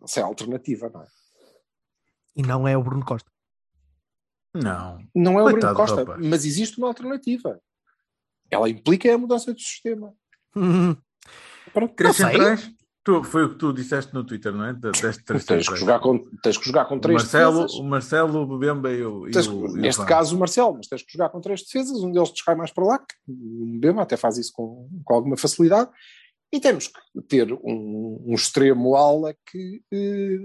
Isso 0.07 0.19
é 0.21 0.23
a 0.23 0.27
alternativa, 0.27 0.89
não 0.95 1.03
é? 1.03 1.07
E 2.37 2.43
não 2.43 2.67
é 2.69 2.77
o 2.77 2.83
Bruno 2.83 3.05
Costa. 3.05 3.31
Não. 4.55 4.99
Não 5.15 5.39
é 5.39 5.43
o 5.43 5.47
Bruno 5.47 5.53
Coitado 5.53 5.75
do 5.75 5.77
Costa, 5.77 5.97
rapaz. 5.97 6.27
mas 6.27 6.45
existe 6.45 6.79
uma 6.79 6.89
alternativa. 6.89 7.61
Ela 8.51 8.69
implica 8.69 9.15
a 9.15 9.19
mudança 9.19 9.53
do 9.53 9.59
sistema. 9.61 10.13
Pronto, 11.73 11.95
Três 11.95 12.17
centrais? 12.17 12.71
Tu, 13.05 13.25
foi 13.25 13.45
o 13.45 13.49
que 13.51 13.57
tu 13.57 13.73
disseste 13.73 14.15
no 14.15 14.23
Twitter, 14.23 14.53
não 14.53 14.65
é? 14.65 14.73
De- 14.73 14.93
Deste 14.93 15.25
três 15.25 15.45
tens, 15.45 15.69
que 15.69 15.75
jogar 15.75 15.99
com, 15.99 16.19
tens 16.41 16.57
que 16.57 16.65
jogar 16.67 16.85
com 16.85 16.95
o 16.97 17.01
três 17.01 17.21
Marcelo, 17.23 17.63
defesas. 17.63 17.75
o 17.81 17.83
Marcelo, 17.83 18.39
o 18.43 18.59
Bemba 18.59 18.93
e 18.93 19.05
o. 19.05 19.27
e 19.27 19.33
Tens- 19.33 19.49
o- 19.49 19.67
e 19.67 19.71
o 19.71 19.73
neste 19.77 19.97
Fábio. 19.97 20.15
caso 20.15 20.37
o 20.37 20.39
Marcelo, 20.39 20.75
mas 20.77 20.87
tens 20.87 21.03
que 21.03 21.11
jogar 21.13 21.29
com 21.31 21.41
três 21.41 21.63
defesas, 21.65 21.99
um 22.01 22.13
deles 22.13 22.31
descai 22.31 22.55
mais 22.55 22.71
para 22.71 22.85
lá, 22.85 22.99
que 23.01 23.15
o 23.29 23.67
Mbemba 23.67 24.03
até 24.03 24.17
faz 24.17 24.39
isso 24.39 24.53
com, 24.55 24.89
com 25.05 25.15
alguma 25.15 25.37
facilidade, 25.37 25.91
e 26.53 26.61
temos 26.61 26.87
que 26.87 27.23
ter 27.29 27.53
um, 27.53 28.23
um 28.25 28.35
extremo 28.35 28.95
ala 28.95 29.35
que 29.51 29.83
eh, 29.93 30.39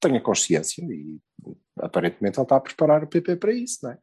tenha 0.00 0.20
consciência 0.20 0.82
e 0.84 1.18
aparentemente 1.82 2.38
ele 2.38 2.44
está 2.44 2.56
a 2.56 2.60
preparar 2.60 3.02
o 3.04 3.06
PP 3.06 3.36
para 3.36 3.52
isso, 3.52 3.78
não 3.82 3.90
é? 3.92 3.98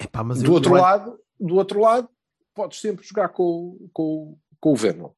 Epá, 0.00 0.24
mas 0.24 0.42
do 0.42 0.52
outro 0.52 0.76
eu- 0.76 0.80
lado, 0.82 1.18
do 1.38 1.54
outro 1.56 1.80
lado, 1.80 2.08
podes 2.54 2.80
sempre 2.80 3.06
jogar 3.06 3.28
com, 3.30 3.78
com, 3.92 4.36
com 4.60 4.72
o 4.72 4.76
Vernon. 4.76 5.10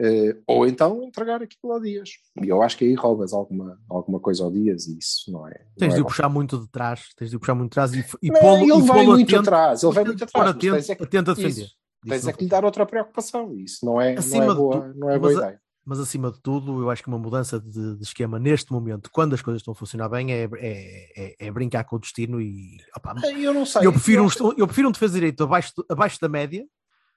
Eh, 0.00 0.36
ou 0.46 0.64
então 0.64 1.02
entregar 1.02 1.42
aquilo 1.42 1.72
ao 1.72 1.80
Dias. 1.80 2.10
E 2.40 2.48
eu 2.48 2.62
acho 2.62 2.76
que 2.78 2.84
aí 2.84 2.94
roubas 2.94 3.32
alguma, 3.32 3.80
alguma 3.88 4.20
coisa 4.20 4.44
ao 4.44 4.50
Dias 4.52 4.86
e 4.86 4.96
isso 4.96 5.30
não 5.32 5.46
é. 5.48 5.66
Tens 5.76 5.88
não 5.88 5.94
de 5.94 6.00
é 6.00 6.02
o 6.02 6.06
puxar 6.06 6.28
muito 6.28 6.56
de 6.56 6.68
trás, 6.68 7.08
tens 7.16 7.30
de 7.30 7.36
o 7.36 7.40
puxar 7.40 7.56
muito 7.56 7.70
de 7.70 7.74
trás 7.74 7.92
e, 7.92 8.04
e 8.22 8.30
Não, 8.30 8.56
ele 8.62 8.78
e 8.78 8.82
vai 8.82 9.04
muito 9.04 9.24
atento, 9.34 9.40
atrás, 9.48 9.82
ele 9.82 9.92
vai 9.92 10.04
muito 10.04 10.22
atrás, 10.22 10.46
mas 10.46 10.56
atento, 10.56 10.74
tens 10.76 10.90
é 10.90 10.94
que- 10.94 11.02
atento 11.02 11.30
a 11.30 11.34
defender. 11.34 11.64
isso, 11.64 11.76
Tens 12.06 12.26
é 12.28 12.32
que 12.32 12.44
lhe 12.44 12.48
dar 12.48 12.64
outra 12.64 12.86
preocupação. 12.86 13.52
Isso 13.56 13.84
não 13.84 14.00
é, 14.00 14.14
Acima 14.16 14.46
não 14.46 14.52
é 14.52 14.54
boa, 14.54 14.80
tudo, 14.82 14.94
não 15.00 15.10
é 15.10 15.18
boa 15.18 15.32
mas 15.32 15.42
ideia. 15.42 15.60
Mas 15.88 15.98
acima 16.00 16.30
de 16.30 16.38
tudo, 16.42 16.82
eu 16.82 16.90
acho 16.90 17.02
que 17.02 17.08
uma 17.08 17.18
mudança 17.18 17.58
de, 17.58 17.96
de 17.96 18.02
esquema 18.02 18.38
neste 18.38 18.70
momento, 18.70 19.10
quando 19.10 19.32
as 19.32 19.40
coisas 19.40 19.62
estão 19.62 19.72
a 19.72 19.74
funcionar 19.74 20.06
bem, 20.10 20.30
é, 20.30 20.42
é, 20.58 21.12
é- 21.16 21.36
é 21.46 21.50
brincar 21.50 21.82
com 21.84 21.96
o 21.96 21.98
destino 21.98 22.38
e 22.42 22.76
opá, 22.94 23.14
Eu 23.38 23.54
não 23.54 23.64
sei. 23.64 23.86
eu, 23.86 23.92
prefiro 23.92 24.22
um, 24.22 24.26
acho- 24.26 24.54
eu 24.58 24.66
prefiro 24.66 24.88
um 24.88 24.92
defesa 24.92 25.14
direito 25.14 25.42
abaixo, 25.44 25.72
abaixo 25.88 26.20
da 26.20 26.28
média 26.28 26.66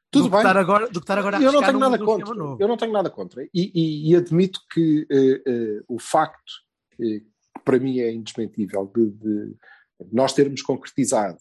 Tudo 0.10 0.24
do, 0.24 0.30
que 0.30 0.32
bem. 0.38 0.40
estar 0.40 0.56
agora, 0.58 0.88
do 0.88 1.00
que 1.02 1.04
estar 1.04 1.18
agora 1.20 1.38
a 1.38 1.42
eu 1.42 1.52
não 1.52 1.60
tenho 1.60 1.74
num- 1.74 1.80
nada 1.80 1.98
num 1.98 2.06
contra. 2.06 2.34
Eu 2.64 2.68
não 2.70 2.78
tenho 2.78 2.94
nada 2.94 3.10
contra. 3.10 3.44
E, 3.44 3.50
e- 3.54 4.10
e 4.12 4.16
admito 4.16 4.62
que 4.72 5.06
eh, 5.12 5.42
eh, 5.46 5.84
o 5.90 6.00
facto, 6.00 6.54
eh, 6.94 7.20
que 7.20 7.26
para 7.66 7.78
mim 7.78 8.00
é 8.00 8.10
indesmentível, 8.10 8.90
de, 8.96 9.10
de 9.12 9.56
nós 10.14 10.32
termos 10.32 10.62
concretizado 10.62 11.38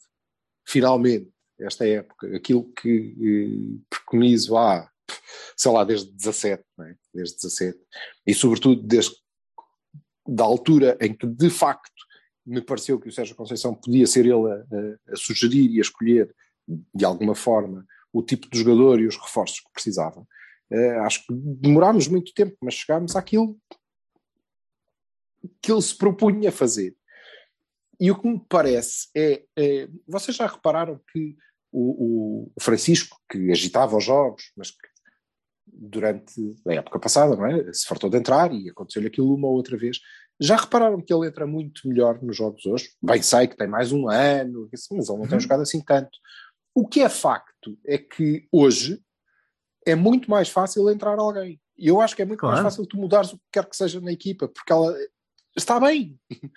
finalmente 0.66 1.30
esta 1.60 1.86
época 1.86 2.34
aquilo 2.34 2.64
que 2.72 3.14
preconizo 3.88 4.56
há, 4.56 4.89
sei 5.56 5.72
lá, 5.72 5.84
desde 5.84 6.10
17, 6.12 6.62
não 6.78 6.86
é? 6.86 6.94
desde 7.14 7.36
17, 7.36 7.78
e 8.26 8.34
sobretudo 8.34 8.82
desde 8.82 9.14
da 10.26 10.44
altura 10.44 10.96
em 11.00 11.12
que 11.14 11.26
de 11.26 11.50
facto 11.50 11.90
me 12.46 12.60
pareceu 12.60 12.98
que 13.00 13.08
o 13.08 13.12
Sérgio 13.12 13.34
Conceição 13.36 13.74
podia 13.74 14.06
ser 14.06 14.20
ele 14.26 14.50
a, 14.50 14.54
a- 14.54 15.12
a 15.12 15.16
sugerir 15.16 15.70
e 15.70 15.78
a 15.78 15.82
escolher 15.82 16.34
de 16.94 17.04
alguma 17.04 17.34
forma 17.34 17.86
o 18.12 18.22
tipo 18.22 18.48
de 18.50 18.58
jogador 18.58 19.00
e 19.00 19.06
os 19.06 19.16
reforços 19.16 19.60
que 19.60 19.72
precisava. 19.72 20.26
Eh, 20.70 20.98
acho 21.00 21.24
que 21.26 21.32
demorámos 21.34 22.06
muito 22.08 22.32
tempo, 22.32 22.56
mas 22.60 22.74
chegámos 22.74 23.14
àquilo 23.16 23.58
que 25.62 25.72
ele 25.72 25.82
se 25.82 25.96
propunha 25.96 26.52
fazer. 26.52 26.94
E 27.98 28.10
o 28.10 28.18
que 28.20 28.28
me 28.28 28.40
parece 28.48 29.08
é, 29.16 29.44
é 29.56 29.88
vocês 30.06 30.36
já 30.36 30.46
repararam 30.46 31.00
que 31.12 31.36
o, 31.72 32.50
o 32.56 32.60
Francisco, 32.60 33.20
que 33.30 33.50
agitava 33.50 33.96
os 33.96 34.04
jogos, 34.04 34.52
mas 34.56 34.70
que 34.70 34.88
durante 35.72 36.34
a 36.66 36.74
época 36.74 36.98
passada, 36.98 37.36
não 37.36 37.46
é? 37.46 37.72
Se 37.72 37.86
fartou 37.86 38.10
de 38.10 38.16
entrar 38.18 38.52
e 38.52 38.68
aconteceu-lhe 38.70 39.08
aquilo 39.08 39.34
uma 39.34 39.48
ou 39.48 39.54
outra 39.54 39.76
vez. 39.76 39.98
Já 40.40 40.56
repararam 40.56 41.00
que 41.00 41.12
ele 41.12 41.26
entra 41.26 41.46
muito 41.46 41.86
melhor 41.86 42.22
nos 42.22 42.36
jogos 42.36 42.64
hoje? 42.64 42.90
Bem, 43.02 43.20
sei 43.22 43.46
que 43.46 43.56
tem 43.56 43.68
mais 43.68 43.92
um 43.92 44.08
ano, 44.08 44.68
mas 44.72 45.08
ele 45.10 45.18
não 45.18 45.28
tem 45.28 45.38
jogado 45.40 45.60
assim 45.62 45.82
tanto. 45.82 46.10
O 46.74 46.86
que 46.88 47.00
é 47.00 47.08
facto 47.08 47.78
é 47.86 47.98
que 47.98 48.46
hoje 48.50 49.02
é 49.86 49.94
muito 49.94 50.30
mais 50.30 50.48
fácil 50.48 50.88
entrar 50.90 51.18
alguém. 51.18 51.60
E 51.76 51.88
eu 51.88 52.00
acho 52.00 52.14
que 52.16 52.22
é 52.22 52.24
muito 52.24 52.40
Claro. 52.40 52.54
mais 52.56 52.64
fácil 52.74 52.86
tu 52.86 52.96
mudares 52.96 53.32
o 53.32 53.36
que 53.38 53.44
quer 53.52 53.66
que 53.68 53.76
seja 53.76 54.00
na 54.00 54.12
equipa, 54.12 54.48
porque 54.48 54.72
ela 54.72 54.96
está 55.56 55.78
bem. 55.80 56.18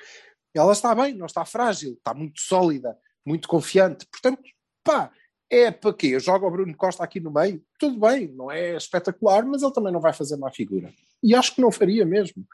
Ela 0.55 0.71
está 0.71 0.93
bem, 0.93 1.15
não 1.15 1.25
está 1.25 1.43
frágil, 1.43 1.93
está 1.93 2.13
muito 2.13 2.39
sólida, 2.39 2.95
muito 3.25 3.47
confiante. 3.47 4.05
Portanto, 4.11 4.39
pá, 4.83 5.11
é 5.53 5.71
para 5.71 5.93
quê? 5.93 6.07
Eu 6.07 6.19
jogo 6.19 6.47
o 6.47 6.51
Bruno 6.51 6.75
Costa 6.75 7.03
aqui 7.03 7.19
no 7.19 7.31
meio, 7.31 7.61
tudo 7.79 7.99
bem, 7.99 8.27
não 8.35 8.51
é 8.51 8.75
espetacular, 8.75 9.45
mas 9.45 9.61
ele 9.61 9.71
também 9.73 9.91
não 9.93 9.99
vai 10.01 10.13
fazer 10.13 10.35
má 10.37 10.51
figura. 10.51 10.91
E 11.21 11.33
acho 11.35 11.55
que 11.55 11.61
não 11.61 11.71
faria 11.71 12.05
mesmo. 12.05 12.45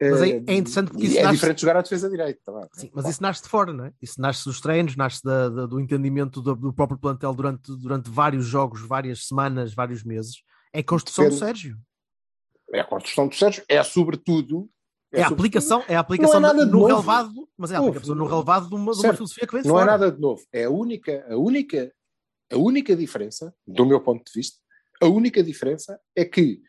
Mas 0.00 0.22
é- 0.22 0.28
Eh, 0.30 0.42
é 0.46 0.54
interessante 0.54 0.90
porque 0.90 1.06
isso 1.06 1.18
é 1.18 1.22
nasce- 1.24 1.34
diferente 1.34 1.60
jogar 1.60 1.76
a 1.76 1.82
defesa 1.82 2.08
direita. 2.08 2.40
tá? 2.46 2.68
Sim, 2.72 2.90
mas 2.94 3.06
isso 3.06 3.22
nasce 3.22 3.42
de 3.42 3.48
fora, 3.50 3.70
não 3.72 3.84
é? 3.84 3.92
Isso 4.00 4.18
nasce 4.18 4.44
dos 4.46 4.58
treinos, 4.60 4.96
nasce 4.96 5.22
da- 5.22 5.50
da- 5.50 5.66
do 5.66 5.78
entendimento 5.78 6.40
do, 6.40 6.54
do 6.56 6.72
próprio 6.72 6.98
plantel 6.98 7.34
durante, 7.34 7.70
durante 7.76 8.08
vários 8.08 8.46
jogos, 8.46 8.80
várias 8.80 9.26
semanas, 9.26 9.74
vários 9.74 10.02
meses. 10.02 10.36
É 10.72 10.82
construção 10.82 11.24
do 11.24 11.30
Depende. 11.34 11.44
Sérgio. 11.46 11.78
É 12.72 12.80
a 12.80 12.84
construção 12.84 13.28
do 13.28 13.34
Sérgio, 13.34 13.62
é 13.68 13.82
sobretudo. 13.82 14.70
É 15.12 15.22
a 15.22 15.24
sobretudo- 15.24 15.34
aplicação, 15.34 15.84
é 15.88 15.96
a 15.96 16.00
aplicação 16.00 16.38
nada 16.40 16.64
de 16.64 16.70
no 16.70 16.78
novo. 16.78 16.86
relevado, 16.86 17.48
mas 17.58 17.70
é 17.72 17.76
a 17.76 17.80
aplicação 17.80 18.14
no 18.14 18.26
relevado 18.26 18.68
de 18.68 18.74
uma, 18.74 18.92
de 18.92 19.00
uma 19.00 19.12
filosofia 19.14 19.46
que 19.46 19.52
vem 19.52 19.62
de 19.62 19.68
Não 19.68 19.76
é 19.76 19.80
fora. 19.82 19.90
nada 19.98 20.12
de 20.12 20.20
novo. 20.20 20.40
É 20.52 20.64
a 20.64 20.70
única, 20.70 21.26
a 21.28 21.36
única, 21.36 21.92
a 22.50 22.56
única 22.56 22.96
diferença, 22.96 23.54
do 23.66 23.86
meu 23.86 24.00
ponto 24.00 24.24
de 24.24 24.32
vista, 24.34 24.58
a 25.00 25.06
única 25.06 25.42
diferença 25.42 26.00
é 26.14 26.24
que, 26.24 26.62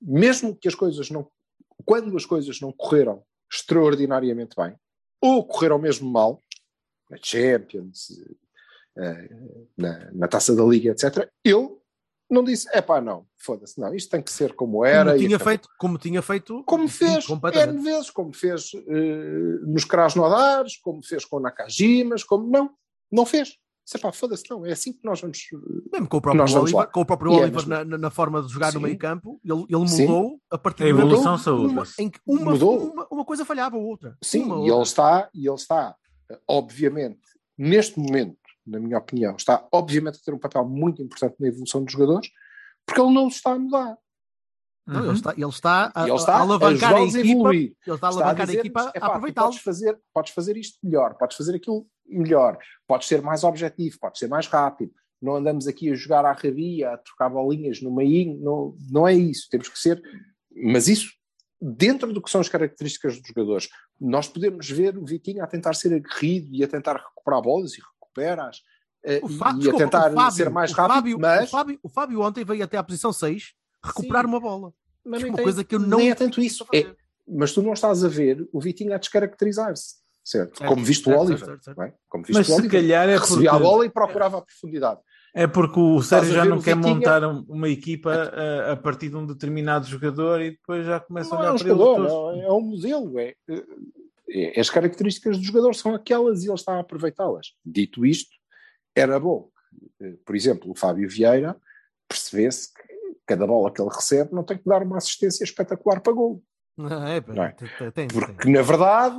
mesmo 0.00 0.56
que 0.56 0.68
as 0.68 0.74
coisas 0.74 1.10
não, 1.10 1.30
quando 1.84 2.16
as 2.16 2.24
coisas 2.24 2.60
não 2.60 2.72
correram 2.72 3.22
extraordinariamente 3.52 4.56
bem, 4.56 4.74
ou 5.20 5.44
correram 5.46 5.78
mesmo 5.78 6.10
mal, 6.10 6.42
na 7.10 7.18
Champions, 7.22 8.10
eh, 8.96 9.28
na, 9.76 10.12
na 10.12 10.28
taça 10.28 10.54
da 10.54 10.64
Liga, 10.64 10.90
etc., 10.90 11.30
ele 11.44 11.76
não 12.28 12.42
disse, 12.42 12.68
é 12.72 12.82
pá, 12.82 13.00
não, 13.00 13.26
foda-se, 13.36 13.78
não, 13.80 13.94
isto 13.94 14.10
tem 14.10 14.22
que 14.22 14.32
ser 14.32 14.52
como 14.54 14.84
era. 14.84 15.12
como 15.12 15.18
tinha 15.18 15.36
acabou." 15.36 15.50
feito, 15.52 15.68
como 15.78 15.98
tinha 15.98 16.22
feito, 16.22 16.64
como 16.64 16.88
fez. 16.88 17.24
N 17.28 17.82
vezes, 17.82 18.10
como 18.10 18.32
fez 18.32 18.72
eh, 18.74 19.58
nos 19.62 19.84
Krasnodares, 19.84 20.76
como 20.78 21.02
fez 21.04 21.24
com 21.24 21.38
Nakajimas, 21.38 22.24
como 22.24 22.48
não, 22.48 22.74
não 23.10 23.24
fez. 23.24 23.56
Disse, 23.86 23.98
pá, 24.00 24.10
foda-se, 24.10 24.42
não, 24.50 24.66
é 24.66 24.72
assim 24.72 24.92
que 24.92 24.98
nós 25.04 25.20
vamos. 25.20 25.38
Mesmo 25.92 26.08
com 26.08 26.16
o 26.16 26.20
próprio 26.20 26.42
Oliver, 26.60 26.90
com 26.90 27.00
o 27.02 27.06
próprio 27.06 27.32
é 27.34 27.42
Oliver 27.42 27.68
na, 27.68 27.84
na- 27.84 27.98
na 27.98 28.10
forma 28.10 28.42
de 28.42 28.52
jogar 28.52 28.72
no 28.72 28.80
Sim. 28.80 28.84
meio 28.84 28.98
campo, 28.98 29.40
ele, 29.44 29.64
ele 29.70 29.88
Sim. 29.88 30.06
mudou 30.08 30.40
a 30.50 30.58
partir 30.58 30.82
A 30.82 30.86
do 30.88 30.92
momento 30.94 31.06
evolução 31.12 31.32
uma- 31.32 31.38
saúda-se. 31.38 32.02
em 32.02 32.10
que 32.10 32.18
uma, 32.26 32.50
Mudou. 32.50 32.92
uma, 32.92 33.06
uma 33.08 33.24
coisa 33.24 33.44
falhava 33.44 33.76
a 33.76 33.78
outra. 33.78 34.18
Sim, 34.20 34.42
Uma, 34.42 34.56
e 34.56 34.58
outra. 34.58 34.74
ele 34.74 34.82
está, 34.82 35.30
e 35.32 35.46
ele 35.46 35.54
está, 35.54 35.94
eh, 36.28 36.38
obviamente, 36.48 37.20
neste 37.56 37.96
momento, 38.00 38.36
na 38.66 38.80
minha 38.80 38.98
opinião, 38.98 39.36
está 39.36 39.64
obviamente 39.72 40.18
a 40.20 40.24
ter 40.24 40.34
um 40.34 40.38
papel 40.38 40.66
muito 40.68 41.00
importante 41.00 41.36
na 41.38 41.46
evolução 41.46 41.84
dos 41.84 41.92
jogadores, 41.92 42.28
porque 42.84 43.00
ele 43.00 43.12
não 43.14 43.28
está 43.28 43.52
a 43.52 43.58
mudar. 43.58 43.96
Não, 44.86 45.00
Uhum. 45.00 45.06
ele 45.06 45.14
está, 45.14 45.32
ele 45.32 45.46
está 45.48 45.92
a, 45.94 46.06
ele 46.06 46.14
está 46.16 46.36
a 46.36 46.40
alavancar 46.40 46.92
a 46.92 46.96
a 46.96 47.00
a 47.00 47.02
equipa, 47.04 47.18
evoluir. 47.28 47.60
ele 47.60 47.74
está 47.74 47.90
a 47.92 47.94
Está 47.94 48.06
a 48.06 48.10
alavancar 48.10 48.48
a, 48.48 48.52
equipa 48.52 48.80
"Epá, 48.80 48.88
a 48.90 48.92
tu 49.00 49.04
aproveitá-lo. 49.04 49.46
Podes 49.48 49.62
fazer, 49.62 49.98
podes 50.14 50.32
fazer 50.32 50.56
isto 50.56 50.78
melhor, 50.82 51.14
podes 51.14 51.36
fazer 51.36 51.56
aquilo 51.56 51.86
melhor, 52.06 52.56
podes 52.86 53.08
ser 53.08 53.20
mais 53.20 53.42
objetivo, 53.42 53.98
podes 54.00 54.20
ser 54.20 54.28
mais 54.28 54.46
rápido. 54.46 54.92
Não 55.20 55.34
andamos 55.36 55.66
aqui 55.66 55.90
a 55.90 55.94
jogar 55.94 56.24
à 56.24 56.32
rabia, 56.32 56.90
a 56.92 56.98
trocar 56.98 57.28
bolinhas 57.30 57.82
no 57.82 57.92
meio, 57.92 58.38
não, 58.38 58.76
não 58.90 59.08
é 59.08 59.14
isso. 59.14 59.48
Temos 59.50 59.68
que 59.68 59.78
ser. 59.78 60.00
Mas 60.54 60.86
isso, 60.86 61.10
dentro 61.60 62.12
do 62.12 62.22
que 62.22 62.30
são 62.30 62.40
as 62.40 62.48
características 62.48 63.18
dos 63.18 63.26
jogadores, 63.26 63.68
nós 64.00 64.28
podemos 64.28 64.68
ver 64.70 64.96
o 64.96 65.04
Vitinho 65.04 65.42
a 65.42 65.46
tentar 65.48 65.74
ser 65.74 65.92
aguerrido 65.94 66.48
e 66.54 66.62
a 66.62 66.68
tentar 66.68 66.94
recuperar 66.96 67.42
bolas 67.42 67.72
e 67.74 67.80
recupera-as. 67.80 68.58
eh, 69.04 69.20
O 69.22 69.28
e- 69.30 69.36
Fá- 69.36 69.50
e, 69.50 69.58
desculpa, 69.58 69.76
a 69.76 69.84
tentar 69.86 70.12
o 70.12 70.14
Fábio- 70.14 70.32
ser 70.36 70.50
mais 70.50 70.70
o 70.70 70.74
rápido, 70.74 70.94
Fábio, 70.94 71.18
mas, 71.18 71.48
o, 71.48 71.50
Fábio, 71.50 71.78
o 71.82 71.88
Fábio 71.88 72.20
ontem 72.20 72.44
veio 72.44 72.62
até 72.62 72.76
à 72.76 72.82
posição 72.84 73.12
6 73.12 73.52
recuperar 73.86 74.24
Sim. 74.24 74.28
uma 74.30 74.40
bola. 74.40 74.72
mas 75.04 75.20
uma 75.22 75.26
nem 75.28 75.34
tem- 75.36 75.44
coisa 75.44 75.64
que 75.64 75.74
eu 75.74 75.78
não 75.78 75.98
nem 75.98 76.10
é 76.10 76.14
tanto 76.14 76.40
isso. 76.40 76.66
É, 76.74 76.86
mas 77.28 77.52
tu 77.52 77.62
não 77.62 77.72
estás 77.72 78.04
a 78.04 78.08
ver 78.08 78.48
o 78.52 78.60
Vitinho 78.60 78.92
a 78.94 78.98
descaracterizar-se, 78.98 79.96
certo? 80.24 80.58
Certo, 80.58 80.68
Como 80.68 80.84
visto 80.84 81.04
certo, 81.04 81.18
o 81.18 81.20
Oliver. 81.22 81.44
certo, 81.46 81.64
certo. 81.64 81.78
não 81.78 81.84
é? 81.84 81.94
Como 82.08 82.24
visto 82.24 82.38
Mas 82.38 82.48
o 82.48 82.52
se 82.52 82.58
Oliver. 82.60 82.80
calhar 82.80 83.08
é 83.08 83.16
recebia 83.16 83.52
a 83.52 83.58
bola 83.58 83.86
e 83.86 83.90
procurava 83.90 84.38
a 84.38 84.42
profundidade. 84.42 85.00
é 85.34 85.46
porque 85.46 85.78
o 85.78 86.02
Sérgio 86.02 86.32
já 86.34 86.44
não 86.44 86.60
quer 86.62 86.74
Vitinha? 86.76 86.94
montar 86.94 87.24
um- 87.24 87.44
uma 87.48 87.68
equipa 87.68 88.10
a, 88.12 88.72
a 88.72 88.76
partir 88.76 89.10
de 89.10 89.16
um 89.16 89.26
determinado 89.26 89.86
jogador 89.86 90.40
e 90.40 90.52
depois 90.52 90.86
já 90.86 90.98
começa 90.98 91.34
a 91.34 91.38
Não 91.38 91.40
olhar 91.40 91.50
é 91.50 91.52
um 91.54 91.58
para 91.58 91.68
jogador, 91.68 91.98
não, 92.00 92.42
é 92.42 92.52
um 92.52 92.60
modelo. 92.62 93.18
É, 93.18 93.34
eh, 93.48 93.64
é- 94.30 94.60
as 94.60 94.70
características 94.70 95.36
do 95.38 95.44
jogador 95.44 95.74
são 95.74 95.94
aquelas 95.94 96.42
e 96.42 96.46
ele 96.46 96.54
está 96.54 96.74
a 96.74 96.80
aproveitá-las. 96.80 97.48
Dito 97.64 98.04
isto, 98.06 98.30
era 98.94 99.20
bom, 99.20 99.50
que, 99.98 100.04
eh, 100.06 100.14
por 100.24 100.34
exemplo, 100.34 100.70
o 100.70 100.74
Fábio 100.74 101.08
Vieira 101.08 101.54
percebesse 102.08 102.72
que 102.72 102.75
cada 103.26 103.46
bola 103.46 103.72
que 103.72 103.80
ele 103.82 103.90
recebe 103.92 104.32
não 104.34 104.44
tem 104.44 104.56
que 104.58 104.64
dar 104.68 104.82
uma 104.82 104.96
assistência 104.98 105.44
espetacular 105.44 106.00
para 106.00 106.12
gol. 106.12 106.42
É, 107.08 107.20
pá, 107.20 107.32
Não 107.34 107.44
é? 107.44 107.52
tem- 107.52 107.68
tem- 107.78 107.90
tem- 107.90 108.08
Porque, 108.08 108.50
na 108.50 108.62
verdade, 108.62 109.16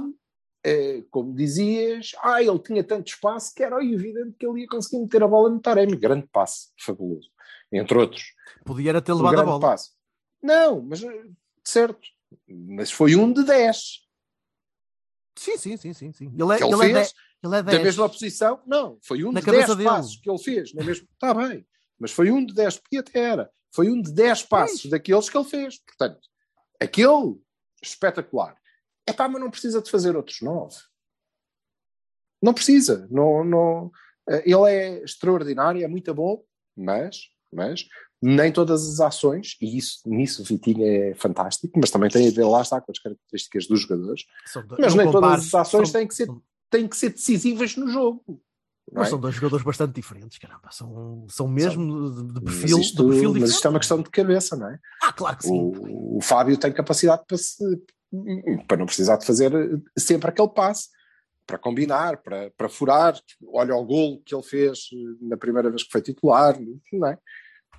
eh, 0.64 1.04
como 1.10 1.34
dizias, 1.36 2.12
ah, 2.22 2.42
ele 2.42 2.60
tinha 2.60 2.84
tanto 2.84 3.08
espaço 3.08 3.54
que 3.56 3.64
era 3.64 3.84
evidente 3.84 4.36
que 4.40 4.46
ele 4.48 4.62
ia 4.62 4.68
conseguir 4.68 5.00
meter 5.02 5.24
a 5.24 5.28
bola 5.28 5.50
no 5.50 5.60
Taremi. 5.60 5.96
Grande 5.98 6.28
passe, 6.28 6.70
fabuloso. 6.80 7.30
Entre 7.72 7.98
outros. 7.98 8.24
Podia 8.64 8.90
era 8.92 9.02
ter 9.02 9.12
Um 9.14 9.18
levado 9.18 9.34
a 9.34 9.36
grande 9.38 9.50
bola. 9.50 9.62
passe. 9.62 9.92
Não, 10.42 10.82
mas 10.82 11.02
eh, 11.04 11.26
certo. 11.64 12.08
Mas 12.48 12.92
foi 12.92 13.16
um 13.16 13.34
de 13.34 13.44
10. 13.44 14.06
Sim, 15.38 15.58
sim, 15.58 15.78
sim, 15.78 15.94
sim, 15.94 16.12
sim. 16.12 16.26
Ele 16.34 16.54
é, 16.54 16.58
ele 16.58 16.66
ele 16.66 16.74
é, 16.74 16.78
fez 16.94 17.08
de- 17.10 17.14
ele 17.44 17.56
é 17.56 17.64
da 17.64 17.72
10. 17.72 17.84
mesma 17.84 18.10
posição. 18.10 18.60
Não, 18.66 18.98
foi 19.02 19.24
um 19.24 19.32
Na 19.32 19.40
de 19.40 19.46
cabeça 19.46 19.68
10 19.76 19.78
dele. 19.78 19.90
passos 19.90 20.16
que 20.18 20.30
ele 20.30 20.40
fez. 20.40 20.74
Na 20.74 20.84
mesma... 20.84 21.08
Está 21.14 21.34
bem. 21.34 21.66
Mas 22.00 22.12
foi 22.12 22.32
um 22.32 22.46
de 22.46 22.54
10, 22.54 22.78
porque 22.78 22.98
até 22.98 23.20
era. 23.20 23.52
Foi 23.78 23.90
um 23.92 24.02
de 24.02 24.12
10 24.12 24.42
passos 24.44 24.86
daqueles 24.90 25.30
que 25.30 25.38
ele 25.38 25.48
fez. 25.48 25.78
Portanto, 25.78 26.20
aquele 26.82 27.40
espetacular. 27.82 28.56
É 29.06 29.14
pá, 29.14 29.30
mas 29.30 29.40
não 29.40 29.52
precisa 29.52 29.82
de 29.84 29.92
fazer 29.92 30.16
outros 30.18 30.42
9. 30.42 30.76
Não 32.42 32.54
precisa. 32.54 33.08
Não, 33.12 33.44
não... 33.44 33.92
eh, 34.30 34.44
Ele 34.46 34.72
é 34.72 35.04
extraordinário, 35.04 35.84
é 35.84 35.88
muito 35.88 36.14
bom, 36.14 36.44
mas, 36.76 37.30
mas 37.54 37.86
nem 38.20 38.52
todas 38.52 38.88
as 38.90 39.00
ações, 39.00 39.56
e 39.62 39.78
isso, 39.78 40.00
nisso 40.08 40.42
o 40.42 40.46
Vitinho 40.46 40.84
é 40.86 41.14
fantástico, 41.14 41.80
mas 41.80 41.92
também 41.92 42.10
tem 42.10 42.28
a 42.28 42.32
ver, 42.32 42.46
lá 42.46 42.62
está, 42.64 42.82
com 42.82 42.92
as 42.92 42.98
características 42.98 43.68
dos 43.68 43.82
jogadores, 43.82 44.24
do- 44.64 44.76
mas 44.82 44.96
nem 44.96 45.06
compares, 45.14 45.52
todas 45.52 45.54
as 45.54 45.68
ações 45.68 45.90
são- 45.90 46.00
têm 46.00 46.08
que 46.08 46.16
ser, 46.16 46.26
têm 46.72 46.88
que 46.88 46.98
ser 46.98 47.10
decisivas 47.12 47.76
no 47.76 47.88
jogo. 47.88 48.42
É? 48.96 49.06
são 49.06 49.20
dois 49.20 49.36
jogadores 49.36 49.66
bastante 49.66 49.94
diferentes, 49.94 50.38
caramba. 50.38 50.70
São, 50.72 51.26
são 51.30 51.48
mesmo 51.48 52.10
de, 52.12 52.34
de 52.34 52.42
perfil, 52.42 52.80
isto, 52.80 53.04
de 53.04 53.10
perfil 53.10 53.34
mas 53.34 53.50
isto 53.50 53.68
é 53.68 53.70
uma 53.70 53.80
questão 53.80 54.02
de 54.02 54.10
cabeça, 54.10 54.56
não 54.56 54.70
é? 54.70 54.80
Ah, 55.04 55.12
claro 55.14 55.38
que 55.38 55.44
sim. 55.44 55.52
O, 55.54 56.18
o 56.18 56.22
Fábio 56.22 56.58
tem 56.58 56.72
capacidade 56.72 57.24
para, 57.28 57.38
se- 57.38 57.84
para 58.68 58.78
não 58.78 58.86
precisar 58.86 59.18
de 59.18 59.26
fazer 59.26 59.52
sempre 59.98 60.30
aquele 60.30 60.48
passe, 60.50 60.90
para 61.46 61.58
combinar, 61.58 62.18
para, 62.18 62.50
para 62.52 62.70
furar. 62.70 63.18
Olha 63.48 63.76
o 63.76 63.86
golo 63.86 64.22
que 64.26 64.34
ele 64.36 64.44
fez 64.44 64.88
na 65.22 65.38
primeira 65.38 65.70
vez 65.70 65.84
que 65.84 65.92
foi 65.92 66.02
titular, 66.02 66.58
não 66.94 67.08
é? 67.08 67.18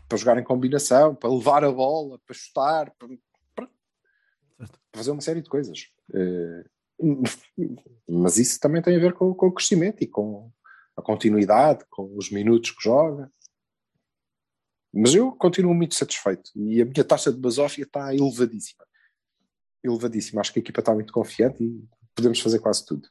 Para 0.08 0.18
jogar 0.18 0.38
em 0.38 0.44
combinação, 0.44 1.14
para 1.14 1.30
levar 1.30 1.64
a 1.64 1.70
bola, 1.72 2.18
para 2.26 2.34
chutar, 2.34 2.90
para, 2.98 3.08
para 3.54 3.68
fazer 4.94 5.10
uma 5.10 5.20
série 5.20 5.42
de 5.42 5.48
coisas. 5.50 5.86
Eh, 6.14 6.64
Mas 8.08 8.38
isso 8.38 8.58
também 8.58 8.80
tem 8.82 8.96
a 8.96 9.00
ver 9.00 9.12
com, 9.12 9.32
com 9.34 9.46
o 9.48 9.52
crescimento 9.52 10.02
e 10.02 10.06
com 10.06 10.50
a 10.98 11.02
continuidade, 11.02 11.84
com 11.88 12.16
os 12.16 12.28
minutos 12.28 12.72
que 12.72 12.82
joga. 12.82 13.30
Mas 14.92 15.14
eu 15.14 15.30
continuo 15.30 15.72
muito 15.72 15.94
satisfeito 15.94 16.50
e 16.56 16.82
a 16.82 16.84
minha 16.84 17.04
taxa 17.04 17.32
de 17.32 17.38
basófia 17.38 17.84
está 17.84 18.12
elevadíssima. 18.12 18.84
Elevadíssima. 19.82 20.40
Acho 20.40 20.52
que 20.52 20.58
a 20.58 20.62
equipa 20.62 20.80
está 20.80 20.92
muito 20.92 21.12
confiante 21.12 21.62
e 21.62 21.88
podemos 22.16 22.40
fazer 22.40 22.58
quase 22.58 22.84
tudo. 22.84 23.08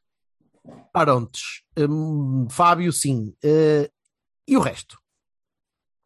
Arontes, 0.93 1.63
hum, 1.79 2.47
Fábio, 2.49 2.91
sim. 2.91 3.33
Eh, 3.41 3.89
e 4.45 4.57
o 4.57 4.59
resto? 4.59 4.99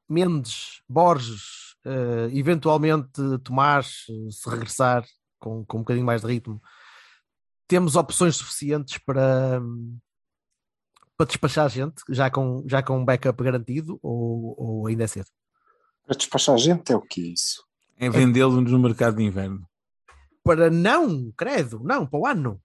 Mendes, 0.08 0.84
Borges, 0.88 1.76
eh, 1.84 2.30
eventualmente 2.32 3.20
Tomás, 3.44 4.06
se 4.30 4.50
regressar 4.50 5.04
com, 5.40 5.66
com 5.66 5.78
um 5.78 5.82
bocadinho 5.82 6.06
mais 6.06 6.22
de 6.22 6.28
ritmo. 6.28 6.62
Temos 7.68 7.96
opções 7.96 8.36
suficientes 8.36 9.00
para, 9.00 9.60
hum, 9.60 9.98
para 11.22 11.28
despachar 11.28 11.69
gente, 11.69 12.01
já 12.09 12.32
com, 12.32 12.63
já 12.67 12.82
com 12.82 12.97
um 12.97 13.05
backup 13.05 13.43
garantido, 13.43 13.99
ou, 14.01 14.55
ou 14.57 14.88
ainda 14.88 15.03
é 15.03 15.07
cedo? 15.07 15.28
Para 16.03 16.17
despachar 16.17 16.55
a 16.55 16.57
gente 16.57 16.91
é 16.91 16.95
o 16.95 17.01
que 17.01 17.22
é 17.22 17.28
isso? 17.34 17.63
É 17.95 18.09
vendê-lo 18.09 18.59
no 18.59 18.80
mercado 18.80 19.17
de 19.17 19.24
inverno. 19.24 19.63
Para 20.43 20.72
não, 20.72 21.32
credo, 21.38 21.80
não, 21.84 22.07
para 22.07 22.19
o 22.19 22.26
ano. 22.26 22.59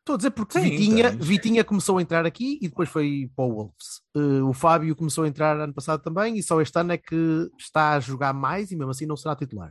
Estou 0.00 0.14
a 0.14 0.16
dizer 0.16 0.32
porque 0.32 0.58
Sim, 0.58 0.70
Vitinha, 0.70 1.08
então. 1.10 1.24
Vitinha 1.24 1.62
começou 1.62 1.98
a 1.98 2.02
entrar 2.02 2.26
aqui 2.26 2.58
e 2.60 2.68
depois 2.68 2.88
foi 2.88 3.30
para 3.36 3.44
o 3.44 3.54
Wolves. 3.54 4.02
Eh, 4.16 4.42
o 4.42 4.52
Fábio 4.52 4.96
começou 4.96 5.22
a 5.22 5.28
entrar 5.28 5.56
ano 5.60 5.72
passado 5.72 6.02
também 6.02 6.36
e 6.36 6.42
só 6.42 6.60
este 6.60 6.76
ano 6.76 6.90
é 6.90 6.98
que 6.98 7.48
está 7.56 7.92
a 7.92 8.00
jogar 8.00 8.32
mais 8.32 8.72
e 8.72 8.76
mesmo 8.76 8.90
assim 8.90 9.06
não 9.06 9.16
será 9.16 9.36
titular. 9.36 9.70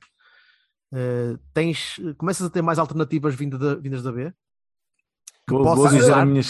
Eh, 0.93 1.37
tens, 1.53 1.99
começas 2.17 2.47
a 2.47 2.49
ter 2.49 2.61
mais 2.61 2.79
alternativas 2.79 3.35
vindas 3.35 3.59
da, 3.59 3.75
vindas 3.75 4.03
da 4.03 4.11
B? 4.13 4.33
Vou, 5.49 5.75
vou 5.75 5.89
dizer 5.89 6.13
a 6.13 6.25
minha 6.25 6.41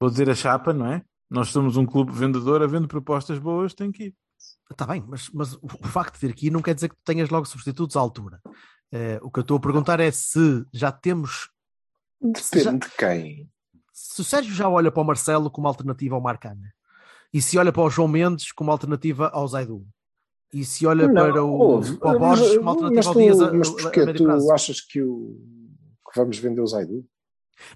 vou 0.00 0.08
dizer 0.08 0.30
a 0.30 0.34
chapa, 0.34 0.72
não 0.72 0.86
é? 0.86 1.04
Nós 1.28 1.48
somos 1.48 1.76
um 1.76 1.84
clube 1.86 2.12
vendedor, 2.12 2.62
havendo 2.62 2.86
propostas 2.88 3.38
boas, 3.38 3.74
tem 3.74 3.90
que 3.90 4.04
ir. 4.04 4.14
Está 4.70 4.86
bem, 4.86 5.02
mas, 5.06 5.28
mas 5.30 5.54
o 5.54 5.60
o 5.66 5.86
facto 5.88 6.14
de 6.14 6.20
ter 6.20 6.30
aqui 6.30 6.50
não 6.50 6.60
quer 6.62 6.74
dizer 6.74 6.88
que 6.88 6.94
tu 6.96 7.02
tenhas 7.04 7.28
logo 7.30 7.46
substitutos 7.46 7.96
à 7.96 8.00
altura. 8.00 8.40
Eh, 8.92 9.18
o 9.22 9.30
que 9.30 9.38
eu 9.38 9.42
estou 9.42 9.56
a 9.56 9.60
perguntar 9.60 9.98
é 10.00 10.10
se 10.10 10.64
já 10.72 10.90
temos. 10.92 11.50
se 12.36 12.60
já- 12.62 12.70
Depende 12.72 12.88
de 12.88 12.96
quem. 12.96 13.50
se 13.92 14.20
o 14.20 14.24
Sérgio 14.24 14.54
já 14.54 14.68
olha 14.68 14.90
para 14.92 15.02
o 15.02 15.06
Marcelo 15.06 15.50
como 15.50 15.66
alternativa 15.68 16.14
ao 16.14 16.20
Marcana 16.20 16.72
e 17.32 17.40
se 17.42 17.58
olha 17.58 17.72
para 17.72 17.82
o 17.82 17.90
João 17.90 18.08
Mendes 18.08 18.52
como 18.52 18.70
alternativa 18.70 19.28
ao 19.28 19.46
Zaidu 19.48 19.86
e 20.52 20.64
se 20.64 20.86
olha 20.86 21.12
para 21.12 21.42
o, 21.44 21.50
ouve, 21.52 21.96
para 21.98 22.16
o 22.16 22.20
mas- 22.20 22.38
Borges 22.40 22.56
como 22.58 22.64
mas 22.64 22.76
alternativa 23.06 23.08
ao 23.08 23.14
Dias 23.14 23.40
a, 23.40 23.52
Mas 23.52 23.70
porquê 23.82 24.12
tu 24.14 24.24
prazo. 24.24 24.52
achas 24.52 24.80
que, 24.80 25.02
o, 25.02 25.36
que 26.12 26.18
vamos 26.18 26.38
vender 26.38 26.60
o 26.60 26.66
Zaidu? 26.66 27.04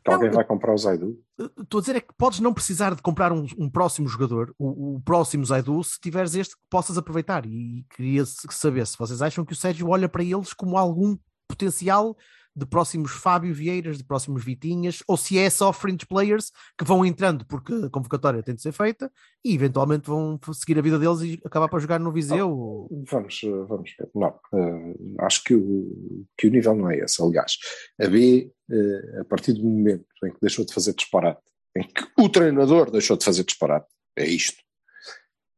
Que 0.05 0.11
alguém 0.11 0.31
vai 0.31 0.45
comprar 0.45 0.75
o 0.75 0.79
Zaidu? 0.79 1.19
Estou 1.59 1.79
a 1.79 1.81
dizer 1.81 1.97
é 1.97 2.01
que 2.01 2.13
podes 2.17 2.41
não 2.41 2.53
precisar 2.53 2.95
de 2.95 3.01
comprar 3.03 3.33
um, 3.33 3.47
um 3.59 3.69
próximo 3.71 4.07
jogador, 4.07 4.55
o, 4.59 4.97
o 4.97 5.01
próximo 5.01 5.45
Zaidu, 5.45 5.83
se 5.83 5.99
tiveres 5.99 6.35
este 6.35 6.55
que 6.55 6.63
possas 6.71 6.99
aproveitar. 6.99 7.47
E 7.47 7.85
queria 7.97 8.25
se- 8.25 8.47
saber 8.51 8.87
se 8.87 8.99
vocês 8.99 9.23
acham 9.23 9.45
que 9.45 9.53
o 9.53 9.57
Sérgio 9.57 9.89
olha 9.89 10.09
para 10.09 10.23
eles 10.23 10.53
como 10.53 10.77
algum 10.77 11.17
potencial 11.49 12.17
de 12.55 12.67
próximos 12.67 13.13
Fábio 13.13 13.55
Vieiras, 13.55 13.97
de 13.99 14.05
próximos 14.05 14.45
Vitinhas, 14.45 15.03
ou 15.07 15.17
se 15.17 15.39
é 15.39 15.49
só 15.49 15.73
fringe 15.73 16.05
players 16.07 16.51
que 16.77 16.85
vão 16.85 17.05
entrando 17.05 17.47
porque 17.47 17.73
a 17.73 17.89
convocatória 17.91 18.43
tem 18.43 18.55
de 18.55 18.61
ser 18.63 18.73
feita 18.73 19.11
e 19.45 19.55
eventualmente 19.55 20.09
vão 20.09 20.39
seguir 20.53 20.79
a 20.79 20.83
vida 20.83 20.99
deles 20.99 21.21
e 21.21 21.41
acabar 21.45 21.69
para 21.69 21.79
jogar 21.79 22.01
no 22.01 22.13
Viseu. 22.13 22.51
ou- 22.51 23.05
Vamos, 23.11 23.41
vamos 23.69 23.91
ver. 23.99 24.11
Não, 24.15 24.39
eh, 24.55 24.95
acho 25.21 25.45
que 25.45 25.55
o, 25.55 26.25
que 26.37 26.49
o 26.49 26.51
nível 26.51 26.75
não 26.75 26.91
é 26.91 26.99
esse. 26.99 27.23
Aliás, 27.23 27.53
a 28.01 28.07
B, 28.09 28.53
eh, 28.71 29.21
a 29.21 29.25
partir 29.25 29.53
do 29.53 29.63
momento 29.65 30.05
em 30.25 30.31
que 30.33 30.39
deixou 30.43 30.65
de 30.65 30.75
fazer 30.75 30.93
disparate, 30.95 31.41
em 31.77 31.85
que 31.85 32.05
o 32.19 32.29
treinador 32.29 32.91
deixou 32.91 33.17
de 33.17 33.25
fazer 33.25 33.45
disparate, 33.45 33.87
é 34.17 34.25
isto, 34.27 34.61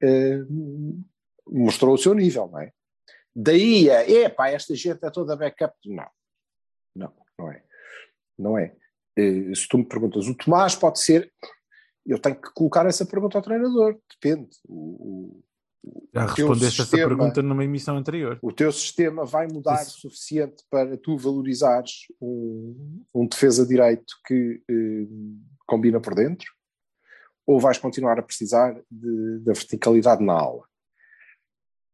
eh, 0.03 0.43
mostrou 1.47 1.95
o 1.95 1.99
seu 1.99 2.15
nível, 2.15 2.49
não 2.53 2.61
é? 2.61 2.71
Daí 3.35 3.91
a, 3.91 4.09
epá, 4.09 4.51
esta 4.51 4.75
gente 4.75 5.03
é 5.05 5.11
toda 5.11 5.35
backup. 5.35 5.75
Não, 5.87 6.07
não, 6.95 7.13
não 7.39 7.51
é. 7.53 7.63
Não 8.39 8.59
é. 8.59 8.75
Eh, 9.17 9.55
se 9.55 9.69
tu 9.69 9.79
me 9.79 9.85
perguntas, 9.85 10.27
o 10.27 10.35
Tomás 10.35 10.75
pode 10.75 11.01
ser. 11.01 11.33
Eu 12.05 12.19
tenho 12.19 12.35
que 12.41 12.53
colocar 12.55 12.85
essa 12.87 13.07
pergunta 13.07 13.39
ao 13.39 13.43
treinador, 13.43 13.99
depende. 14.11 14.51
O, 14.67 15.43
o, 15.85 16.09
Já 16.13 16.25
o 16.25 16.27
respondeste 16.29 16.81
essa 16.81 16.91
sistema- 16.91 17.09
pergunta 17.09 17.43
numa 17.43 17.65
emissão 17.65 17.97
anterior. 17.97 18.39
o 18.43 18.53
teu 18.53 18.73
sistema 18.73 19.25
vai 19.25 19.47
mudar 19.47 19.79
o 19.81 19.83
Isso. 19.83 20.01
suficiente 20.01 20.65
para 20.71 20.97
tu 20.97 21.17
valorizares 21.17 22.07
um, 22.21 23.05
um 23.15 23.27
defesa 23.27 23.67
direito 23.67 24.15
que 24.27 24.63
eh, 24.69 25.07
combina 25.67 26.01
por 26.01 26.15
dentro? 26.15 26.51
Ou 27.47 27.61
vais 27.61 27.79
continuar 27.79 28.19
a 28.19 28.23
precisar 28.23 28.73
de- 28.91 29.39
da 29.41 29.53
verticalidade 29.53 30.25
na 30.25 30.33
aula? 30.33 30.65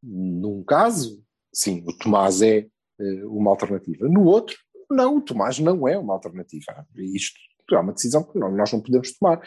Num 0.01 0.63
caso, 0.63 1.23
sim, 1.53 1.83
o 1.87 1.95
Tomás 1.97 2.41
é 2.41 2.67
eh, 2.99 3.25
uma 3.25 3.51
alternativa. 3.51 4.07
No 4.07 4.23
outro, 4.23 4.57
não, 4.89 5.17
o 5.17 5.21
Tomás 5.21 5.59
não 5.59 5.87
é 5.87 5.97
uma 5.97 6.13
alternativa. 6.13 6.85
Isto 6.95 7.39
é 7.71 7.79
uma 7.79 7.93
decisão 7.93 8.23
que 8.23 8.37
nós 8.37 8.71
não 8.71 8.81
podemos 8.81 9.11
tomar. 9.17 9.41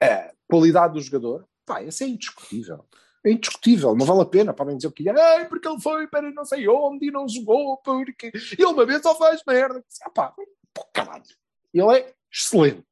A 0.00 0.32
qualidade 0.48 0.94
do 0.94 1.00
jogador, 1.00 1.46
pá, 1.66 1.82
essa 1.82 2.04
é 2.04 2.08
indiscutível. 2.08 2.84
É 3.24 3.30
indiscutível, 3.30 3.94
não 3.96 4.04
vale 4.06 4.20
a 4.20 4.26
pena. 4.26 4.52
Podem 4.52 4.76
dizer 4.76 4.88
o 4.88 4.92
que 4.92 5.08
é, 5.08 5.38
"Ei, 5.38 5.46
porque 5.46 5.66
ele 5.66 5.80
foi 5.80 6.06
para 6.06 6.30
não 6.30 6.44
sei 6.44 6.68
onde 6.68 7.06
e 7.06 7.10
não 7.10 7.28
jogou, 7.28 7.78
porque 7.78 8.30
ele 8.58 8.66
uma 8.66 8.84
vez 8.84 9.02
só 9.02 9.16
faz 9.16 9.42
merda. 9.46 9.82
Ah, 10.02 10.10
pá, 10.10 10.34
pô, 10.72 10.84
caralho. 10.92 11.24
Ele 11.72 11.98
é 11.98 12.14
excelente. 12.30 12.86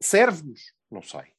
Serve-nos? 0.00 0.72
Não 0.90 1.02
sei. 1.02 1.32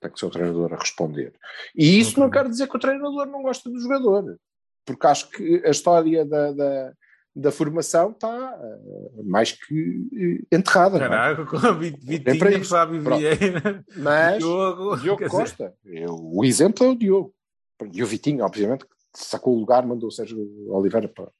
Tem 0.00 0.10
que 0.10 0.18
ser 0.18 0.26
o 0.26 0.30
treinador 0.30 0.74
a 0.74 0.76
responder. 0.76 1.32
E 1.76 2.00
isso 2.00 2.18
não 2.18 2.28
quer 2.28 2.48
dizer 2.48 2.68
que 2.68 2.76
o 2.76 2.80
treinador 2.80 3.26
não 3.26 3.42
gosta 3.42 3.70
do 3.70 3.78
jogador, 3.78 4.36
porque 4.84 5.06
acho 5.06 5.30
que 5.30 5.62
a 5.64 5.70
história 5.70 6.24
da, 6.24 6.50
da, 6.50 6.92
da 7.34 7.50
formação 7.50 8.10
está 8.10 8.58
eh, 8.62 9.22
mais 9.24 9.52
que 9.52 10.08
eh, 10.50 10.56
enterrada. 10.56 10.96
é? 10.96 11.00
Caraca, 11.00 11.46
com 11.46 11.56
a 11.56 11.72
Vitinha. 11.72 12.64
Fábio. 12.64 13.00
Vieira, 13.00 13.84
Mas 13.96 14.38
Diogo, 14.38 14.96
Diogo 14.98 15.18
quer 15.18 15.26
dizer, 15.26 15.38
Costa, 15.38 15.74
eu- 15.84 16.14
o 16.20 16.44
exemplo 16.44 16.86
é 16.86 16.90
o 16.90 16.94
Diogo. 16.96 17.34
E 17.92 18.02
o 18.02 18.06
Vitinho, 18.06 18.44
obviamente, 18.44 18.84
que 18.84 18.90
sacou 19.14 19.56
o 19.56 19.58
lugar, 19.58 19.84
mandou 19.86 20.08
o 20.08 20.12
Sérgio 20.12 20.38
Oliveira 20.72 21.08
para. 21.08 21.30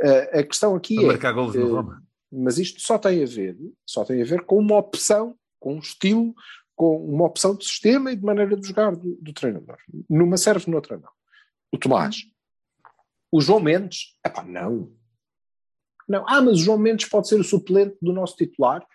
Eh, 0.00 0.40
a 0.40 0.42
questão 0.44 0.74
aqui 0.76 0.98
a 0.98 1.02
é. 1.02 1.06
marcar 1.06 1.32
golos 1.32 1.54
no 1.54 1.66
eh, 1.66 1.70
Roma. 1.70 2.02
Mas 2.30 2.58
isto 2.58 2.80
só 2.80 2.98
tem 2.98 3.22
a 3.22 3.26
ver, 3.26 3.56
só 3.86 4.04
tem 4.04 4.20
a 4.20 4.24
ver 4.24 4.44
com 4.44 4.58
uma 4.58 4.76
opção, 4.76 5.34
com 5.58 5.74
um 5.74 5.78
estilo, 5.78 6.34
com 6.76 6.96
uma 7.04 7.24
opção 7.24 7.56
de 7.56 7.64
sistema 7.64 8.12
e 8.12 8.16
de 8.16 8.22
maneira 8.22 8.54
de 8.54 8.66
jogar 8.68 8.94
do, 8.94 9.16
do 9.20 9.32
treinador. 9.32 9.76
Numa 10.08 10.36
serve, 10.36 10.70
noutra 10.70 10.98
não. 10.98 11.08
O 11.72 11.78
Tomás. 11.78 12.16
O 13.32 13.40
João 13.40 13.60
Mendes, 13.60 14.16
epá, 14.24 14.44
não. 14.44 14.92
Não. 16.08 16.24
Ah, 16.26 16.40
mas 16.40 16.54
o 16.54 16.62
João 16.62 16.78
Mendes 16.78 17.08
pode 17.08 17.28
ser 17.28 17.38
o 17.38 17.44
suplente 17.44 17.96
do 18.00 18.12
nosso 18.12 18.36
titular. 18.36 18.86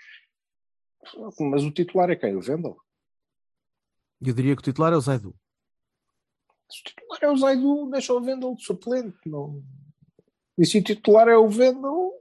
Mas 1.40 1.64
o 1.64 1.72
titular 1.72 2.10
é 2.10 2.16
quem? 2.16 2.36
O 2.36 2.42
Vendel? 2.42 2.78
Eu 4.22 4.34
diria 4.34 4.56
que 4.56 4.62
o 4.62 4.64
titular 4.64 4.94
é 4.94 4.96
o 4.96 5.02
Zaidu. 5.02 5.36
Se 6.72 6.80
o 6.80 6.84
titular 6.84 7.20
é 7.22 7.30
o 7.30 7.38
Zaidu, 7.38 7.90
deixa 7.92 8.14
o 8.14 8.22
Vendel 8.22 8.56
de 8.56 8.64
suplente. 8.64 9.18
Não. 9.26 9.62
E 10.58 10.66
se 10.66 10.80
o 10.80 10.84
titular 10.84 11.28
é 11.28 11.38
o 11.38 11.50
Vendel, 11.50 12.12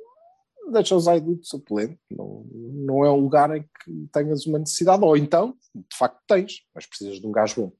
deixa 0.72 0.96
o 0.96 1.00
Zaidu 1.00 1.36
de 1.36 1.46
suplente. 1.46 1.98
Não, 2.10 2.44
não 2.50 3.04
é 3.04 3.10
um 3.10 3.20
lugar 3.20 3.56
em 3.56 3.62
que 3.62 4.08
tenhas 4.12 4.46
uma 4.46 4.58
necessidade. 4.58 5.02
Ou 5.04 5.16
então, 5.16 5.56
de 5.74 5.96
facto, 5.96 6.20
tens, 6.26 6.62
mas 6.74 6.86
precisas 6.86 7.20
de 7.20 7.26
um 7.26 7.32
gajo 7.32 7.62
bom. 7.62 7.72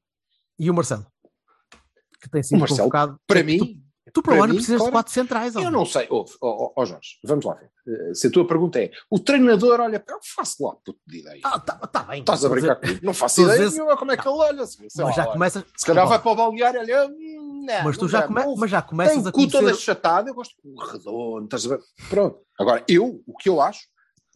E 0.57 0.69
o 0.69 0.73
Marcelo? 0.73 1.05
Que 2.21 2.29
tem 2.29 2.41
sido 2.41 2.57
O 2.57 2.59
Marcelo, 2.61 2.79
convocado. 2.79 3.19
Para 3.27 3.43
mim, 3.43 3.82
Tu, 4.13 4.21
para 4.21 4.35
o 4.39 4.43
ano 4.43 4.53
precisas 4.53 4.83
de 4.83 4.91
quatro 4.91 5.11
centrais. 5.11 5.55
eu 5.55 5.71
não 5.71 5.85
sei. 5.85 6.07
Ó 6.11 6.23
ó, 6.41 6.71
ó, 6.75 6.85
Jorge, 6.85 7.17
vamos 7.23 7.43
lá 7.45 7.55
ver. 7.55 7.71
Eh, 7.87 8.13
Se 8.13 8.27
a 8.27 8.31
tua 8.31 8.45
pergunta 8.45 8.79
é: 8.79 8.91
o 9.09 9.17
treinador 9.17 9.79
olha, 9.79 10.03
eu 10.07 10.19
faço 10.35 10.63
lá 10.63 10.75
puto 10.75 10.99
de 11.07 11.19
ideia. 11.19 11.41
Ah, 11.43 11.59
tá, 11.59 11.75
tá 11.87 12.03
bem. 12.03 12.19
Estás 12.19 12.45
a 12.45 12.49
brincar 12.49 12.75
comigo? 12.75 12.99
Não 13.03 13.13
faço 13.13 13.41
ideia 13.41 13.57
dizer- 13.65 13.71
nenhuma 13.77 13.97
como 13.97 14.11
é 14.11 14.17
que 14.17 14.27
ele 14.27 14.37
olha. 14.37 14.65
Sei 14.67 14.87
lá, 14.99 15.05
Mas 15.07 15.15
já 15.15 15.23
olha. 15.23 15.31
começas. 15.33 15.65
Se 15.75 15.85
calhar 15.85 16.07
vai 16.07 16.19
para 16.21 16.31
o 16.31 16.35
balneário, 16.35 16.79
olha, 16.79 17.07
hum, 17.07 17.65
não, 17.67 17.83
mas 17.85 17.97
tu 17.97 18.01
não 18.03 18.09
já, 18.09 18.27
come- 18.27 18.55
mas 18.55 18.69
já 18.69 18.81
começas 18.83 19.15
Tem 19.15 19.25
a 19.25 19.29
o 19.29 19.31
cu 19.31 19.41
todo 19.47 19.51
conhecer. 19.63 19.71
achatado, 19.79 20.27
eu 20.29 20.35
gosto 20.35 20.55
do 20.63 20.75
redondo, 20.85 21.45
estás 21.45 21.65
a 21.65 21.69
ver? 21.69 21.79
Pronto. 22.07 22.39
Agora, 22.59 22.83
eu, 22.87 23.23
o 23.25 23.35
que 23.35 23.49
eu 23.49 23.59
acho, 23.61 23.87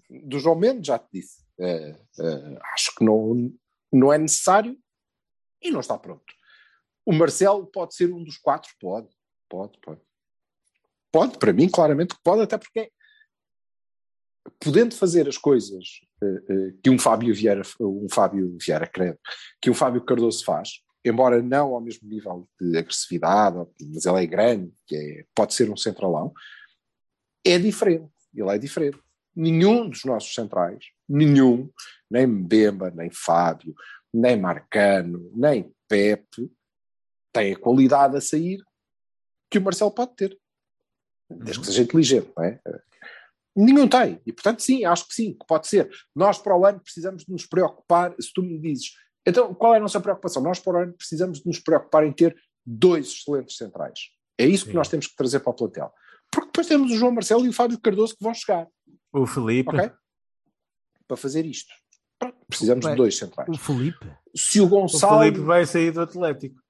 do 0.10 0.40
João 0.40 0.56
Mendes, 0.56 0.88
já 0.88 0.98
te 0.98 1.08
disse, 1.14 1.44
eh, 1.60 1.96
eh, 2.20 2.60
acho 2.74 2.96
que 2.96 3.06
não, 3.06 3.52
não 3.94 4.12
é 4.12 4.18
necessário 4.18 4.76
e 5.62 5.70
não 5.70 5.82
está 5.82 5.98
pronto. 6.00 6.24
O 7.06 7.14
Marcelo 7.14 7.66
pode 7.68 7.94
ser 7.96 8.12
um 8.12 8.24
dos 8.24 8.38
quatro? 8.38 8.72
Pode, 8.82 9.08
pode, 9.50 9.78
pode. 9.80 10.02
Pode, 11.12 11.38
para 11.38 11.54
mim, 11.54 11.70
claramente 11.70 12.16
pode, 12.24 12.42
até 12.42 12.58
porque 12.58 12.92
podendo 14.60 14.96
fazer 14.96 15.28
as 15.28 15.38
coisas 15.38 16.02
eh, 16.24 16.44
eh, 16.50 16.74
que 16.84 16.90
um 16.90 16.98
Fábio 16.98 17.34
Vieira, 17.34 17.62
um 17.80 18.08
Fábio 18.10 18.58
Vieira, 18.60 18.88
credo, 18.88 19.20
que 19.62 19.70
um 19.70 19.74
Fábio 19.74 20.04
Cardoso 20.04 20.44
faz, 20.44 20.82
embora 21.04 21.42
não 21.42 21.74
ao 21.74 21.82
mesmo 21.82 22.08
nível 22.08 22.48
de 22.60 22.78
agressividade, 22.78 23.58
mas 23.94 24.06
ele 24.06 24.24
é 24.24 24.26
grande, 24.26 24.72
que 24.86 24.96
é- 24.96 25.26
pode 25.36 25.54
ser 25.54 25.70
um 25.70 25.78
centralão, 25.78 26.34
é 27.46 27.58
diferente. 27.58 28.12
Ele 28.34 28.50
é 28.50 28.58
diferente. 28.58 29.00
Nenhum 29.36 29.90
dos 29.90 30.04
nossos 30.04 30.34
centrais, 30.34 30.84
nenhum, 31.08 31.70
nem 32.10 32.26
Mbemba, 32.26 32.92
nem 32.92 33.10
Fábio, 33.12 33.74
nem 34.14 34.40
Marcano, 34.40 35.32
nem 35.36 35.72
Pepe, 35.88 36.52
tem 37.32 37.54
a 37.54 37.60
qualidade 37.60 38.18
a 38.18 38.22
sair 38.22 38.60
que 39.50 39.58
o 39.58 39.62
Marcelo 39.62 39.92
pode 39.92 40.16
ter. 40.16 40.38
Desde 41.30 41.60
que 41.60 41.66
seja 41.68 41.84
inteligente, 41.84 42.32
não 42.36 42.44
é? 42.44 42.60
Nenhum 43.56 43.88
tem. 43.88 44.22
E, 44.26 44.32
portanto, 44.32 44.62
sim, 44.62 44.86
acho 44.86 45.08
que 45.08 45.14
sim, 45.14 45.34
que 45.34 45.46
pode 45.46 45.68
ser. 45.68 45.90
Nós, 46.16 46.38
para 46.38 46.56
o 46.56 46.66
ano, 46.66 46.80
precisamos 46.80 47.24
de 47.26 47.32
nos 47.32 47.46
preocupar. 47.46 48.16
Se 48.20 48.32
tu 48.34 48.42
me 48.44 48.60
dizes, 48.60 48.92
então, 49.26 49.54
qual 49.54 49.74
é 49.74 49.78
a 49.78 49.82
nossa 49.82 50.00
preocupação? 50.00 50.42
Nós, 50.42 50.60
para 50.60 50.74
o 50.74 50.82
ano, 50.84 50.94
precisamos 50.94 51.40
de 51.40 51.48
nos 51.48 51.60
preocupar 51.60 52.06
em 52.06 52.14
ter 52.14 52.36
dois 52.66 53.08
excelentes 53.08 53.58
centrais. 53.58 54.00
É 54.38 54.46
isso 54.46 54.66
que 54.66 54.72
Sim. 54.72 54.78
nós 54.78 54.88
temos 54.88 55.08
que 55.08 55.16
trazer 55.16 55.40
para 55.40 55.50
o 55.50 55.54
plantel. 55.56 55.92
Porque 56.32 56.48
depois 56.48 56.68
temos 56.68 56.92
o 56.92 56.96
João 56.98 57.12
Marcelo 57.12 57.46
e 57.46 57.50
o 57.50 57.54
Fábio 57.54 57.80
Cardoso 57.80 58.16
que 58.16 58.24
vão 58.24 58.34
chegar, 58.34 58.68
O 59.12 59.26
Felipe. 59.26 59.70
ok? 59.76 59.92
Para 61.08 61.18
fazer 61.18 61.46
isto. 61.46 61.74
Pronto, 62.20 62.38
precisamos 62.48 62.86
de 62.86 62.96
dois 62.96 63.18
centrais. 63.18 63.50
O 63.50 63.58
Felipe. 63.58 64.06
Se 64.36 64.60
o 64.62 64.66
O 64.66 64.70
Gonçalo. 64.70 65.20
Felipe 65.20 65.40
vai 65.40 65.66
sair 65.66 65.92
do 65.92 66.02
Atlético. 66.02 66.62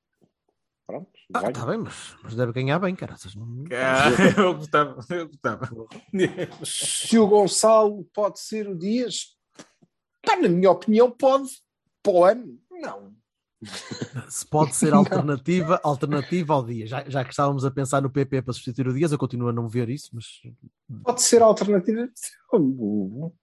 Pronto, 0.87 1.09
Ah, 1.33 1.41
vai. 1.41 1.51
tá 1.51 1.65
bem, 1.65 1.77
mas, 1.79 2.15
mas 2.23 2.33
deve 2.33 2.53
ganhar 2.53 2.79
bem, 2.79 2.95
caraças. 2.95 3.35
Não... 3.35 3.65
Ah, 3.73 4.07
eu 4.41 4.55
gostava. 4.55 5.05
Eu 5.09 5.27
gostava. 5.27 5.69
Se 6.63 7.19
o 7.19 7.27
Gonçalo 7.27 8.05
pode 8.13 8.39
ser 8.39 8.69
o 8.69 8.75
Dias, 8.75 9.35
pá, 10.25 10.37
na 10.37 10.47
minha 10.47 10.71
opinião, 10.71 11.11
pode. 11.11 11.49
Para 12.01 12.13
o 12.13 12.23
ano, 12.23 12.57
não. 12.71 13.13
Se 14.29 14.45
pode 14.47 14.75
ser 14.75 14.93
alternativa, 14.95 15.77
alternativa 15.83 16.53
ao 16.53 16.63
dia. 16.63 16.87
Já, 16.87 17.03
já 17.09 17.23
que 17.25 17.31
estávamos 17.31 17.65
a 17.65 17.71
pensar 17.71 18.01
no 18.01 18.09
PP 18.09 18.43
para 18.43 18.53
substituir 18.53 18.87
o 18.87 18.93
Dias, 18.93 19.11
eu 19.11 19.17
continuo 19.17 19.49
a 19.49 19.53
não 19.53 19.67
ver 19.67 19.89
isso, 19.89 20.11
mas 20.13 20.25
Pode 21.03 21.21
ser 21.21 21.41
alternativa. 21.41 22.07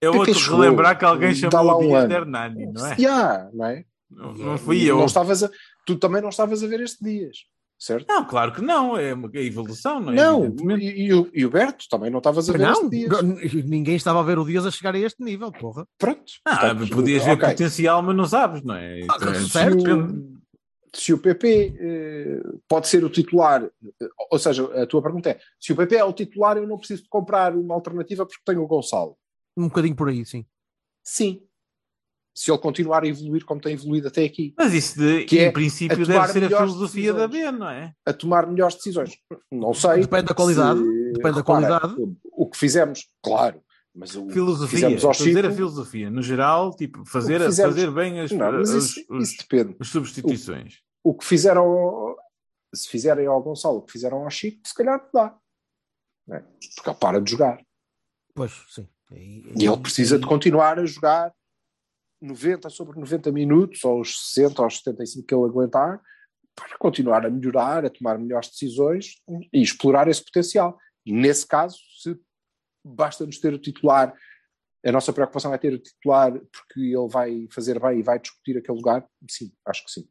Eu 0.01 0.13
vou-te 0.13 0.31
relembrar 0.31 0.97
que 0.97 1.05
alguém 1.05 1.35
chamou 1.35 1.75
o 1.75 1.77
um 1.77 1.79
Dias 1.81 1.99
ano. 1.99 2.07
de 2.07 2.15
Hernani, 2.15 2.65
não 2.71 2.85
é? 2.87 2.97
Já, 2.97 3.49
não 3.53 3.65
é? 3.65 3.85
Não, 4.09 4.33
não 4.33 4.57
fui 4.57 4.83
eu. 4.83 4.97
Não 4.97 5.05
estavas 5.05 5.43
a- 5.43 5.49
tu 5.85 5.97
também 5.97 6.21
não 6.21 6.29
estavas 6.29 6.63
a 6.63 6.67
ver 6.67 6.79
este 6.81 7.03
Dias, 7.03 7.37
certo? 7.77 8.07
Não, 8.07 8.25
claro 8.25 8.53
que 8.53 8.61
não. 8.61 8.95
É 8.97 9.13
uma 9.13 9.29
é 9.33 9.43
evolução, 9.43 9.99
não 9.99 10.13
é? 10.13 10.15
Não, 10.15 10.45
e, 10.77 11.05
e 11.07 11.13
o, 11.13 11.29
e 11.33 11.45
o 11.45 11.49
Berto 11.49 11.85
também 11.89 12.09
não 12.09 12.19
estavas 12.19 12.49
a 12.49 12.51
ver 12.53 12.59
não, 12.59 12.71
este 12.71 12.89
Dias. 12.89 13.65
ninguém 13.65 13.95
estava 13.95 14.19
a 14.19 14.23
ver 14.23 14.37
o 14.39 14.45
Dias 14.45 14.65
a 14.65 14.71
chegar 14.71 14.93
a 14.95 14.99
este 14.99 15.23
nível, 15.23 15.51
porra. 15.51 15.87
Pronto. 15.97 16.23
Ah, 16.45 16.57
Portanto, 16.57 16.89
podias 16.95 17.23
ver 17.25 17.31
ok. 17.31 17.49
potencial, 17.49 18.01
mas 18.03 18.15
não 18.15 18.25
sabes, 18.25 18.63
não 18.63 18.75
é? 18.75 19.01
Ah, 19.09 19.15
Então, 19.17 19.29
é- 19.31 19.39
certo. 19.41 19.77
depende. 19.83 20.35
se 20.93 21.11
o 21.11 21.17
PP 21.17 21.75
eh, 21.77 22.41
pode 22.69 22.87
ser 22.87 23.03
o 23.03 23.09
titular, 23.09 23.61
eh, 23.65 24.07
ou 24.31 24.39
seja, 24.39 24.63
a 24.81 24.87
tua 24.87 25.01
pergunta 25.01 25.29
é: 25.31 25.39
se 25.59 25.73
o 25.73 25.75
PP 25.75 25.95
é 25.97 26.03
o 26.05 26.13
titular, 26.13 26.55
eu 26.55 26.65
não 26.65 26.77
preciso 26.77 27.03
de 27.03 27.09
comprar 27.09 27.53
uma 27.53 27.75
alternativa 27.75 28.25
porque 28.25 28.41
tenho 28.45 28.61
o 28.63 28.67
Gonçalo. 28.67 29.17
Um 29.57 29.67
bocadinho 29.67 29.93
por 29.95 30.07
aí, 30.07 30.25
sim. 30.25 30.45
Sim. 31.03 31.41
Se 32.37 32.51
ele 32.51 32.57
continuar 32.59 33.03
a 33.03 33.07
evoluir 33.07 33.45
como 33.45 33.61
tem 33.61 33.73
evoluído 33.75 34.09
até 34.09 34.25
aqui, 34.25 34.53
Mas 34.57 34.73
isso, 34.73 34.99
de, 34.99 35.23
Que 35.23 35.39
é 35.39 35.45
em 35.47 35.53
princípio, 35.53 36.03
a 36.03 36.05
tomar 36.05 36.19
deve 36.27 36.33
ser 36.33 36.37
a 36.39 36.41
melhores 36.41 36.71
filosofia 36.73 37.13
da 37.13 37.27
decisões. 37.27 37.51
B, 37.53 37.57
não 37.59 37.69
é? 37.69 37.93
a 38.05 38.13
tomar 38.13 38.45
melhores 38.47 38.75
decisões. 38.75 39.17
Não 39.49 39.73
sei. 39.73 40.01
Depende 40.01 40.25
da 40.25 40.33
qualidade, 40.35 40.79
se- 40.79 40.85
depende 41.13 41.21
da 41.21 41.27
repara, 41.29 41.43
qualidade. 41.43 41.95
O 42.33 42.49
que 42.49 42.57
fizemos, 42.57 43.07
claro, 43.23 43.61
mas 43.95 44.15
o 44.17 44.27
que 44.27 44.33
Filosofia. 44.33 44.67
fizemos 44.79 45.05
ao 45.05 45.13
Fazer 45.13 45.33
Chico, 45.33 45.47
a 45.47 45.51
filosofia. 45.51 46.09
No 46.09 46.21
geral, 46.21 46.75
tipo, 46.75 47.05
fazer, 47.05 47.39
O 47.41 47.45
fizemos- 47.45 47.73
fazer 47.73 47.91
bem 47.91 48.19
as, 48.19 48.31
não, 48.31 48.59
as- 48.59 48.69
isso, 48.69 49.05
os- 49.09 49.29
isso 49.29 49.37
depende. 49.39 49.77
as 49.79 49.87
substituições. 49.87 50.79
O 51.01 51.13
que 51.15 51.23
fizeram, 51.23 51.63
ao- 51.63 52.17
se 52.73 52.89
fizerem 52.89 53.27
ao 53.27 53.41
Gonçalo, 53.41 53.77
o 53.77 53.81
que 53.83 53.93
fizeram 53.93 54.23
ao 54.23 54.29
Chico, 54.29 54.59
se 54.67 54.73
calhar 54.73 54.99
não 55.01 55.09
dá. 55.13 55.37
Não 56.27 56.35
é? 56.35 56.39
Porque 56.75 56.89
ele 56.89 56.97
para 56.99 57.21
de 57.21 57.31
jogar. 57.31 57.61
Pois, 58.33 58.51
sim. 58.67 58.85
E, 59.13 59.53
E 59.57 59.65
ele 59.65 59.77
precisa 59.77 60.19
de 60.19 60.25
continuar 60.27 60.77
a 60.79 60.85
jogar 60.85 61.31
90 62.25 62.69
sobre 62.69 62.99
90 62.99 63.31
minutos, 63.31 63.83
ou 63.83 64.01
os 64.01 64.33
60, 64.33 64.61
ou 64.61 64.67
os 64.67 64.77
75 64.77 65.27
que 65.27 65.35
ele 65.35 65.45
aguentar, 65.45 66.01
para 66.55 66.77
continuar 66.77 67.25
a 67.25 67.29
melhorar, 67.29 67.85
a 67.85 67.89
tomar 67.89 68.17
melhores 68.17 68.49
decisões 68.49 69.21
e 69.53 69.61
explorar 69.61 70.07
esse 70.07 70.23
potencial. 70.23 70.77
Nesse 71.05 71.45
caso, 71.45 71.77
se 72.01 72.17
basta-nos 72.83 73.39
ter 73.39 73.53
o 73.53 73.59
titular, 73.59 74.15
a 74.85 74.91
nossa 74.91 75.11
preocupação 75.11 75.53
é 75.53 75.57
ter 75.57 75.73
o 75.73 75.79
titular 75.79 76.31
porque 76.31 76.79
ele 76.79 77.07
vai 77.09 77.47
fazer 77.51 77.79
bem 77.79 77.99
e 77.99 78.03
vai 78.03 78.19
discutir 78.19 78.57
aquele 78.57 78.77
lugar, 78.77 79.05
sim, 79.29 79.51
acho 79.65 79.83
que 79.83 79.91
sim. 79.91 80.07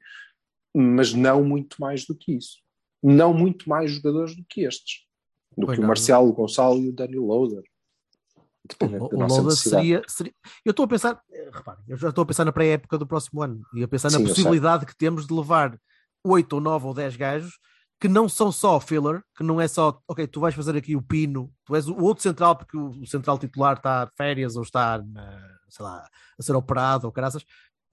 Mas 0.77 1.15
não 1.15 1.45
muito 1.45 1.77
mais 1.81 2.05
do 2.05 2.17
que 2.17 2.37
isso. 2.37 2.59
Não 3.03 3.33
muito 3.33 3.69
mais 3.69 3.93
jogadores 3.93 4.35
do 4.35 4.45
que 4.45 4.63
estes. 4.63 5.07
Do 5.57 5.67
Pois 5.67 5.77
que 5.77 5.81
não. 5.81 5.87
o 5.87 5.89
Marcelo, 5.89 6.29
o 6.29 6.33
Gonçalo 6.33 6.81
e 6.83 6.89
o 6.89 6.93
Daniel 6.93 7.23
Loader. 7.23 7.63
O, 8.81 8.87
o 9.17 9.19
Loda 9.43 9.51
seria, 9.57 10.03
seria- 10.09 10.35
Eu 10.65 10.71
estou 10.71 10.85
a 10.85 10.89
pensar, 10.89 11.21
eh, 11.31 11.51
reparem, 11.53 11.85
eu 11.87 11.97
já 11.99 12.09
estou 12.09 12.23
a 12.23 12.27
pensar 12.27 12.45
na 12.45 12.53
pré-época 12.53 12.97
do 12.97 13.07
próximo 13.07 13.43
ano 13.43 13.61
e 13.75 13.83
a 13.83 13.89
pensar 13.89 14.11
na 14.11 14.19
Sim, 14.19 14.25
sei. 14.25 14.35
possibilidade 14.35 14.87
que 14.87 14.97
temos 14.97 15.27
de 15.27 15.35
levar 15.35 15.79
8 16.25 16.55
ou 16.55 16.61
9 16.61 16.87
ou 16.87 16.95
10 16.95 17.15
gajos 17.17 17.59
que 18.01 18.09
não 18.09 18.29
são 18.29 18.51
só 18.51 18.81
filler, 18.81 19.23
que 19.37 19.43
não 19.45 19.61
é 19.61 19.69
só, 19.69 19.99
ok, 20.09 20.27
tu 20.27 20.41
vais 20.41 20.55
fazer 20.55 20.77
aqui 20.77 20.97
o 20.97 21.03
pino, 21.03 21.53
tu 21.65 21.75
és 21.77 21.87
o 21.89 21.97
outro 22.03 22.23
central 22.23 22.57
porque 22.57 22.77
o, 22.77 22.89
o 22.89 23.07
central 23.07 23.39
titular 23.39 23.77
está 23.77 24.05
de 24.07 24.13
férias 24.17 24.57
ou 24.57 24.63
está, 24.63 24.99
na- 24.99 25.57
sei 25.69 25.85
lá, 25.85 26.07
a 26.39 26.43
ser 26.43 26.55
operado 26.57 27.07
ou 27.07 27.13
caraças, 27.13 27.45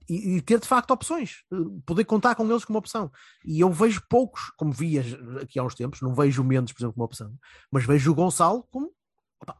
e, 0.08 0.36
e 0.36 0.40
ter 0.42 0.58
de 0.58 0.66
facto 0.66 0.90
opções, 0.90 1.44
eh, 1.52 1.56
poder 1.86 2.04
contar 2.04 2.34
com 2.34 2.44
eles 2.50 2.64
como 2.64 2.78
opção. 2.78 3.10
E 3.44 3.60
eu 3.60 3.70
vejo 3.70 4.02
poucos, 4.08 4.50
como 4.56 4.72
vi 4.72 4.98
aqui 5.40 5.58
há 5.58 5.62
uns 5.62 5.74
tempos, 5.74 6.00
não 6.00 6.14
vejo 6.14 6.42
o 6.42 6.44
Mendes, 6.44 6.72
por 6.72 6.80
exemplo, 6.80 6.94
como 6.94 7.04
opção, 7.04 7.32
mas 7.70 7.84
vejo 7.86 8.10
o 8.10 8.14
Gonçalo 8.14 8.66
como 8.70 8.90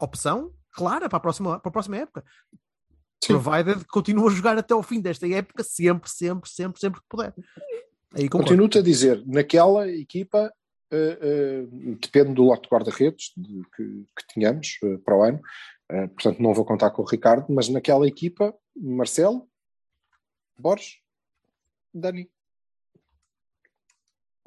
opção 0.01 0.53
clara 0.73 1.09
para 1.09 1.19
a 1.19 1.21
próxima, 1.21 1.59
para 1.61 1.69
a 1.69 1.73
próxima 1.73 1.97
época. 1.99 2.25
Sim. 3.23 3.39
Provided 3.39 3.79
que 3.81 3.87
continue 3.87 4.27
a 4.27 4.31
jogar 4.31 4.59
até 4.59 4.75
ao 4.75 4.83
fim 4.83 5.01
desta 5.01 5.29
época, 5.29 5.63
sempre, 5.63 6.11
sempre, 6.11 6.51
sempre, 6.51 6.81
sempre 6.81 7.01
que 7.01 7.07
puder. 7.09 7.35
Continuo-te 8.31 8.79
a 8.79 8.83
dizer, 8.83 9.23
naquela 9.27 9.89
equipa, 9.89 10.53
eh, 10.91 11.19
eh, 11.21 11.67
depende 12.01 12.35
do 12.35 12.43
lote 12.43 12.63
de 12.63 12.69
guarda-redes 12.69 13.33
de- 13.37 13.63
que, 13.75 13.85
que 14.17 14.27
tínhamos 14.35 14.79
eh, 14.85 14.99
para 14.99 15.17
o 15.17 15.23
ano, 15.23 15.41
portanto 15.89 16.43
não 16.43 16.53
vou 16.55 16.65
contar 16.65 16.91
com 16.91 17.03
o 17.03 17.07
Ricardo, 17.07 17.47
mas 17.51 17.69
naquela 17.69 18.07
equipa, 18.07 18.55
Marcelo, 18.75 19.49
Borges, 20.59 21.01
Dani. 21.93 22.31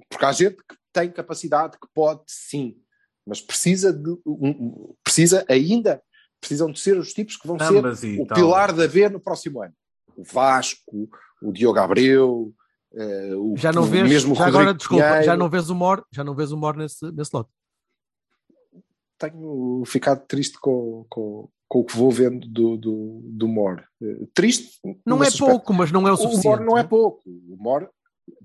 Porque 0.10 0.26
há 0.26 0.32
gente 0.32 0.58
que 0.58 0.76
tem 0.92 1.12
capacidade, 1.12 1.78
que 1.80 1.88
pode 1.94 2.24
sim, 2.28 2.82
mas 3.26 3.42
precisa, 3.42 3.92
de, 3.92 4.12
um- 4.26 4.94
precisa 5.04 5.46
ainda, 5.50 6.02
precisam 6.40 6.72
de 6.72 6.80
ser 6.80 6.98
os 6.98 7.14
tipos 7.14 7.36
que 7.38 7.48
vão 7.48 7.58
Ambas 7.60 8.00
ser 8.00 8.20
o 8.22 8.26
tal. 8.28 8.36
pilar 8.36 8.72
da 8.74 8.88
B 8.88 9.10
no 9.10 9.20
próximo 9.20 9.62
ano. 9.64 9.74
O 10.16 10.24
Vasco, 10.24 11.10
o 11.42 11.52
Diogo 11.52 11.80
Abreu, 11.80 12.54
eh, 12.94 13.36
o, 13.36 13.56
Já 13.58 13.72
não 13.74 13.84
o 13.84 13.86
vês, 13.86 14.08
mesmo 14.08 14.34
já 14.36 14.46
Rodrigo 14.46 14.58
agora, 14.60 14.74
desculpa, 14.78 15.04
Pinheiro. 15.04 15.26
já 15.26 15.36
não 15.38 15.50
vês 15.50 15.70
o 15.70 15.76
Mor, 15.76 16.06
já 16.12 16.24
não 16.24 16.36
vês 16.36 16.52
o 16.52 16.58
Mor 16.58 16.78
nesse, 16.78 17.12
nesse 17.12 17.32
lote. 17.34 17.50
tenho 19.18 19.84
ficado 19.86 20.26
triste 20.28 20.60
com, 20.60 21.06
com, 21.10 21.50
com 21.68 21.80
o 21.80 21.86
que 21.86 21.96
vou 21.98 22.12
vendo 22.12 22.48
do, 22.48 22.78
do, 22.78 23.22
do 23.24 23.48
Mor. 23.48 23.84
Eh, 24.02 24.26
Triste. 24.34 24.80
Não 25.06 25.24
é 25.24 25.32
pouco, 25.32 25.74
mas 25.74 25.92
não 25.92 26.08
é 26.08 26.12
o 26.12 26.14
O 26.14 26.18
suficiente. 26.18 26.46
Mor 26.46 26.60
não 26.62 26.78
é 26.78 26.84
pouco. 26.84 27.22
O 27.26 27.58
Mor 27.58 27.90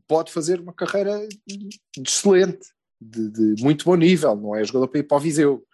pode 0.09 0.33
fazer 0.33 0.61
uma 0.61 0.73
carreira 0.73 1.27
de 1.47 1.79
excelente, 2.05 2.67
de, 3.01 3.55
de 3.55 3.63
muito 3.63 3.85
bom 3.85 3.97
nível. 3.97 4.37
Não 4.37 4.55
é 4.55 4.65
jogador 4.65 4.89
para 4.89 5.01
ir 5.01 5.05
para 5.05 5.17
o 5.17 5.21
Viseu, 5.21 5.65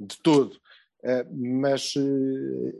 de 0.00 0.16
todo. 0.22 0.56
Eh, 1.02 1.26
mas 1.30 1.94
eh, 1.96 2.74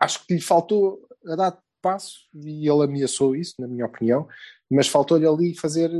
acho 0.00 0.26
que 0.26 0.34
lhe 0.34 0.40
faltou 0.40 1.00
a 1.26 1.36
dar 1.36 1.58
passo 1.80 2.28
e 2.34 2.68
ele 2.68 2.84
ameaçou 2.84 3.36
isso, 3.36 3.54
na 3.58 3.68
minha 3.68 3.86
opinião. 3.86 4.26
Mas 4.70 4.88
faltou-lhe 4.88 5.26
ali 5.26 5.54
fazer 5.54 5.90
eh, 5.90 5.94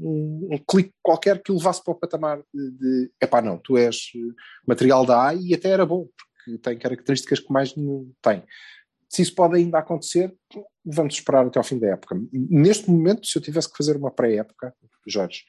um, 0.00 0.48
um 0.52 0.58
clique 0.58 0.92
qualquer 1.02 1.42
que 1.42 1.50
o 1.50 1.56
levasse 1.56 1.82
para 1.82 1.92
o 1.92 1.98
patamar 1.98 2.42
de, 2.52 2.70
de 2.72 3.10
epá, 3.20 3.40
não, 3.40 3.58
tu 3.58 3.76
és 3.76 4.12
material 4.66 5.06
da 5.06 5.28
A 5.28 5.34
e 5.34 5.54
até 5.54 5.70
era 5.70 5.86
bom, 5.86 6.08
porque 6.36 6.58
tem 6.58 6.78
características 6.78 7.40
que 7.40 7.52
mais 7.52 7.74
nenhum 7.74 8.12
tem. 8.20 8.44
Se 9.08 9.20
isso 9.20 9.34
pode 9.34 9.56
ainda 9.56 9.78
acontecer, 9.78 10.34
vamos 10.84 11.14
esperar 11.14 11.46
até 11.46 11.58
ao 11.58 11.64
fim 11.64 11.78
da 11.78 11.88
época. 11.88 12.18
Neste 12.32 12.90
momento, 12.90 13.26
se 13.26 13.36
eu 13.36 13.42
tivesse 13.42 13.70
que 13.70 13.76
fazer 13.76 13.94
uma 13.94 14.10
pré-época, 14.10 14.74
Jorge, 15.06 15.44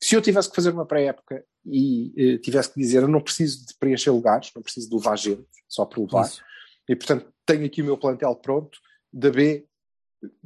se 0.00 0.14
eu 0.14 0.22
tivesse 0.22 0.48
que 0.48 0.56
fazer 0.56 0.70
uma 0.70 0.86
pré-época 0.86 1.44
e 1.64 2.12
eh, 2.16 2.38
tivesse 2.38 2.72
que 2.72 2.80
dizer 2.80 3.02
eu 3.02 3.08
não 3.08 3.20
preciso 3.20 3.66
de 3.66 3.74
preencher 3.74 4.10
lugares, 4.10 4.50
não 4.54 4.62
preciso 4.62 4.88
de 4.88 4.96
levar 4.96 5.16
gente, 5.16 5.46
só 5.68 5.84
por 5.84 6.02
levar, 6.02 6.26
Isso. 6.26 6.42
e 6.88 6.94
portanto 6.94 7.32
tenho 7.44 7.64
aqui 7.64 7.82
o 7.82 7.84
meu 7.84 7.96
plantel 7.96 8.34
pronto, 8.36 8.78
da 9.12 9.30
B 9.30 9.66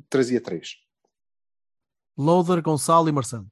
trazia 0.08 0.40
três. 0.40 0.76
Loader, 2.16 2.62
Gonçalo 2.62 3.08
e 3.08 3.12
Marcelo. 3.12 3.46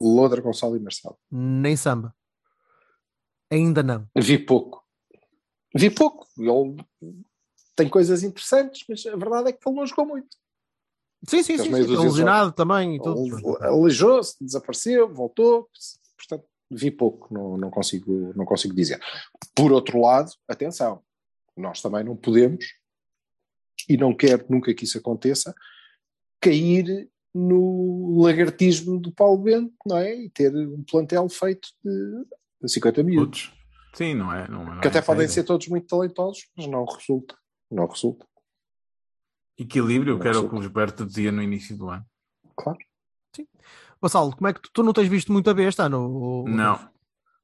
Loder, 0.00 0.42
Gonçalo 0.42 0.76
e 0.76 0.80
Marcelo. 0.80 1.16
Nem 1.30 1.76
samba. 1.76 2.14
Ainda 3.50 3.82
não. 3.82 4.08
Vi 4.16 4.38
pouco. 4.38 4.84
Vi 5.74 5.90
pouco. 5.90 6.26
Ele 6.36 6.84
tem 7.76 7.88
coisas 7.88 8.22
interessantes, 8.22 8.84
mas 8.88 9.06
a 9.06 9.16
verdade 9.16 9.50
é 9.50 9.52
que 9.52 9.68
ele 9.68 9.76
não 9.76 9.86
jogou 9.86 10.06
muito. 10.06 10.36
Sim, 11.28 11.42
sim, 11.42 11.58
sim. 11.58 11.64
sim. 11.64 11.70
Lesionado 11.70 12.52
também 12.52 12.96
e 12.96 13.00
aleijou-se, 13.60 14.36
desapareceu, 14.40 15.12
voltou. 15.12 15.68
Portanto, 16.16 16.44
vi 16.70 16.90
pouco, 16.90 17.32
não, 17.32 17.56
não, 17.56 17.70
consigo, 17.70 18.32
não 18.34 18.44
consigo 18.44 18.74
dizer. 18.74 19.00
Por 19.54 19.72
outro 19.72 20.00
lado, 20.00 20.32
atenção, 20.48 21.02
nós 21.56 21.80
também 21.80 22.02
não 22.04 22.16
podemos, 22.16 22.64
e 23.88 23.96
não 23.96 24.14
quero 24.14 24.44
nunca 24.48 24.72
que 24.74 24.84
isso 24.84 24.98
aconteça, 24.98 25.54
cair 26.40 27.08
no 27.34 28.20
lagartismo 28.20 28.98
do 28.98 29.12
Paulo 29.12 29.38
Bento, 29.38 29.72
não 29.86 29.96
é? 29.96 30.14
E 30.14 30.28
ter 30.28 30.54
um 30.54 30.82
plantel 30.82 31.28
feito 31.28 31.68
de, 31.84 32.24
de 32.62 32.72
50 32.72 33.02
miúdos. 33.02 33.46
Putos. 33.46 33.62
Sim, 33.94 34.14
não 34.14 34.32
é? 34.32 34.48
Não, 34.48 34.64
não 34.64 34.80
que 34.80 34.86
é 34.86 34.90
até 34.90 34.98
essa 34.98 35.12
a 35.12 35.14
podem 35.14 35.28
ser 35.28 35.44
todos 35.44 35.68
muito 35.68 35.86
talentosos, 35.86 36.48
mas 36.56 36.66
não 36.66 36.84
resulta. 36.84 37.36
Não 37.70 37.86
resulta. 37.86 38.26
Equilíbrio, 39.62 40.18
que 40.18 40.28
era 40.28 40.40
o 40.40 40.48
que 40.48 40.54
o 40.54 40.62
Gilberto 40.62 41.04
dizia 41.06 41.32
no 41.32 41.42
início 41.42 41.76
do 41.76 41.88
ano. 41.90 42.04
Claro. 42.56 42.78
Gonçalo, 44.00 44.34
como 44.36 44.48
é 44.48 44.52
que 44.52 44.60
tu, 44.60 44.70
tu 44.72 44.82
não 44.82 44.92
tens 44.92 45.08
visto 45.08 45.32
muito 45.32 45.48
a 45.48 45.54
B 45.54 45.62
este 45.64 45.80
ano? 45.82 46.00
ou- 46.10 46.48
Não. 46.48 46.78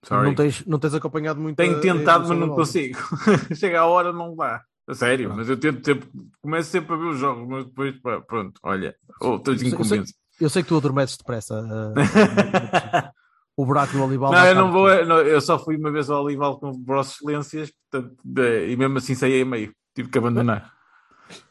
Sorry. 0.04 0.26
Não 0.28 0.34
tens, 0.34 0.64
não 0.66 0.78
tens 0.78 0.94
acompanhado 0.94 1.40
muito 1.40 1.56
Tenho 1.56 1.80
tentado, 1.80 2.28
mas 2.28 2.38
não 2.38 2.48
consigo. 2.54 2.98
Chega 3.54 3.80
a 3.80 3.86
hora, 3.86 4.12
não 4.12 4.34
dá. 4.36 4.62
A 4.86 4.94
sério, 4.94 5.34
mas 5.36 5.48
eu 5.48 5.56
tento 5.58 5.84
sempre, 5.84 6.08
começo 6.40 6.70
sempre 6.70 6.94
a 6.94 6.96
ver 6.96 7.06
os 7.08 7.18
jogos, 7.18 7.46
mas 7.46 7.64
depois, 7.66 8.00
pá, 8.00 8.20
pronto, 8.22 8.58
olha, 8.62 8.94
outras 9.20 9.60
Eu 9.60 9.84
sei- 9.84 9.98
eu. 9.98 10.04
Eu 10.40 10.48
sei 10.48 10.62
que 10.62 10.68
tu 10.68 10.76
adormeces 10.76 11.16
depressa. 11.18 11.62
ah, 11.62 11.92
o 13.56 13.66
buraco 13.66 13.96
no 13.96 14.06
Olival. 14.06 14.32
Não, 14.32 14.46
eu 14.46 14.54
não 14.54 14.72
vou, 14.72 15.04
não, 15.04 15.18
eu 15.18 15.40
só 15.40 15.58
fui 15.58 15.76
uma 15.76 15.90
vez 15.90 16.08
ao 16.08 16.24
Olival 16.24 16.58
com 16.58 16.72
grosses 16.82 17.16
excelências, 17.16 17.70
portanto, 17.90 18.16
de- 18.24 18.68
e 18.70 18.76
mesmo 18.76 18.96
assim 18.98 19.14
saí 19.14 19.42
a 19.42 19.44
meio, 19.44 19.72
tive 19.94 20.08
que 20.08 20.16
abandonar. 20.18 20.72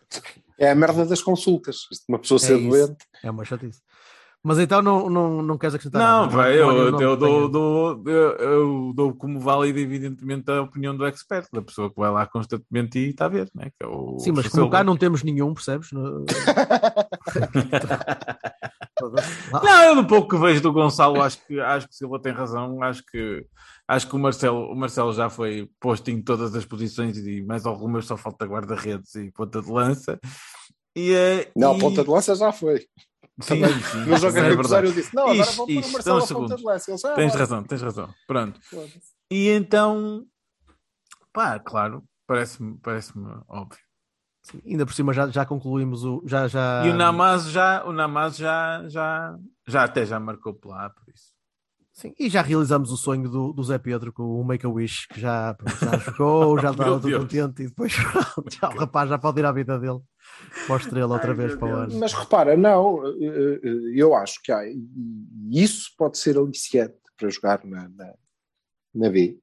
É 0.60 0.72
a 0.72 0.76
merda 0.76 1.05
das 1.05 1.22
consultas. 1.22 1.82
Uma 2.08 2.20
pessoa 2.20 2.39
ser 2.39 2.58
isso. 2.58 2.70
doente. 2.70 3.05
É 3.24 3.30
uma 3.30 3.45
chatice. 3.45 3.82
Mas 4.43 4.60
então 4.60 4.82
não, 4.82 5.10
não, 5.10 5.41
não 5.41 5.58
queres 5.58 5.76
acrescentar 5.76 6.01
Não, 6.01 6.22
nada? 6.22 6.38
vai, 6.38 6.58
Não, 6.58 6.78
eu, 6.78 6.91
não 6.91 7.01
eu, 7.01 7.18
dou, 7.18 7.49
dou, 7.49 8.03
eu, 8.05 8.32
eu 8.38 8.93
dou 8.95 9.14
como 9.14 9.39
válida, 9.39 9.80
evidentemente, 9.80 10.49
a 10.49 10.62
opinião 10.62 10.95
do 10.95 11.05
expert, 11.05 11.47
da 11.51 11.62
pessoa 11.62 11.89
que 11.89 11.99
vai 11.99 12.10
lá 12.12 12.26
constantemente 12.26 12.97
e 12.97 13.10
está 13.10 13.26
a 13.26 13.30
ver, 13.30 13.49
né? 13.53 13.72
que 13.78 13.86
é 13.86 13.88
o 13.88 14.18
Sim, 14.20 14.32
mas 14.32 14.47
como 14.47 14.70
cá 14.70 14.84
não 14.84 14.95
temos 14.95 15.24
nenhum, 15.24 15.53
percebes? 15.53 15.89
Não, 19.51 19.83
eu 19.83 19.95
do 19.95 20.07
pouco 20.07 20.27
que 20.29 20.37
vejo 20.37 20.61
do 20.61 20.73
Gonçalo, 20.73 21.21
acho 21.21 21.45
que, 21.45 21.59
acho 21.59 21.87
que 21.87 21.95
Silva 21.95 22.19
tem 22.21 22.33
razão. 22.33 22.81
Acho 22.81 23.03
que, 23.05 23.45
acho 23.87 24.07
que 24.07 24.15
o, 24.15 24.19
Marcelo, 24.19 24.71
o 24.71 24.75
Marcelo 24.75 25.13
já 25.13 25.29
foi 25.29 25.69
posto 25.79 26.09
em 26.09 26.21
todas 26.21 26.55
as 26.55 26.65
posições 26.65 27.17
e 27.17 27.41
mais 27.43 27.65
algumas 27.65 28.05
só 28.05 28.17
falta 28.17 28.45
guarda-redes 28.45 29.13
e 29.15 29.31
ponta 29.31 29.61
de 29.61 29.71
lança. 29.71 30.19
E, 30.95 31.13
eh, 31.13 31.51
Não, 31.55 31.75
e- 31.75 31.79
ponta 31.79 32.03
de 32.03 32.09
lança 32.09 32.35
já 32.35 32.51
foi. 32.51 32.87
Sim, 33.39 33.59
também. 33.61 33.79
sim, 33.83 34.05
No 34.05 34.17
jogo 34.17 34.37
é 34.37 34.41
aniversário 34.47 34.89
eu 34.89 34.93
disse: 34.93 35.15
Não, 35.15 35.27
agora 35.27 35.51
vou 35.51 35.67
pôr 35.67 35.73
o 35.85 35.91
Marcelo 35.91 36.27
ponta 36.27 36.55
de 36.55 36.63
lança. 36.63 36.91
Ele, 36.91 36.99
"Ah, 37.05 37.13
Tens 37.15 37.27
bora." 37.31 37.39
razão, 37.39 37.63
tens 37.63 37.81
razão. 37.83 38.13
Pronto. 38.27 38.59
E 39.29 39.49
então, 39.49 40.25
pá, 41.31 41.59
claro, 41.59 42.03
parece-me 42.25 42.77
parece 42.79 43.13
óbvio. 43.47 43.79
Sim, 44.49 44.61
ainda 44.65 44.85
por 44.85 44.93
cima 44.93 45.11
já, 45.11 45.27
já 45.27 45.45
concluímos 45.45 46.05
o. 46.05 46.23
Já, 46.25 46.47
já... 46.47 46.85
E 46.85 46.89
o 46.89 46.93
Namaz 46.93 47.49
já, 47.49 47.83
o 47.83 47.91
Namaz 47.91 48.37
já, 48.37 48.87
já, 48.87 49.37
já 49.67 49.83
até 49.83 50.05
já 50.05 50.19
marcou 50.21 50.53
por 50.53 50.69
lá, 50.69 50.89
por 50.89 51.03
isso. 51.13 51.35
Sim, 51.91 52.13
e 52.17 52.29
já 52.29 52.41
realizamos 52.41 52.91
o 52.91 52.95
sonho 52.95 53.27
do, 53.27 53.51
do 53.51 53.63
Zé 53.63 53.77
Pedro 53.77 54.13
com 54.13 54.39
o 54.39 54.45
Make-A-Wish, 54.45 55.07
que 55.09 55.19
já, 55.19 55.57
já 55.81 55.97
jogou, 55.97 56.57
já 56.61 56.71
tudo 56.71 56.99
Deus. 56.99 57.23
contente 57.23 57.63
e 57.63 57.67
depois 57.67 57.91
já, 58.61 58.69
o 58.69 58.77
rapaz 58.77 59.09
já 59.09 59.17
pode 59.17 59.39
ir 59.41 59.45
à 59.45 59.51
vida 59.51 59.77
dele. 59.77 59.99
Para 60.65 60.75
a 60.75 60.77
estrela 60.77 61.13
outra 61.15 61.31
Ai, 61.31 61.35
vez 61.35 61.55
para 61.55 61.73
ano. 61.73 61.99
Mas 61.99 62.13
repara, 62.13 62.55
não, 62.55 63.05
eh, 63.05 63.59
eh, 63.63 63.91
eu 63.95 64.15
acho 64.15 64.41
que 64.43 64.51
há, 64.51 64.63
e 64.65 64.77
isso 65.51 65.89
pode 65.97 66.17
ser 66.19 66.37
aliciante 66.37 66.95
para 67.17 67.29
jogar 67.29 67.65
na, 67.65 67.89
na, 67.89 68.13
na 68.93 69.09
B. 69.09 69.39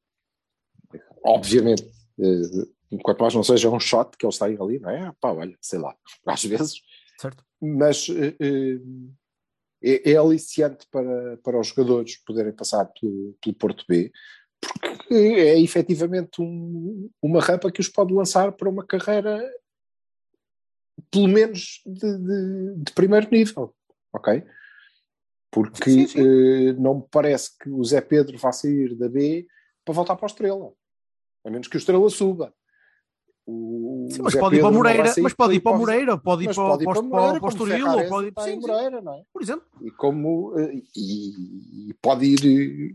Obviamente, 1.24 1.90
eh, 2.94 2.98
enquanto 2.98 3.20
mais 3.20 3.34
não 3.34 3.42
seja 3.42 3.70
um 3.70 3.80
shot 3.80 4.16
que 4.16 4.24
eles 4.26 4.38
têm 4.38 4.56
ali, 4.60 4.78
não 4.78 4.90
é? 4.90 5.12
Pá, 5.20 5.32
olha, 5.32 5.56
sei 5.60 5.78
lá, 5.78 5.94
às 6.26 6.44
vezes, 6.44 6.82
Certo? 7.20 7.44
mas 7.60 8.08
eh, 8.10 8.34
eh, 8.40 8.78
é, 9.82 10.12
é 10.12 10.16
aliciante 10.16 10.86
para, 10.90 11.36
para 11.38 11.58
os 11.60 11.68
jogadores 11.68 12.16
poderem 12.24 12.52
passar 12.52 12.86
pelo, 12.86 13.36
pelo 13.42 13.54
Porto 13.56 13.84
B, 13.88 14.10
porque 14.60 15.14
é 15.14 15.60
efetivamente 15.60 16.40
um- 16.40 17.10
uma 17.22 17.40
rampa 17.40 17.70
que 17.70 17.80
os 17.80 17.88
pode 17.88 18.14
lançar 18.14 18.52
para 18.52 18.68
uma 18.68 18.84
carreira 18.84 19.42
pelo 21.10 21.28
menos 21.28 21.82
de, 21.84 22.18
de- 22.18 22.74
de 22.78 22.92
primeiro 22.92 23.28
nível, 23.30 23.74
ok? 24.12 24.42
Porque 25.50 25.90
Sim, 25.90 26.06
sim. 26.08 26.20
eh, 26.20 26.72
não 26.72 26.96
me 26.96 27.04
parece 27.10 27.56
que 27.58 27.68
o 27.70 27.84
Zé 27.84 28.00
Pedro 28.00 28.36
vá 28.38 28.50
sair 28.52 28.94
da 28.96 29.08
B 29.08 29.46
para 29.84 29.94
voltar 29.94 30.16
para 30.16 30.24
o 30.24 30.26
Estrela, 30.26 30.72
a 31.44 31.50
menos 31.50 31.68
que 31.68 31.76
o 31.76 31.78
Estrela 31.78 32.08
suba. 32.10 32.52
O, 33.46 34.08
Sim, 34.10 34.22
mas 34.22 34.34
pode 34.34 34.56
ir 34.56 34.60
para 34.62 34.70
Moreira, 34.70 35.14
mas 35.20 35.34
pode 35.34 35.54
ir 35.54 35.60
para 35.60 35.72
o 35.72 35.78
Moreira, 35.78 36.16
pode 36.16 36.44
ir 36.44 36.54
para, 36.54 36.54
pode 36.54 36.82
ir 36.82 36.86
para, 36.86 36.94
para 36.94 37.02
para, 37.02 37.20
Moreira, 37.20 37.40
para 37.40 37.46
o 37.46 37.48
Estoril, 37.50 38.08
pode 38.08 38.26
sim, 38.28 38.50
em 38.50 38.60
sim, 38.60 38.60
Moreira, 38.66 39.00
não 39.02 39.14
é? 39.14 39.22
por 39.32 39.42
exemplo. 39.42 39.66
E 39.82 39.90
como 39.90 40.58
eh, 40.58 40.82
e, 40.96 41.90
e 41.90 41.94
pode 42.00 42.24
ir 42.24 42.40
eh, 42.90 42.94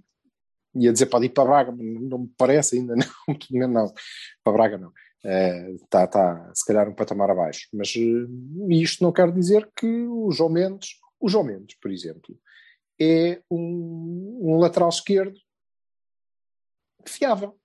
ia 0.75 0.91
dizer 0.91 1.05
pode 1.05 1.27
ir 1.27 1.29
para 1.29 1.45
Braga, 1.45 1.71
mas 1.71 2.01
não 2.01 2.19
me 2.19 2.31
parece 2.35 2.77
ainda 2.77 2.95
não, 2.97 3.05
não, 3.51 3.67
não. 3.67 3.93
para 4.43 4.53
Braga 4.53 4.77
não. 4.77 4.91
Está 5.83 6.07
tá, 6.07 6.51
se 6.53 6.65
calhar 6.65 6.87
um 6.87 6.95
patamar 6.95 7.29
abaixo. 7.29 7.67
Mas 7.73 7.93
eh, 7.95 8.73
isto 8.73 9.03
não 9.03 9.11
quer 9.11 9.31
dizer 9.31 9.69
que 9.75 10.07
o 10.07 10.31
João 10.31 10.49
Mendes, 10.49 10.91
o 11.19 11.29
João 11.29 11.43
Mendes, 11.43 11.77
por 11.79 11.91
exemplo, 11.91 12.35
é 12.99 13.41
um, 13.51 14.39
um 14.41 14.57
lateral 14.57 14.89
esquerdo 14.89 15.37
fiável. 17.05 17.58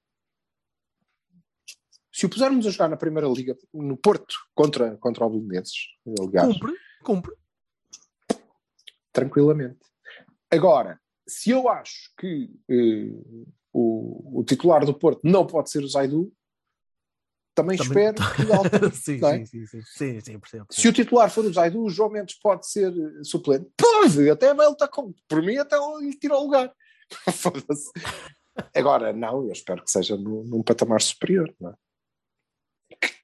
Se 2.25 2.27
o 2.27 2.31
pusermos 2.31 2.67
a 2.67 2.71
jogar 2.71 2.89
na 2.89 2.97
Primeira 2.97 3.29
Liga, 3.29 3.55
no 3.75 3.99
Porto, 3.99 4.35
contra, 4.55 4.97
contra 4.97 5.27
o 5.27 5.29
Belenenses, 5.29 5.89
aliás, 6.19 6.55
Cumpre, 6.55 6.75
cumpre. 7.03 7.33
tranquilamente. 9.13 9.81
Agora, 10.51 10.99
se 11.29 11.51
eu 11.51 11.69
acho 11.69 12.15
que 12.19 12.49
eh, 12.67 13.13
o, 13.71 14.41
o 14.41 14.43
titular 14.43 14.87
do 14.87 14.95
Porto 14.95 15.21
não 15.23 15.47
pode 15.47 15.69
ser 15.69 15.85
o 15.85 15.87
Zaidu, 15.87 16.33
também, 17.55 17.77
Também- 17.77 18.09
espero 18.09 18.35
que 18.37 18.53
altere, 18.53 18.91
sim, 18.97 19.21
é? 19.23 19.45
sim, 19.45 19.67
sim, 19.67 19.83
sim, 19.83 20.21
sim, 20.23 20.39
percebo. 20.39 20.67
Se 20.71 20.89
o 20.89 20.95
titular 20.95 21.31
for 21.31 21.45
o 21.45 21.53
Zaidu, 21.53 21.83
o 21.83 21.91
João 21.91 22.09
Mendes 22.09 22.39
pode 22.41 22.67
ser 22.67 22.91
eh, 22.91 23.23
suplente. 23.23 23.71
Pode, 23.77 24.31
até 24.31 24.51
ele 24.51 24.63
está 24.63 24.89
com. 24.89 25.13
Por 25.29 25.43
mim, 25.43 25.59
até 25.59 25.77
ele 25.77 26.07
lhe 26.07 26.19
tira 26.19 26.39
o 26.39 26.45
lugar. 26.45 26.73
Agora, 28.75 29.13
não, 29.13 29.45
eu 29.45 29.53
espero 29.53 29.85
que 29.85 29.91
seja 29.91 30.17
num, 30.17 30.43
num 30.45 30.63
patamar 30.63 31.03
superior, 31.03 31.55
não 31.61 31.69
é? 31.69 31.75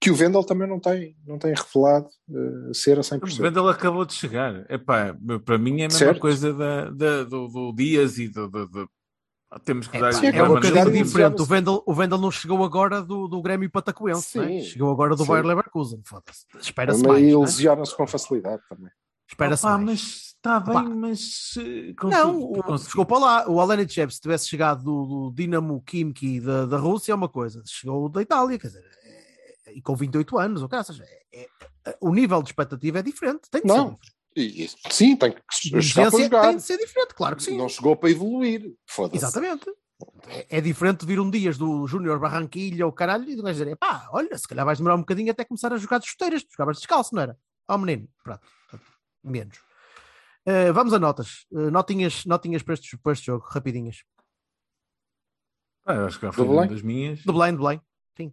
Que, 0.01 0.11
o 0.11 0.15
Vendel 0.15 0.43
também 0.45 0.67
não 0.69 0.81
tem, 0.81 1.15
não 1.27 1.39
tem 1.39 1.53
revelado 1.55 2.07
uh, 2.31 2.75
ser 2.75 2.97
a 2.97 3.01
O 3.01 3.05
100%. 3.05 3.41
Vendel 3.41 3.69
acabou 3.69 4.05
de 4.05 4.15
chegar. 4.15 4.65
Epá, 4.71 5.15
para 5.45 5.59
mim 5.59 5.73
é 5.83 5.85
a 5.85 5.89
mesma 5.89 5.99
Certo. 5.99 6.21
coisa 6.21 6.53
da, 6.55 6.91
da- 6.91 7.25
do, 7.25 7.49
do 7.49 7.73
Dias 7.75 8.19
e 8.19 8.29
do. 8.29 8.49
do- 8.49 8.67
do- 8.69 8.91
Temos 9.65 9.89
que 9.89 9.99
dar. 9.99 10.13
sim, 10.15 10.27
É 10.27 10.37
é 10.37 10.43
um 10.43 10.47
uma 10.47 10.55
bocadinho 10.61 10.85
coisa 10.85 11.05
diferente. 11.05 11.43
O 11.43 11.45
Vendel, 11.45 11.83
o 11.85 11.93
Vendel 11.93 12.19
não 12.19 12.31
chegou 12.31 12.65
agora 12.65 13.03
do, 13.03 13.27
do 13.27 13.43
Grêmio 13.43 13.69
Patacoense, 13.69 14.39
é? 14.39 14.47
Sim. 14.47 14.63
chegou 14.63 14.91
agora 14.93 15.17
do 15.17 15.23
Sim. 15.25 15.29
Bayer 15.29 15.45
Leverkusen. 15.45 16.01
Foda-se. 16.05 16.47
Espera-se 16.61 17.03
mais. 17.05 17.23
não 17.23 17.39
é? 17.43 17.45
lesiona-se 17.45 17.97
com 17.97 18.07
facilidade 18.07 18.63
também. 18.69 18.91
Espera-se 19.29 19.65
mais. 19.65 19.85
mas 19.85 20.01
está 20.37 20.61
bem, 20.61 20.77
Opa. 20.77 20.83
mas. 20.89 21.55
com 21.99 22.09
Não, 22.09 22.41
o, 22.41 22.63
com- 22.63 22.77
desculpa 22.77 23.19
lá, 23.19 23.51
o 23.51 23.61
Alenichev, 23.61 24.11
se 24.13 24.21
tivesse 24.21 24.49
chegado 24.49 24.83
do, 24.85 25.05
do 25.05 25.33
Dinamo 25.35 25.83
Kimki 25.83 26.41
da, 26.41 26.65
da 26.67 26.79
Rússia, 26.79 27.11
é 27.13 27.15
uma 27.15 27.29
coisa, 27.29 27.61
chegou 27.67 28.09
da 28.09 28.23
Itália, 28.23 28.57
quer 28.59 28.69
dizer, 28.69 28.85
é- 29.05 29.10
e 29.73 29.81
com 29.83 29.95
28 29.95 30.39
anos, 30.39 30.63
ou 30.63 30.69
caças, 30.69 31.01
é, 31.01 31.21
é- 31.33 31.97
o 32.01 32.13
nível 32.13 32.43
de 32.43 32.49
expectativa 32.51 32.99
é 32.99 33.03
diferente, 33.03 33.43
tem 33.51 33.63
de 33.63 33.69
Não, 33.69 33.99
ser. 34.37 34.71
Sim, 34.91 35.17
tem 35.17 35.33
que 35.33 35.83
chegar 35.83 36.11
para 36.11 36.21
jogar. 36.23 36.43
tem 36.49 36.57
de 36.57 36.63
ser 36.63 36.79
diferente, 36.79 37.15
claro 37.15 37.37
que 37.37 37.43
sim. 37.43 37.57
Não 37.57 37.69
chegou 37.69 37.97
para 37.97 38.11
evoluir. 38.11 38.75
Foda-se. 38.87 39.17
Exatamente. 39.17 39.67
É, 40.29 40.59
é 40.59 40.61
diferente 40.61 41.05
vir 41.05 41.21
um 41.21 41.31
dias 41.31 41.59
do 41.59 41.87
Júnior 41.87 42.19
Barranquilha 42.19 42.87
ou 42.87 42.93
caralho 42.93 43.29
e 43.29 43.37
do 43.37 43.43
gajo 43.43 43.59
dizer, 43.59 43.77
pá, 43.77 44.09
olha, 44.13 44.37
se 44.39 44.47
calhar 44.49 44.65
vais 44.65 44.79
demorar 44.79 44.95
um 44.97 45.01
bocadinho 45.01 45.31
até 45.31 45.45
começar 45.45 45.73
a 45.73 45.77
jogar 45.77 45.99
de 45.99 46.07
chuteiras, 46.07 46.43
tu 46.43 46.53
jogavas 46.53 46.79
descalço, 46.79 47.15
não 47.15 47.23
era? 47.23 47.39
Ó 47.69 47.77
menino, 47.77 48.09
pronto, 48.23 48.41
menos. 49.23 49.59
Eh, 50.47 50.73
vamos 50.73 50.93
a 50.95 50.99
notas. 50.99 51.47
Eh, 51.53 51.71
notinhas, 51.71 52.25
notinhas 52.25 52.63
para 52.63 52.75
este, 52.75 52.97
para 52.97 53.13
este 53.13 53.27
jogo, 53.27 53.45
rapidinhas. 53.47 54.03
Ah, 55.85 56.07
acho 56.07 56.19
que 56.19 56.27
já 56.27 56.33
foi 56.33 56.69
das 56.69 56.83
minhas. 56.83 57.23
Do 57.25 57.33
Belém, 57.33 57.53
do 57.53 57.59
Belém. 57.63 57.81
Sim. 58.17 58.33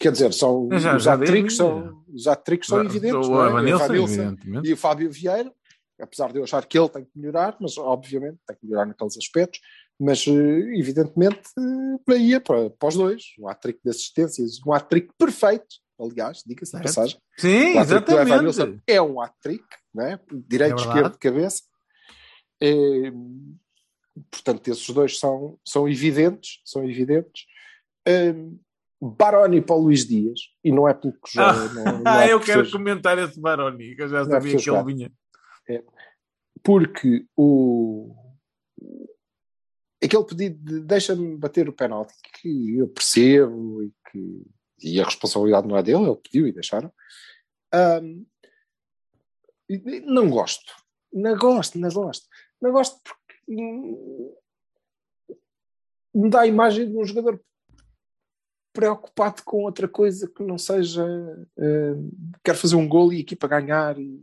Quer 0.00 0.12
dizer, 0.12 0.32
são, 0.32 0.68
já- 0.72 0.96
os 0.96 1.02
já 1.02 1.12
a 1.14 1.16
minha. 1.16 1.50
são, 1.50 2.04
os 2.12 2.26
são 2.66 2.84
evidentes. 2.84 3.28
O 3.28 3.42
é? 3.44 3.48
Evanilson, 3.48 3.84
Evanilson 3.84 4.12
evidentemente. 4.22 4.68
e 4.68 4.72
o 4.72 4.76
Fábio 4.76 5.10
Vieira, 5.10 5.52
apesar 6.00 6.32
de 6.32 6.38
eu 6.38 6.44
achar 6.44 6.64
que 6.66 6.78
ele 6.78 6.88
tem 6.88 7.04
que 7.04 7.10
melhorar, 7.14 7.56
mas 7.60 7.78
obviamente 7.78 8.38
tem 8.46 8.56
que 8.56 8.66
melhorar 8.66 8.86
naqueles 8.86 9.16
aspectos, 9.16 9.60
mas 9.98 10.26
eh, 10.26 10.78
evidentemente 10.78 11.40
eh, 11.58 11.98
para 12.04 12.16
ia 12.16 12.40
para, 12.40 12.70
para 12.70 12.88
os 12.88 12.94
dois, 12.96 13.22
um 13.38 13.48
hat-trick 13.48 13.78
de 13.82 13.90
assistências, 13.90 14.58
um 14.66 14.72
hat-trick 14.72 15.08
perfeito, 15.18 15.66
aliás, 15.98 16.42
diga-se 16.46 16.72
de 16.72 16.78
Certo. 16.78 16.82
passagem. 16.84 17.18
Sim, 17.38 17.76
O 17.76 17.80
exatamente. 17.80 18.82
é 18.86 19.00
um 19.00 19.20
hat-trick, 19.20 19.64
é? 20.00 20.18
direito, 20.48 20.74
É 20.74 20.76
esquerdo, 20.86 21.12
de 21.12 21.18
cabeça. 21.18 21.62
Eh, 22.60 23.12
portanto, 24.30 24.68
esses 24.68 24.90
dois 24.90 25.18
são, 25.18 25.58
são 25.66 25.88
evidentes, 25.88 26.60
são 26.64 26.82
evidentes. 26.84 27.44
Eh, 28.06 28.34
Baroni 29.00 29.60
para 29.60 29.76
o 29.76 29.80
Luís 29.80 30.06
Dias, 30.06 30.40
e 30.64 30.72
não 30.72 30.88
é 30.88 30.94
pelo 30.94 31.12
que 31.12 31.32
joga, 31.32 31.50
Ah, 31.50 31.74
não, 31.74 31.84
não 31.98 32.02
Ah, 32.06 32.24
é 32.26 32.32
eu 32.32 32.40
quero 32.40 32.64
seja- 32.64 32.76
comentar 32.78 33.18
esse 33.18 33.38
Baroni, 33.40 33.94
que 33.94 34.02
eu 34.02 34.08
já 34.08 34.20
é 34.20 34.24
sabia 34.24 34.56
que 34.56 34.70
ele 34.70 34.84
vinha. 34.84 35.12
porque 36.62 37.26
o 37.36 38.14
aquele 40.02 40.24
pedido 40.24 40.58
de 40.64 40.80
deixa-me 40.80 41.36
bater 41.36 41.68
o 41.68 41.72
penalti 41.72 42.14
que 42.40 42.76
eu 42.78 42.86
percebo 42.88 43.82
e 43.82 43.92
que 44.10 44.42
e 44.82 45.00
a 45.00 45.04
responsabilidade 45.04 45.66
não 45.66 45.76
é 45.76 45.82
dele, 45.82 46.04
ele 46.04 46.16
pediu 46.16 46.46
e 46.46 46.52
deixaram. 46.52 46.92
E 49.68 50.00
não 50.02 50.28
gosto. 50.30 50.72
Não 51.12 51.36
gosto, 51.36 51.78
não 51.78 51.88
gosto. 51.90 52.28
Não 52.60 52.72
gosto 52.72 53.00
porque 53.02 53.34
hum, 53.48 54.34
me 56.14 56.30
dá 56.30 56.42
a 56.42 56.46
imagem 56.46 56.90
de 56.90 56.96
um 56.96 57.04
jogador 57.04 57.40
preocupado 58.76 59.42
com 59.44 59.64
outra 59.64 59.88
coisa 59.88 60.28
que 60.28 60.42
não 60.44 60.58
seja 60.58 61.04
hum, 61.58 62.10
quer 62.44 62.54
fazer 62.54 62.76
um 62.76 62.86
gol 62.88 63.12
e 63.12 63.16
a 63.16 63.20
equipa 63.20 63.48
ganhar 63.48 63.98
e 63.98 64.20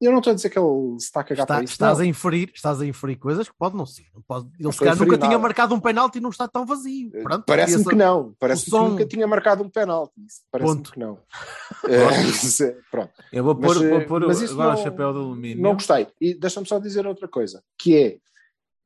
eu 0.00 0.10
não 0.10 0.18
estou 0.18 0.32
a 0.32 0.34
dizer 0.34 0.50
que 0.50 0.58
ele 0.58 0.98
se 0.98 1.06
está 1.06 1.20
a 1.20 1.24
cagar 1.24 1.44
Está- 1.44 1.54
para 1.54 1.64
isso 1.64 1.72
estás, 1.72 1.96
não. 1.98 2.04
a 2.04 2.06
inferir, 2.06 2.50
estás 2.54 2.80
a 2.80 2.84
inferir 2.86 3.16
coisas 3.16 3.48
que 3.48 3.54
pode 3.56 3.74
não 3.74 3.86
ser. 3.86 4.04
Pode, 4.26 4.50
ele 4.60 4.70
se 4.70 4.78
calhar 4.78 4.94
nunca 4.96 5.04
inferir 5.06 5.18
tinha 5.20 5.30
nada. 5.30 5.42
marcado 5.42 5.74
um 5.74 5.80
penalti 5.80 6.18
e 6.18 6.20
não 6.20 6.28
está 6.28 6.46
tão 6.46 6.66
vazio. 6.66 7.10
Pronto, 7.22 7.44
Parece-me 7.46 7.84
que 7.84 7.94
não. 7.94 8.34
Parece-me 8.38 8.70
som- 8.70 8.84
que 8.84 8.90
nunca 8.90 9.06
tinha 9.06 9.26
marcado 9.26 9.62
um 9.62 9.70
penalti. 9.70 10.12
Parece-me 10.50 10.82
que 10.82 10.98
não. 10.98 11.18
É- 11.88 12.76
pronto. 12.90 13.12
Eu 13.32 13.44
vou 13.44 13.54
Mas, 13.54 13.72
pôr, 13.78 13.88
vou 13.88 13.98
eh, 14.00 14.04
pôr 14.04 14.26
mas 14.26 14.42
agora 14.42 14.74
não- 14.74 14.80
o 14.80 14.82
chapéu 14.84 15.12
de 15.12 15.18
alumínio. 15.20 15.62
Não 15.62 15.72
gostei. 15.74 16.06
E 16.20 16.34
deixa-me 16.34 16.66
só 16.66 16.78
dizer 16.78 17.06
outra 17.06 17.28
coisa, 17.28 17.62
que 17.78 17.96
é 17.96 18.18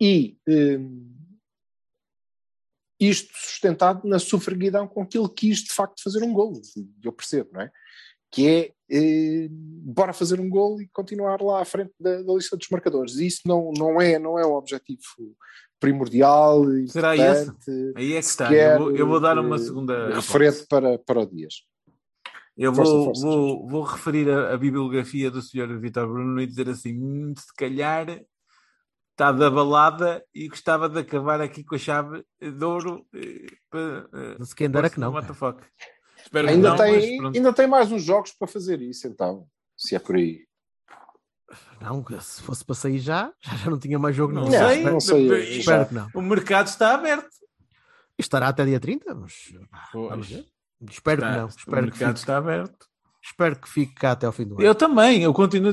e 0.00 0.36
hum, 0.48 1.14
isto 3.00 3.30
sustentado 3.34 4.06
na 4.08 4.18
sufraguidão 4.18 4.86
com 4.88 5.06
que 5.06 5.16
ele 5.18 5.28
quis 5.28 5.58
de 5.58 5.72
facto 5.72 6.02
fazer 6.02 6.22
um 6.22 6.32
golo. 6.32 6.60
Eu 7.02 7.12
percebo, 7.12 7.50
não 7.52 7.60
é? 7.62 7.70
Que 8.30 8.48
é 8.48 8.72
eh, 8.90 9.48
bora 9.50 10.12
fazer 10.12 10.40
um 10.40 10.48
golo 10.50 10.82
e 10.82 10.88
continuar 10.88 11.40
lá 11.40 11.62
à 11.62 11.64
frente 11.64 11.92
da, 11.98 12.22
da 12.22 12.32
lista 12.34 12.56
dos 12.56 12.68
marcadores. 12.70 13.16
E 13.16 13.26
isso 13.26 13.42
não, 13.46 13.72
não, 13.76 14.00
é, 14.00 14.18
não 14.18 14.38
é 14.38 14.44
o 14.44 14.54
objetivo 14.54 15.00
primordial. 15.80 16.64
Será 16.88 17.16
importante, 17.16 17.92
Aí 17.96 18.12
é 18.14 18.20
que 18.20 18.26
está. 18.26 18.52
Eu 18.52 18.78
vou, 18.78 18.96
eu 18.96 19.06
vou 19.06 19.20
dar 19.20 19.38
uma 19.38 19.56
eh, 19.56 19.58
segunda. 19.60 20.14
referente 20.14 20.66
para, 20.68 20.98
para 20.98 21.20
o 21.20 21.26
Dias. 21.26 21.54
Eu 22.56 22.74
Força, 22.74 22.92
vou, 22.92 23.04
força. 23.04 23.22
vou, 23.26 23.68
vou 23.68 23.82
referir 23.82 24.28
a, 24.28 24.52
a 24.52 24.58
bibliografia 24.58 25.30
do 25.30 25.40
Sr. 25.40 25.78
Vitor 25.78 26.08
Bruno 26.08 26.40
e 26.40 26.46
dizer 26.46 26.68
assim: 26.68 26.98
"Hum, 27.00 27.32
se 27.36 27.54
calhar 27.56 28.20
está 29.18 29.32
da 29.32 29.50
balada 29.50 30.24
e 30.32 30.46
gostava 30.46 30.88
de 30.88 31.00
acabar 31.00 31.40
aqui 31.40 31.64
com 31.64 31.74
a 31.74 31.78
chave 31.78 32.24
de 32.40 32.64
ouro. 32.64 33.04
eh, 33.12 33.46
para, 33.68 34.08
eh, 34.14 34.44
Se 34.44 34.54
quem 34.54 34.70
dera 34.70 34.88
que 34.88 35.00
não. 35.00 35.12
Fuck. 35.34 35.60
Espero 36.22 36.46
que 36.46 36.54
Ainda, 36.54 36.68
não, 36.70 36.76
tem, 36.76 37.20
ainda 37.36 37.52
tem 37.52 37.66
mais 37.66 37.90
uns 37.90 38.04
jogos 38.04 38.32
para 38.32 38.46
fazer 38.46 38.80
isso, 38.80 39.08
então, 39.08 39.46
se 39.76 39.96
é 39.96 39.98
por 39.98 40.14
aí. 40.14 40.46
Não, 41.80 42.04
se 42.20 42.42
fosse 42.42 42.64
para 42.64 42.74
sair 42.76 42.98
já, 43.00 43.32
já 43.40 43.56
já 43.56 43.70
não 43.70 43.78
tinha 43.78 43.98
mais 43.98 44.14
jogo. 44.14 44.32
Não, 44.32 44.42
Não 44.44 44.50
Não, 44.50 44.68
sei, 44.68 44.82
não 44.84 45.00
sei, 45.00 45.58
espero 45.58 45.86
que 45.86 45.94
não. 45.94 46.08
O 46.14 46.20
mercado 46.22 46.66
está 46.68 46.94
aberto. 46.94 47.28
Estará 48.16 48.48
até 48.48 48.64
dia 48.64 48.78
30, 48.78 49.14
mas. 49.14 49.32
Espero 50.90 51.22
Está- 51.22 51.32
que 51.32 51.38
não. 51.38 51.44
o 51.46 51.48
Espero 51.48 51.64
que, 51.66 51.72
mercado 51.90 52.08
fique, 52.08 52.18
está 52.20 52.36
aberto. 52.36 52.86
Espero 53.30 53.56
que 53.60 53.68
fique 53.68 53.94
cá 53.94 54.12
até 54.12 54.26
ao 54.26 54.32
fim 54.32 54.44
do 54.46 54.54
ano. 54.54 54.62
Eu 54.62 54.74
também, 54.74 55.22
eu 55.22 55.32
continuo, 55.32 55.72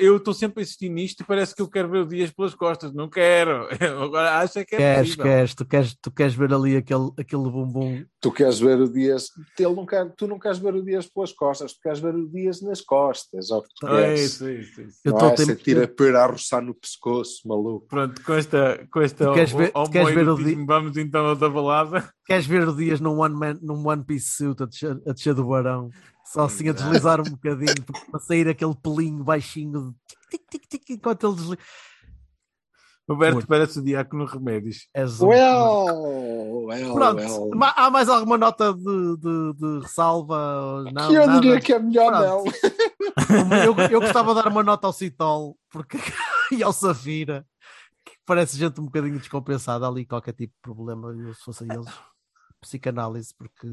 eu 0.00 0.16
estou 0.16 0.34
sempre 0.34 0.60
a 0.60 0.62
insistir 0.62 0.88
nisto 0.88 1.20
e 1.22 1.26
parece 1.26 1.54
que 1.54 1.62
eu 1.62 1.68
quero 1.68 1.88
ver 1.90 1.98
o 2.02 2.06
Dias 2.06 2.30
pelas 2.30 2.54
costas, 2.54 2.92
não 2.92 3.08
quero. 3.08 3.68
Eu 3.80 4.02
agora 4.04 4.38
acho 4.38 4.58
é 4.58 4.64
que 4.64 4.74
é 4.74 4.78
Queres, 4.78 5.08
possível. 5.14 5.24
queres, 5.24 5.54
tu 5.54 5.64
queres, 5.64 5.96
tu 6.02 6.10
queres 6.10 6.34
ver 6.34 6.52
ali 6.52 6.76
aquele, 6.76 7.10
aquele 7.18 7.42
bumbum. 7.50 8.04
Tu 8.20 8.32
queres 8.32 8.58
ver 8.58 8.80
o 8.80 8.88
Dias, 8.88 9.28
ele 9.58 9.74
não 9.74 9.86
quer, 9.86 10.12
tu 10.16 10.26
não 10.26 10.38
queres 10.38 10.58
ver 10.58 10.74
o 10.74 10.82
Dias 10.82 11.06
pelas 11.06 11.32
costas, 11.32 11.72
tu 11.74 11.80
queres 11.82 11.98
ver 12.00 12.14
o 12.14 12.28
Dias 12.28 12.60
nas 12.60 12.80
costas, 12.80 13.46
que 13.48 13.74
tu 13.80 13.86
É 13.86 14.04
queres. 14.06 14.20
isso, 14.24 14.46
é 14.46 14.52
isso, 14.54 14.80
é 14.80 14.84
isso. 14.84 14.98
Eu 15.04 15.16
é 15.16 15.32
a 15.32 15.36
sentir 15.36 15.82
a 15.82 15.88
pera 15.88 16.24
a 16.24 16.26
roçar 16.26 16.62
no 16.62 16.74
pescoço, 16.74 17.46
maluco. 17.46 17.86
Pronto, 17.88 18.20
com 18.22 18.34
esta, 18.34 18.86
com 18.90 19.00
esta 19.00 19.26
Tu 19.26 19.32
queres 19.32 19.52
ver- 19.52 19.72
tu 19.72 19.90
queres 19.90 20.08
ver 20.14 20.28
o 20.28 20.32
homoerotismo, 20.32 20.66
vamos 20.66 20.96
então 20.96 21.26
ao 21.26 21.36
da 21.36 21.48
balada. 21.48 22.10
Queres 22.26 22.46
ver 22.46 22.66
o 22.68 22.74
Dias 22.74 23.00
num 23.00 23.18
One, 23.20 23.34
man, 23.34 23.58
num 23.62 23.86
one 23.86 24.02
Piece 24.04 24.30
suit 24.36 24.60
a 24.62 24.66
descer, 24.66 25.00
a 25.06 25.12
descer 25.12 25.34
do 25.34 25.44
barão? 25.44 25.90
Só 26.32 26.44
assim 26.44 26.68
a 26.68 26.72
Exato. 26.72 26.82
deslizar 26.84 27.20
um 27.20 27.24
bocadinho 27.30 27.84
para 28.10 28.20
sair 28.20 28.48
aquele 28.48 28.74
pelinho 28.74 29.22
baixinho 29.24 29.92
de 30.30 30.38
tic, 30.38 30.42
tic, 30.50 30.66
tic, 30.68 30.90
enquanto 30.90 31.26
ele 31.26 31.36
desliza. 31.36 31.58
Roberto 33.08 33.34
Muito. 33.34 33.46
parece 33.46 33.78
o 33.78 33.84
diácono 33.84 34.24
Remédios. 34.24 34.88
És 34.92 35.20
um- 35.20 35.28
Well, 35.28 36.64
well, 36.66 36.92
Pronto, 36.94 37.20
well. 37.22 37.50
ma- 37.54 37.72
há 37.76 37.88
mais 37.88 38.08
alguma 38.08 38.36
nota 38.36 38.74
de, 38.74 39.16
de, 39.16 39.52
de 39.54 39.78
ressalva? 39.82 40.82
Não, 40.92 41.08
que 41.08 41.14
eu 41.14 41.26
nada. 41.26 41.40
diria 41.40 41.60
que 41.60 41.72
é 41.72 41.78
melhor 41.78 42.10
Pronto. 42.10 42.44
não. 42.44 42.76
Eu, 43.64 43.74
eu 43.90 44.00
gostava 44.00 44.34
de 44.34 44.42
dar 44.42 44.50
uma 44.50 44.62
nota 44.62 44.86
ao 44.86 44.92
Citol 44.92 45.56
porque, 45.70 45.96
e 46.52 46.62
ao 46.62 46.72
Safira, 46.72 47.46
que 48.04 48.12
parece 48.26 48.56
gente 48.58 48.78
um 48.80 48.84
bocadinho 48.84 49.18
descompensada 49.18 49.86
ali, 49.88 50.04
qualquer 50.04 50.32
tipo 50.32 50.52
de 50.52 50.60
problema. 50.60 51.14
Se 51.34 51.42
fosse 51.44 51.64
eles, 51.64 51.86
psicanálise, 52.60 53.34
porque 53.36 53.66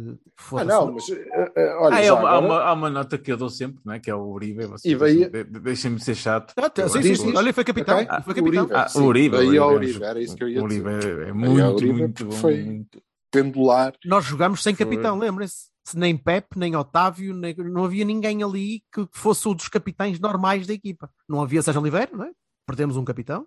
Ah, 0.57 0.63
não, 0.63 0.91
mas 0.93 1.09
eh, 1.09 1.75
olha, 1.79 1.95
Ah, 1.95 1.99
é 2.01 2.05
já 2.05 2.13
uma- 2.13 2.29
há, 2.29 2.37
agora- 2.37 2.45
uma, 2.45 2.61
há 2.61 2.73
uma 2.73 2.89
nota 2.89 3.17
que 3.17 3.31
eu 3.31 3.37
dou 3.37 3.49
sempre, 3.49 3.81
não 3.85 3.93
é? 3.93 3.99
que 3.99 4.09
é 4.09 4.15
o 4.15 4.23
Uribe. 4.25 4.65
E 4.83 4.95
deixem- 4.95 5.29
de- 5.29 5.43
Deixem-me 5.43 5.99
ser 5.99 6.15
chato. 6.15 6.53
Ah, 6.57 6.69
tá, 6.69 6.87
sim, 6.87 7.01
sim, 7.01 7.15
sim. 7.15 7.33
Olha, 7.35 7.53
foi 7.53 7.63
capitão. 7.63 7.97
Ok. 7.97 8.09
Foi 8.23 8.33
capitão. 8.35 8.63
Uribe. 8.65 8.75
Ah, 8.75 8.87
Uribe. 8.95 9.35
Uribe, 9.37 9.59
Uribe, 9.59 10.03
era 10.03 10.21
isso 10.21 10.35
que 10.35 10.43
eu 10.43 10.49
ia 10.49 10.61
o 10.61 10.65
Uribe 10.65 10.89
dizer. 10.97 11.27
é, 11.27 11.33
muito, 11.33 11.61
Uribe, 11.75 11.93
muito 11.93 12.25
bom. 12.25 12.31
foi- 12.33 12.63
muito- 12.63 13.01
pendular. 13.31 13.93
Nós 14.05 14.25
jogámos 14.25 14.61
sem 14.61 14.75
Foi. 14.75 14.85
capitão, 14.85 15.17
lembrem-se. 15.17 15.71
Se 15.85 15.97
Nem 15.97 16.15
Pep, 16.15 16.47
nem 16.55 16.75
Otávio, 16.77 17.33
nem- 17.33 17.55
não 17.57 17.83
havia 17.83 18.05
ninguém 18.05 18.41
ali 18.43 18.81
que 18.93 19.05
fosse 19.11 19.45
um 19.49 19.53
dos 19.53 19.67
capitães 19.67 20.17
normais 20.19 20.65
da 20.67 20.73
equipa. 20.73 21.09
Não 21.27 21.41
havia 21.41 21.61
Sérgio 21.61 21.81
Oliveira, 21.81 22.09
não 22.13 22.23
é? 22.25 22.31
Perdemos 22.65 22.95
um 22.95 23.03
capitão. 23.03 23.45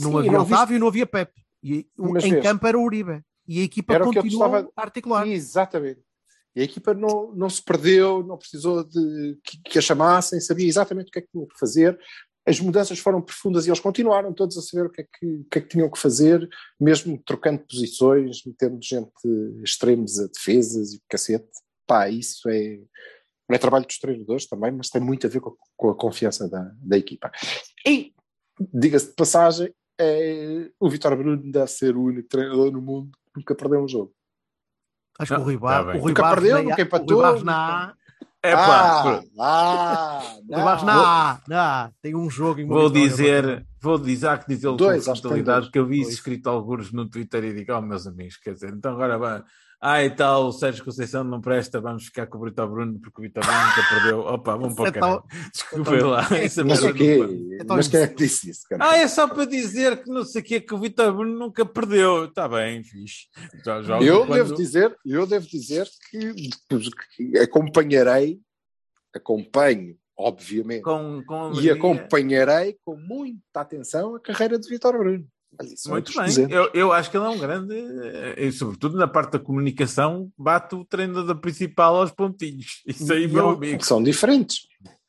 Não 0.00 0.12
Sim, 0.12 0.18
havia 0.20 0.32
não 0.32 0.40
viste- 0.40 0.54
Otávio 0.54 0.76
e 0.76 0.78
não 0.78 0.86
havia 0.88 1.06
Pep. 1.06 1.32
E 1.62 1.86
o- 1.98 2.12
Mas 2.14 2.24
em 2.24 2.30
vês. 2.30 2.42
campo 2.42 2.66
era 2.66 2.78
o 2.78 2.82
Uribe. 2.82 3.20
E 3.50 3.60
a 3.60 3.64
equipa 3.64 3.94
Era 3.94 4.04
continuou 4.04 4.48
gostava- 4.48 4.70
a 4.76 4.80
articular. 4.80 5.26
Exatamente. 5.26 6.00
E 6.54 6.60
a 6.60 6.64
equipa 6.64 6.94
não, 6.94 7.34
não 7.34 7.50
se 7.50 7.60
perdeu, 7.60 8.22
não 8.22 8.38
precisou 8.38 8.84
de 8.84 9.36
que, 9.42 9.60
que 9.62 9.78
a 9.78 9.82
chamassem, 9.82 10.38
sabia 10.40 10.68
exatamente 10.68 11.08
o 11.08 11.10
que 11.10 11.18
é 11.18 11.22
que 11.22 11.28
tinha 11.32 11.46
que 11.46 11.58
fazer. 11.58 11.98
as 12.46 12.60
mudanças 12.60 13.00
foram 13.00 13.20
profundas 13.20 13.66
e 13.66 13.68
eles 13.68 13.80
continuaram 13.80 14.32
todos 14.32 14.56
a 14.56 14.62
saber 14.62 14.86
o 14.86 14.90
que 14.90 15.00
é 15.02 15.04
que, 15.04 15.26
o 15.26 15.44
que, 15.50 15.58
é 15.58 15.60
que 15.62 15.68
tinham 15.68 15.90
que 15.90 15.98
fazer, 15.98 16.48
mesmo 16.80 17.20
trocando 17.26 17.64
posições, 17.68 18.44
metendo 18.46 18.78
gente 18.80 19.10
extremos 19.64 20.20
a 20.20 20.28
defesas 20.28 20.92
e 20.92 20.98
o 20.98 21.00
cacete. 21.08 21.48
Pá, 21.88 22.08
isso 22.08 22.48
é, 22.48 22.80
é 23.50 23.58
trabalho 23.58 23.84
dos 23.84 23.98
treinadores 23.98 24.46
também, 24.46 24.70
mas 24.70 24.90
tem 24.90 25.02
muito 25.02 25.26
a 25.26 25.30
ver 25.30 25.40
com, 25.40 25.56
com 25.76 25.90
a 25.90 25.96
confiança 25.96 26.48
da, 26.48 26.70
da 26.80 26.96
equipa. 26.96 27.32
E, 27.84 28.12
diga-se 28.72 29.08
de 29.08 29.14
passagem, 29.14 29.74
é, 30.00 30.70
o 30.78 30.88
Vitor 30.88 31.16
Bruno 31.16 31.50
deve 31.50 31.70
ser 31.70 31.96
o 31.96 32.04
único 32.04 32.28
treinador 32.28 32.70
no 32.70 32.80
mundo 32.80 33.10
nunca 33.36 33.54
perdeu 33.54 33.80
um 33.80 33.88
jogo. 33.88 34.12
Acho 35.18 35.34
que 35.34 35.40
o 35.40 35.44
Rui 35.44 35.54
Tá 35.54 35.60
Barros, 35.60 35.94
o 35.94 35.98
Rui 35.98 36.10
Nunca 36.12 36.22
Barros 36.22 36.40
perdeu, 36.40 36.56
nunca 36.58 36.72
o 36.72 36.76
Rui 36.76 36.84
empatou, 36.84 37.22
Barros 37.22 37.42
na 37.42 37.94
É 38.42 38.52
ah, 38.52 38.56
pá, 38.56 39.22
ah, 39.38 40.22
O 40.48 40.54
Rui 40.54 40.64
Barros 40.64 40.82
na 40.82 41.40
na 41.46 41.92
tem 42.00 42.14
um 42.14 42.30
jogo 42.30 42.60
em 42.60 42.66
vou 42.66 42.88
vitória, 42.88 43.08
dizer, 43.08 43.66
vou 43.80 43.98
dizer, 43.98 44.38
que 44.38 44.48
dizer 44.48 44.68
com 44.68 44.76
totalidade, 45.14 45.70
que 45.70 45.78
eu 45.78 45.86
vi 45.86 46.00
isso 46.00 46.12
escrito 46.12 46.48
alguns 46.48 46.92
no 46.92 47.08
Twitter 47.08 47.44
e 47.44 47.54
digo, 47.54 47.72
oh 47.74 47.82
meus 47.82 48.06
amigos, 48.06 48.36
quer 48.38 48.54
dizer, 48.54 48.72
então 48.72 48.92
agora 48.92 49.18
vai. 49.18 49.42
Ah, 49.82 50.04
e 50.04 50.10
tal, 50.10 50.48
o 50.48 50.52
Sérgio 50.52 50.84
Conceição 50.84 51.24
não 51.24 51.40
presta, 51.40 51.80
vamos 51.80 52.04
ficar 52.04 52.26
com 52.26 52.36
o 52.36 52.44
Vitor 52.44 52.68
Bruno, 52.70 53.00
porque 53.00 53.18
o 53.18 53.22
Vitor 53.22 53.42
Bruno 53.42 53.58
nunca 53.66 53.88
perdeu. 53.88 54.18
Opa, 54.20 54.56
vamos 54.56 54.74
para 54.74 54.84
o 54.84 54.86
É 54.88 54.92
caralho. 54.92 55.24
Desculpem 55.50 56.00
lá. 56.02 56.28
Essa 56.36 56.62
Mas 56.64 56.82
o 56.84 56.92
quê? 56.92 57.18
Então, 57.58 57.76
Mas 57.76 57.88
quem 57.88 58.00
é 58.00 58.06
que 58.06 58.14
disse 58.16 58.50
isso? 58.50 58.68
cara? 58.68 58.90
Ah, 58.90 58.96
é 58.98 59.08
só 59.08 59.26
para 59.26 59.46
dizer 59.46 60.02
que 60.02 60.10
não 60.10 60.22
sei 60.22 60.42
o 60.42 60.44
que 60.44 60.60
que 60.60 60.74
o 60.74 60.78
Vitor 60.78 61.14
Bruno 61.14 61.38
nunca 61.38 61.64
perdeu. 61.64 62.26
Está 62.26 62.46
bem, 62.46 62.84
fixe. 62.84 63.28
Já, 63.64 63.80
já 63.80 63.98
eu 64.02 64.26
quando- 64.26 64.34
devo 64.34 64.54
dizer, 64.54 64.94
eu 65.02 65.26
devo 65.26 65.46
dizer 65.46 65.88
que, 66.10 66.34
que 67.16 67.38
acompanharei, 67.38 68.38
acompanho, 69.14 69.96
obviamente, 70.14 70.82
com, 70.82 71.22
com 71.26 71.52
e 71.54 71.70
acompanharei 71.70 72.76
com 72.84 72.96
muita 72.96 73.62
atenção 73.62 74.14
a 74.14 74.20
carreira 74.20 74.58
de 74.58 74.68
Vitor 74.68 74.92
Bruno. 74.98 75.26
É 75.58 75.90
Muito 75.90 76.12
bem, 76.12 76.24
200. 76.26 76.54
eu, 76.56 76.70
eu 76.72 76.92
acho 76.92 77.10
que 77.10 77.16
ele 77.16 77.26
é 77.26 77.28
um 77.28 77.38
grande, 77.38 77.74
eh, 77.74 78.34
e 78.46 78.52
sobretudo 78.52 78.96
na 78.96 79.08
parte 79.08 79.32
da 79.32 79.38
comunicação, 79.38 80.30
bate 80.38 80.74
o 80.74 80.84
treinador 80.84 81.36
principal 81.40 81.96
aos 81.96 82.10
pontinhos. 82.10 82.82
Isso 82.86 83.12
aí, 83.12 83.24
E 83.24 83.28
meu 83.28 83.38
eu- 83.44 83.50
amigo. 83.50 83.78
Que 83.78 83.86
são 83.86 84.02
diferentes. 84.02 84.60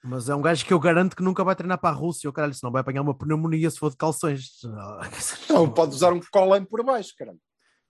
Mas 0.03 0.27
é 0.29 0.35
um 0.35 0.41
gajo 0.41 0.65
que 0.65 0.73
eu 0.73 0.79
garanto 0.79 1.15
que 1.15 1.21
nunca 1.21 1.43
vai 1.43 1.55
treinar 1.55 1.79
para 1.79 1.91
a 1.91 1.97
Rússia, 1.97 2.27
o 2.29 2.33
caralho, 2.33 2.55
senão 2.55 2.71
vai 2.71 2.81
apanhar 2.81 3.03
uma 3.03 3.13
pneumonia 3.15 3.69
se 3.69 3.77
for 3.77 3.91
de 3.91 3.97
calções. 3.97 4.45
Não, 5.47 5.69
pode 5.69 5.93
usar 5.93 6.11
um 6.11 6.19
colã 6.31 6.65
por 6.65 6.83
baixo, 6.83 7.13
caramba. 7.17 7.37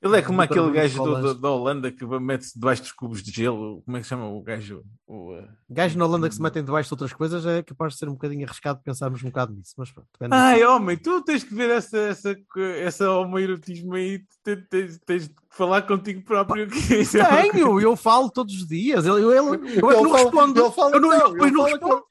Ele 0.04 0.18
é 0.18 0.22
como 0.24 0.41
aquele 0.41 0.72
gajo 0.72 1.04
do- 1.04 1.22
do- 1.22 1.39
da 1.41 1.49
Holanda 1.52 1.91
que 1.91 2.04
mete-se 2.04 2.56
debaixo 2.56 2.82
dos 2.82 2.91
cubos 2.91 3.22
de 3.22 3.30
gelo. 3.32 3.84
Como 3.84 3.97
é 3.97 3.99
que 3.99 4.04
se 4.06 4.10
chama 4.10 4.28
o 4.28 4.41
gajo? 4.41 4.84
O, 5.06 5.36
eh, 5.36 5.47
Gajo 5.70 5.99
na 5.99 6.06
Holanda 6.06 6.28
que 6.28 6.34
se 6.34 6.41
metem 6.41 6.64
debaixo 6.64 6.89
de 6.89 6.93
outras 6.95 7.14
coisas 7.14 7.45
é 7.45 7.62
capaz 7.62 7.93
de 7.93 7.99
ser 7.99 8.10
um 8.10 8.14
bocadinho 8.14 8.43
arriscado 8.45 8.82
pensarmos 8.84 9.22
um 9.22 9.28
bocado 9.28 9.54
nisso, 9.54 9.76
mas 9.78 9.91
pronto. 9.91 10.08
depende. 10.12 10.34
Ai, 10.34 10.64
homem, 10.66 10.97
tu 10.97 11.22
tens 11.22 11.43
que 11.43 11.54
ver 11.54 11.70
essa, 11.70 11.97
essa, 11.99 12.36
essa 12.80 13.12
homoerotismo 13.12 13.93
aí, 13.93 14.24
tens, 14.43 14.68
tens, 14.70 14.99
tens 15.06 15.28
de 15.28 15.36
falar 15.52 15.84
contigo 15.84 16.24
próprio. 16.24 16.68
que 16.68 16.78
é- 16.78 17.04
Tenho, 17.54 17.80
eu 17.80 17.95
falo 17.95 18.32
todos 18.32 18.56
os 18.56 18.68
dias. 18.68 19.06
Eu, 19.06 19.20
eu, 19.20 19.32
eu, 19.32 19.54
eu 19.54 19.91
é 19.91 19.95
que 19.95 20.02
não 20.02 20.12
respondo. 20.14 20.62
Ele 20.62 20.72
fala, 20.72 20.91
eu 20.95 20.99
não, 20.99 21.10
não, 21.10 21.18
eu 21.20 21.28
ele 21.28 21.34
depois 21.34 21.52
não 21.54 21.64
respondo. 21.66 22.02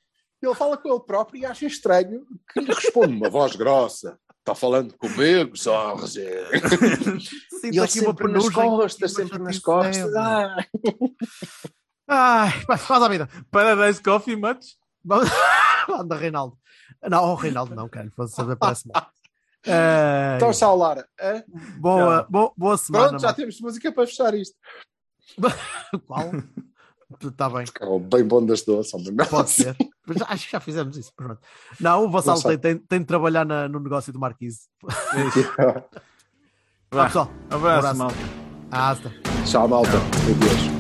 com, 0.41 0.47
ele 0.47 0.55
fala 0.55 0.77
com 0.77 0.89
ele 0.91 1.01
próprio 1.01 1.41
e 1.41 1.45
acha 1.45 1.67
estranho 1.67 2.23
que 2.53 2.61
lhe 2.61 2.73
responde 2.73 3.15
uma 3.17 3.29
voz 3.29 3.57
grossa. 3.57 4.17
Está 4.41 4.55
falando 4.55 4.97
comigo, 4.97 5.57
Jorge. 5.57 6.21
E 7.63 7.77
ele 7.79 7.87
sempre 7.89 8.33
nas 8.33 8.49
costas, 8.49 9.13
sempre 9.13 9.39
nas 9.39 9.59
costas. 9.59 10.15
Ai, 12.09 12.51
vai, 12.67 12.79
faz 12.79 13.03
a 13.03 13.09
vida. 13.09 13.29
Paradise 13.51 14.03
Coffee, 14.03 14.35
matos? 14.35 14.79
Vamos- 15.05 15.29
Anda, 15.89 16.17
Reinaldo. 16.17 16.57
Não, 17.09 17.33
o 17.33 17.35
Reinaldo 17.35 17.75
não, 17.75 17.87
cara. 17.89 18.11
Fosse- 18.11 18.35
Parece 18.57 18.89
mal. 18.89 19.07
Ai, 19.67 20.37
Então, 20.37 20.51
tchau, 20.53 20.75
Lara. 20.77 21.07
Boa, 21.79 22.23
boa, 22.31 22.53
boa 22.57 22.77
semana. 22.79 23.09
Pronto, 23.11 23.21
já 23.21 23.33
temos 23.35 23.61
música 23.61 23.93
para 23.93 24.07
fechar 24.07 24.35
isto. 24.35 24.57
mano. 25.37 25.55
Qual? 26.07 26.31
Está 27.23 27.49
bem, 27.51 27.65
É 27.81 27.85
o 27.87 27.99
bem 27.99 28.25
bom 28.25 28.45
das 28.45 28.63
duas. 28.63 28.91
pode 29.29 29.51
ser. 29.51 29.77
Mas 30.07 30.23
Acho 30.23 30.47
que 30.47 30.53
já 30.53 30.61
fizemos 30.61 30.97
isso. 30.97 31.13
pronto. 31.17 31.41
Não, 31.81 32.07
o 32.07 32.11
Vassal 32.11 32.41
tem, 32.43 32.59
tem, 32.59 32.79
tem 32.79 32.99
de 33.01 33.05
trabalhar 33.07 33.45
na- 33.45 33.69
no 33.69 33.81
negócio 33.81 34.13
do 34.13 34.19
Marquise. 34.19 34.61
Vá. 36.93 37.07
pessoal. 37.07 37.31
Abraço, 37.51 37.79
Abraço. 37.89 37.99
malta. 37.99 38.17
Hasta. 38.71 39.13
Tchau, 39.45 39.69
malta. 39.69 39.91
Adeus. 39.97 40.80